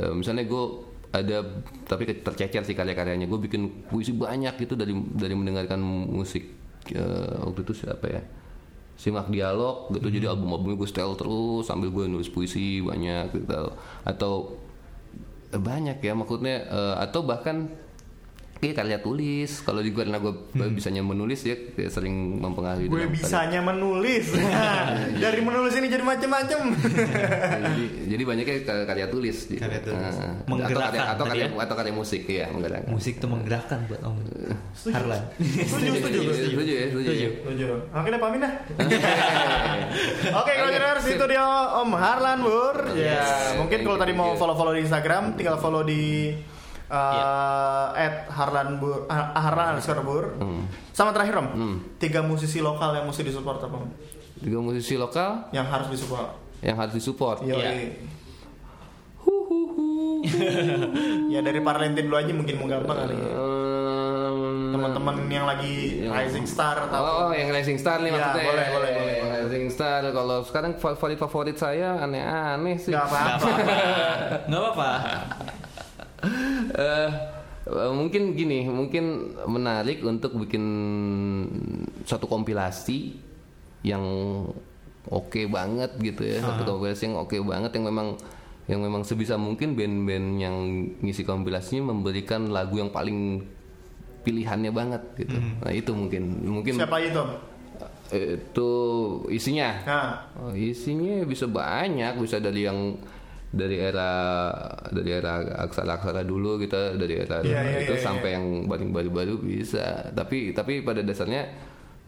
eh, 0.01 0.13
misalnya 0.17 0.49
gue 0.49 0.65
ada 1.09 1.41
tapi 1.89 2.05
tercecer 2.21 2.69
sih 2.69 2.77
karya-karyanya 2.77 3.25
gue 3.25 3.41
bikin 3.49 3.89
puisi 3.89 4.13
banyak 4.13 4.61
gitu 4.61 4.77
dari 4.77 4.93
dari 5.17 5.33
mendengarkan 5.33 5.81
musik 6.13 6.58
Eh, 6.95 7.35
waktu 7.45 7.61
itu 7.65 7.85
siapa 7.85 8.07
ya 8.09 8.23
simak 8.99 9.31
dialog 9.31 9.95
gitu. 9.95 10.11
Jadi 10.11 10.27
album-albumnya 10.27 10.77
gue 10.79 10.89
setel 10.91 11.15
terus 11.15 11.71
sambil 11.71 11.95
gue 11.95 12.05
nulis 12.11 12.29
puisi 12.33 12.83
banyak 12.83 13.31
gitu. 13.35 13.73
Atau 14.03 14.59
eh, 15.55 15.61
banyak 15.61 16.03
ya 16.03 16.13
maksudnya 16.17 16.57
eh, 16.67 16.95
atau 17.03 17.23
bahkan 17.23 17.71
kayak 18.59 18.75
karya 18.77 18.99
tulis 18.99 19.51
kalau 19.61 19.79
di 19.79 19.89
gue 19.89 20.01
karena 20.01 20.19
gue 20.19 20.35
bisanya 20.69 20.99
menulis 21.01 21.41
ya 21.41 21.55
sering 21.87 22.11
mempengaruhi 22.37 22.87
Gue 22.87 23.07
bisanya 23.07 23.61
menulis. 23.61 24.35
Dari 25.23 25.41
menulis 25.41 25.73
ini 25.73 25.87
jadi 25.87 26.03
macem-macem. 26.03 26.61
karya- 26.75 27.63
jadi 27.71 27.85
jadi 28.09 28.23
banyaknya 28.25 28.55
kar- 28.63 28.87
karya 28.87 29.07
tulis 29.07 29.37
gitu. 29.45 29.59
Karya 29.59 29.81
tulis. 29.81 30.11
Atau 30.13 30.47
Menggerakkan 30.49 30.91
karya 30.91 31.03
atau 31.09 31.25
karya, 31.25 31.45
ya? 31.45 31.57
atau 31.57 31.75
karya 31.75 31.93
musik 31.93 32.23
ya 32.25 32.47
menggerakkan 32.49 32.91
Musik 32.91 33.15
tuh 33.17 33.29
menggerakkan 33.29 33.79
buat 33.87 34.01
Om 34.03 34.17
Harlan. 34.89 35.23
Setuju, 35.69 35.91
setuju, 35.95 36.19
Iya, 36.19 36.33
setuju. 36.33 36.49
setuju 36.51 36.73
ya 36.73 36.85
setuju, 36.89 37.11
ya. 37.11 37.31
Setuju. 37.39 37.65
Oke 37.93 38.09
deh 38.09 38.19
pamin 38.19 38.39
dah. 38.41 38.53
Oke 40.35 40.51
kalau 40.53 40.71
Generers 40.71 41.07
itu 41.07 41.25
dia 41.27 41.45
Om 41.77 41.91
Harlan 41.95 42.39
Bur. 42.41 42.77
Ya 42.95 43.23
mungkin 43.55 43.79
kalau 43.83 43.97
tadi 43.97 44.13
mau 44.13 44.35
follow-follow 44.35 44.75
di 44.75 44.83
Instagram, 44.83 45.35
tinggal 45.35 45.57
follow 45.57 45.83
di 45.83 46.35
uh, 46.89 47.93
at 47.95 48.29
Harlan 48.29 48.77
Bur, 48.77 49.05
ah, 49.07 49.33
Harlan 49.35 49.75
underscore 49.75 50.01
Bur. 50.01 50.25
Sama 50.91 51.11
terakhir 51.11 51.37
Om, 51.37 51.49
tiga 51.97 52.21
musisi 52.21 52.59
lokal 52.59 52.93
yang 52.95 53.07
mesti 53.07 53.23
disupport 53.23 53.61
apa 53.63 53.77
Om? 53.77 53.87
juga 54.39 54.59
musisi 54.63 54.95
lokal 54.95 55.51
Yang 55.51 55.67
harus 55.67 55.89
disupport. 55.91 56.31
yang 56.61 56.77
harus 56.77 56.95
disupport 56.95 57.39
Iya. 57.43 57.75
ya 61.29 61.41
dari 61.41 61.61
Parlentin 61.61 62.07
dulu 62.07 62.17
aja 62.17 62.33
mungkin 62.33 62.55
mau 62.57 62.67
gampang 62.67 62.97
kali 62.99 63.15
ya. 63.15 63.31
Teman-teman 64.69 65.27
yang 65.27 65.43
lagi 65.45 65.75
rising 66.05 66.45
star 66.45 66.87
atau 66.87 66.99
Oh, 66.99 67.31
yang 67.31 67.49
Rising 67.49 67.77
Star 67.77 67.99
nih 67.99 68.11
Ya, 68.11 68.19
maksudnya. 68.21 68.45
boleh, 68.45 68.67
boleh, 68.69 68.91
boleh. 68.93 69.15
Yang 69.17 69.31
Rising 69.41 69.67
Star 69.71 70.03
kalau 70.09 70.39
sekarang 70.43 70.73
favorit 70.77 71.19
favorit 71.19 71.57
saya 71.57 71.99
aneh-aneh 71.99 72.77
sih. 72.77 72.91
Gak 72.91 73.05
apa-apa. 73.05 73.49
Gak 74.51 74.61
apa-apa. 74.61 74.91
Eh, 76.23 77.11
eh, 77.69 77.93
mungkin 77.95 78.35
gini, 78.35 78.67
mungkin 78.67 79.35
menarik 79.47 80.03
untuk 80.03 80.35
bikin 80.35 80.65
satu 82.03 82.27
kompilasi 82.27 83.15
yang 83.87 84.03
oke 85.09 85.41
banget 85.49 85.95
gitu 86.03 86.23
ya, 86.27 86.43
satu 86.43 86.67
kompilasi 86.67 87.13
yang 87.13 87.17
oke 87.23 87.37
banget 87.47 87.71
yang 87.79 87.87
memang 87.87 88.09
yang 88.69 88.85
memang 88.85 89.01
sebisa 89.01 89.41
mungkin 89.41 89.73
band-band 89.73 90.29
yang 90.37 90.57
ngisi 91.01 91.25
kompilasinya 91.25 91.89
memberikan 91.97 92.53
lagu 92.53 92.77
yang 92.77 92.93
paling 92.93 93.41
pilihannya 94.29 94.69
banget 94.69 95.03
gitu. 95.17 95.41
Nah 95.65 95.73
itu 95.73 95.91
mungkin 95.97 96.23
mungkin 96.45 96.77
Siapa 96.77 97.01
itu? 97.01 97.23
Eh, 98.13 98.37
itu 98.41 98.71
isinya. 99.33 99.71
Nah, 99.85 100.09
Oh, 100.37 100.53
isinya 100.53 101.25
bisa 101.25 101.49
banyak, 101.49 102.17
bisa 102.21 102.41
dari 102.41 102.65
yang 102.69 102.97
dari 103.49 103.81
era 103.81 104.11
dari 104.93 105.11
era 105.13 105.41
aksara-aksara 105.65 106.21
dulu 106.25 106.61
gitu, 106.61 106.77
dari 107.01 107.15
era 107.17 107.41
Iya, 107.41 107.61
iya, 107.65 107.79
itu 107.89 107.95
iya, 107.97 108.05
sampai 108.05 108.37
yang 108.37 108.47
paling 108.69 108.93
baru-baru 108.93 109.41
bisa. 109.41 110.13
Tapi 110.13 110.53
tapi 110.53 110.85
pada 110.85 111.01
dasarnya 111.01 111.49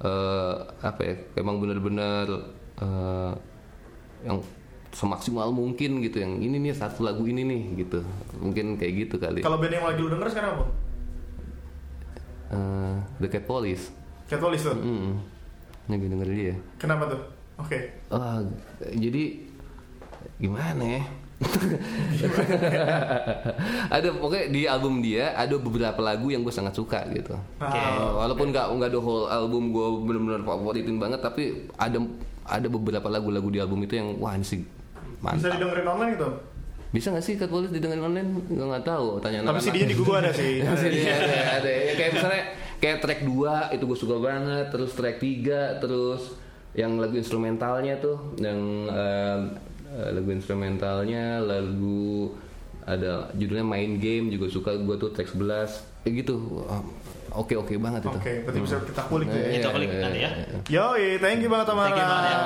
eh, 0.05 0.55
apa 0.85 1.01
ya? 1.01 1.15
Emang 1.41 1.61
benar-benar 1.61 2.27
eh, 2.81 3.33
yang 4.25 4.39
semaksimal 4.91 5.55
mungkin 5.55 6.03
gitu 6.03 6.19
yang 6.19 6.43
ini 6.43 6.59
nih 6.59 6.75
satu 6.75 7.07
lagu 7.07 7.23
ini 7.23 7.47
nih 7.47 7.63
gitu 7.87 8.03
mungkin 8.43 8.75
kayak 8.75 9.07
gitu 9.07 9.23
kali 9.23 9.39
kalau 9.39 9.63
band 9.63 9.71
yang 9.71 9.87
lagi 9.87 10.03
lu 10.03 10.11
denger 10.11 10.29
sekarang 10.35 10.51
apa? 10.59 10.65
Eh, 12.51 12.95
The 13.23 13.29
Cat 13.31 13.47
Police 13.47 13.95
Cat 14.27 14.43
Police 14.43 14.67
tuh. 14.67 14.75
Mm, 14.75 15.15
lagi 15.87 16.07
denger 16.11 16.29
dia 16.35 16.57
Kenapa 16.83 17.07
tuh? 17.07 17.23
Oke. 17.61 17.79
Ah, 18.09 18.41
jadi 18.81 19.45
gimana 20.41 20.81
ya? 20.81 21.03
ada 23.97 24.09
pokoknya 24.13 24.47
di 24.53 24.63
album 24.69 25.01
dia 25.01 25.33
ada 25.33 25.57
beberapa 25.57 25.97
lagu 26.05 26.29
yang 26.29 26.45
gue 26.45 26.53
sangat 26.53 26.77
suka 26.77 27.05
gitu. 27.13 27.33
Uh, 27.59 28.21
walaupun 28.21 28.53
nggak 28.53 28.67
nggak 28.77 28.91
the 28.93 29.01
whole 29.01 29.25
album 29.25 29.73
gue 29.73 29.87
bener-bener 30.05 30.43
favoritin 30.45 31.01
banget, 31.01 31.21
tapi 31.25 31.65
ada 31.81 31.97
ada 32.45 32.67
beberapa 32.69 33.09
lagu-lagu 33.09 33.49
di 33.49 33.59
album 33.61 33.85
itu 33.85 33.97
yang 33.97 34.21
wah 34.21 34.35
ini 34.37 34.45
sih 34.45 34.61
Bisa 34.61 35.23
mantap. 35.25 35.53
didengerin 35.57 35.87
online 35.89 36.13
gitu. 36.17 36.29
Bisa 36.91 37.07
nggak 37.15 37.23
sih 37.25 37.35
Kat 37.39 37.47
Polis 37.49 37.71
didengerin 37.71 38.03
online? 38.03 38.29
Gue 38.51 38.67
nggak 38.67 38.85
tahu. 38.85 39.23
Tanya 39.23 39.47
Tapi 39.47 39.61
CD-nya 39.63 39.89
di 39.89 39.97
Google 39.97 40.19
ada 40.21 40.33
sih. 40.35 40.59
CD 40.83 41.07
ada, 41.07 41.63
ada. 41.63 41.71
Ya, 41.71 41.93
kayak 41.95 42.11
misalnya 42.19 42.43
kayak 42.83 42.99
track 43.01 43.21
2 43.25 43.77
itu 43.79 43.85
gue 43.87 43.99
suka 43.99 44.17
banget, 44.19 44.67
terus 44.75 44.91
track 44.93 45.17
3, 45.23 45.79
terus 45.81 46.35
yang 46.71 47.03
lagu 47.03 47.19
instrumentalnya 47.19 47.99
tuh 47.99 48.39
yang 48.39 48.59
eh, 48.87 49.39
eh, 49.91 50.11
lagu 50.11 50.31
instrumentalnya 50.31 51.39
lagu 51.39 52.33
ada 52.83 53.29
judulnya 53.35 53.63
main 53.63 53.99
game 53.99 54.31
juga 54.31 54.49
suka 54.49 54.75
gue 54.75 54.97
tuh 54.97 55.11
track 55.11 55.37
11 55.37 56.03
kayak 56.03 56.15
gitu 56.25 56.65
oke 57.31 57.55
oke 57.55 57.75
banget 57.77 58.03
itu 58.03 58.11
Oke, 58.11 58.33
berarti 58.43 58.59
bisa 58.59 58.77
kita 58.81 59.03
kulik 59.07 59.29
tuh 59.29 59.39
ya. 59.39 59.49
Kita 59.55 59.69
kulik 59.71 59.89
nanti 59.93 60.19
ya. 60.19 60.31
Yoi, 60.67 61.21
thank 61.21 61.39
you 61.39 61.51
banget 61.53 61.69
Om 61.69 61.79
Thank 61.79 61.95
you 61.95 62.03
banget 62.03 62.25
ya, 62.27 62.39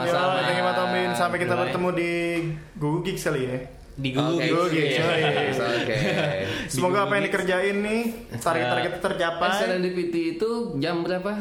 thank 0.42 0.58
you 0.58 0.64
banget 0.66 0.76
Om 0.76 0.90
Bin. 0.90 1.10
Sampai 1.14 1.36
kita 1.38 1.54
Bye. 1.54 1.60
bertemu 1.64 1.88
di 1.94 2.12
Google 2.76 3.02
Gigs 3.02 3.22
kali 3.24 3.40
ya. 3.46 3.56
Di 3.94 4.08
Google 4.10 4.42
yoi. 4.42 4.98
oke 5.80 5.96
Semoga 6.66 7.06
apa 7.06 7.12
yang 7.14 7.24
dikerjain 7.30 7.76
nih 7.78 8.02
target-target 8.36 8.92
Eh, 8.92 9.00
tercapai. 9.00 9.54
Serendipity 9.54 10.22
itu 10.34 10.50
jam 10.76 11.00
berapa? 11.00 11.32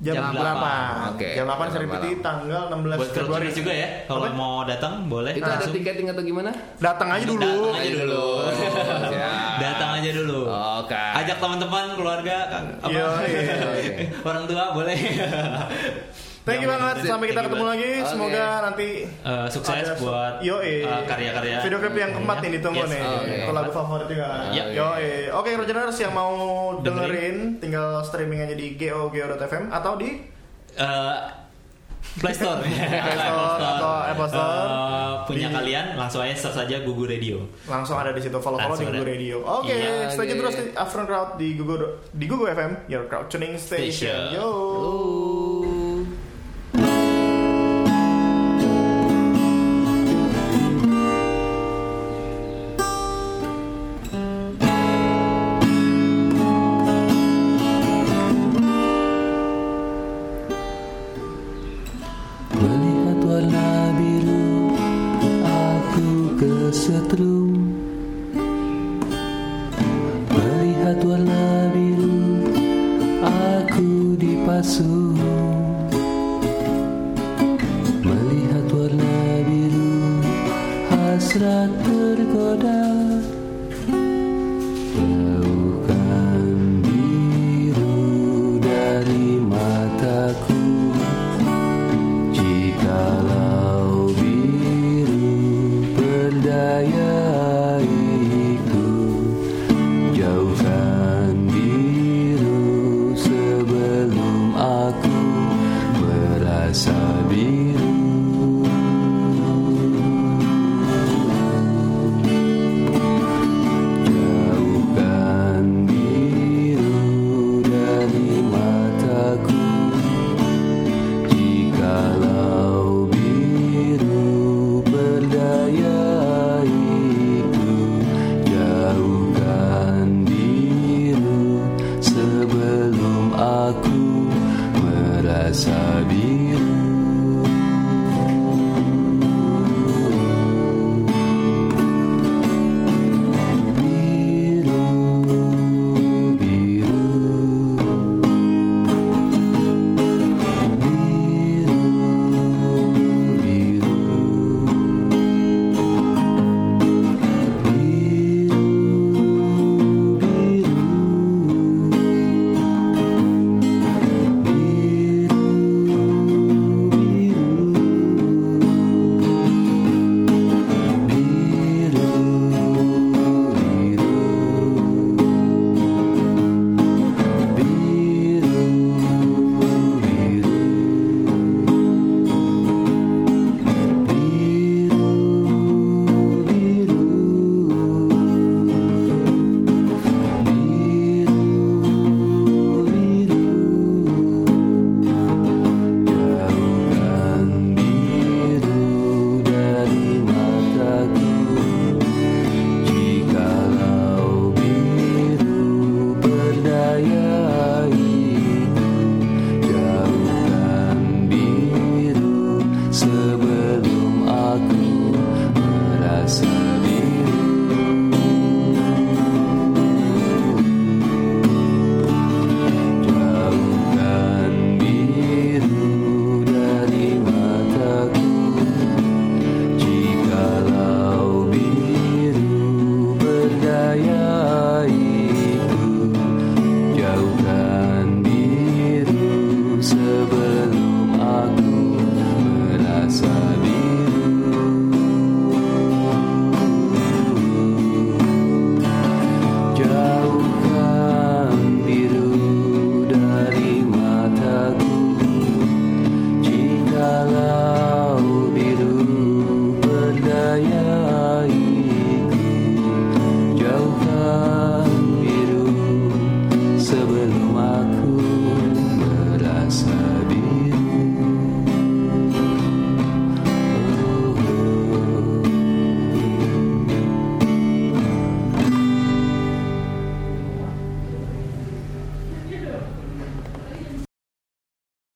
Jam, 0.00 0.16
Jam 0.16 0.32
8. 0.32 1.12
Oke, 1.12 1.28
Jam 1.36 1.44
8 1.44 1.60
jam 1.60 1.68
Serendipity 1.76 2.10
malam. 2.10 2.24
tanggal 2.24 2.62
16 2.72 2.96
Buat 2.96 3.10
Februari 3.12 3.48
juga 3.52 3.72
ya. 3.76 3.88
Kalau 4.08 4.20
Apa? 4.24 4.32
mau 4.32 4.54
datang 4.64 4.92
boleh. 5.04 5.32
Itu 5.36 5.44
ada 5.44 5.60
langsung. 5.60 5.76
tiketing 5.76 6.08
atau 6.08 6.22
gimana? 6.24 6.50
Datang 6.80 7.08
aja 7.12 7.24
dulu. 7.28 7.44
Datang 7.44 7.76
aja 7.76 7.94
dulu. 8.00 8.24
Siap. 8.48 9.54
Datang 9.68 9.90
aja 10.00 10.10
dulu. 10.16 10.40
Oke. 10.80 11.04
Ajak 11.20 11.36
teman-teman, 11.36 11.84
keluarga, 11.94 12.36
apa? 12.80 12.88
Iya, 12.88 13.06
iya. 13.28 13.54
Oke. 13.60 13.94
Orang 14.32 14.44
tua 14.48 14.64
boleh. 14.72 14.96
Thank 16.40 16.64
you 16.64 16.68
banget. 16.68 17.04
Sampai 17.04 17.26
kita 17.28 17.40
ketemu 17.42 17.64
lagi. 17.64 17.90
Semoga 18.02 18.44
nanti 18.62 18.88
Eh, 19.06 19.46
sukses 19.48 19.76
ada- 19.86 19.96
buat 19.96 20.34
Yoi. 20.40 20.82
eh, 20.82 21.04
karya-karya 21.04 21.56
Video 21.60 21.78
klip 21.78 21.94
yang 21.94 22.12
keempat 22.12 22.36
nih 22.40 22.50
ditunggu 22.56 22.80
Yes. 22.80 22.90
nih. 22.90 23.02
Itu 23.40 23.52
lagu 23.52 23.70
favorit 23.70 24.06
juga. 24.06 24.26
Iya. 24.48 24.64
Yoi. 24.72 25.08
Oke, 25.30 25.50
Rogerers 25.54 25.98
yang 25.98 26.12
mau 26.12 26.32
dengerin 26.80 27.36
tinggal 27.58 28.00
streaming 28.02 28.40
aja 28.42 28.54
di 28.54 28.74
go.go.fm 28.74 29.68
atau 29.68 29.94
di 29.94 30.10
Eh, 30.70 31.16
Play 32.22 32.32
Store, 32.32 32.58
Play 32.58 32.74
Store 33.14 33.60
atau 33.60 33.92
Apple 34.02 34.26
Store. 34.26 34.50
Eh, 34.66 35.14
punya 35.26 35.46
Di- 35.46 35.54
kalian 35.54 35.86
langsung 35.94 36.20
aja 36.20 36.32
search 36.32 36.56
saja 36.56 36.80
Gugu 36.80 37.04
Radio. 37.04 37.44
langsung 37.66 37.94
ada 37.94 38.10
di 38.10 38.18
situ 38.18 38.34
follow-follow 38.34 38.72
di 38.72 38.82
Langsung 38.82 38.86
Google 38.88 39.04
ada. 39.04 39.14
Radio. 39.14 39.36
Oke, 39.44 39.70
Iya, 39.70 40.08
stay 40.08 40.24
tune 40.24 40.32
oke. 40.32 40.40
terus 40.40 40.54
di 40.56 40.64
Afternoon 40.72 41.06
Crowd 41.06 41.30
di 41.36 41.48
Google 41.54 41.82
di 42.08 42.24
Google 42.24 42.48
FM, 42.50 42.72
your 42.88 43.04
crowd 43.04 43.28
tuning 43.28 43.54
station. 43.54 43.92
Station. 44.08 44.32
Yo. 44.32 44.46
Oh. 44.46 45.19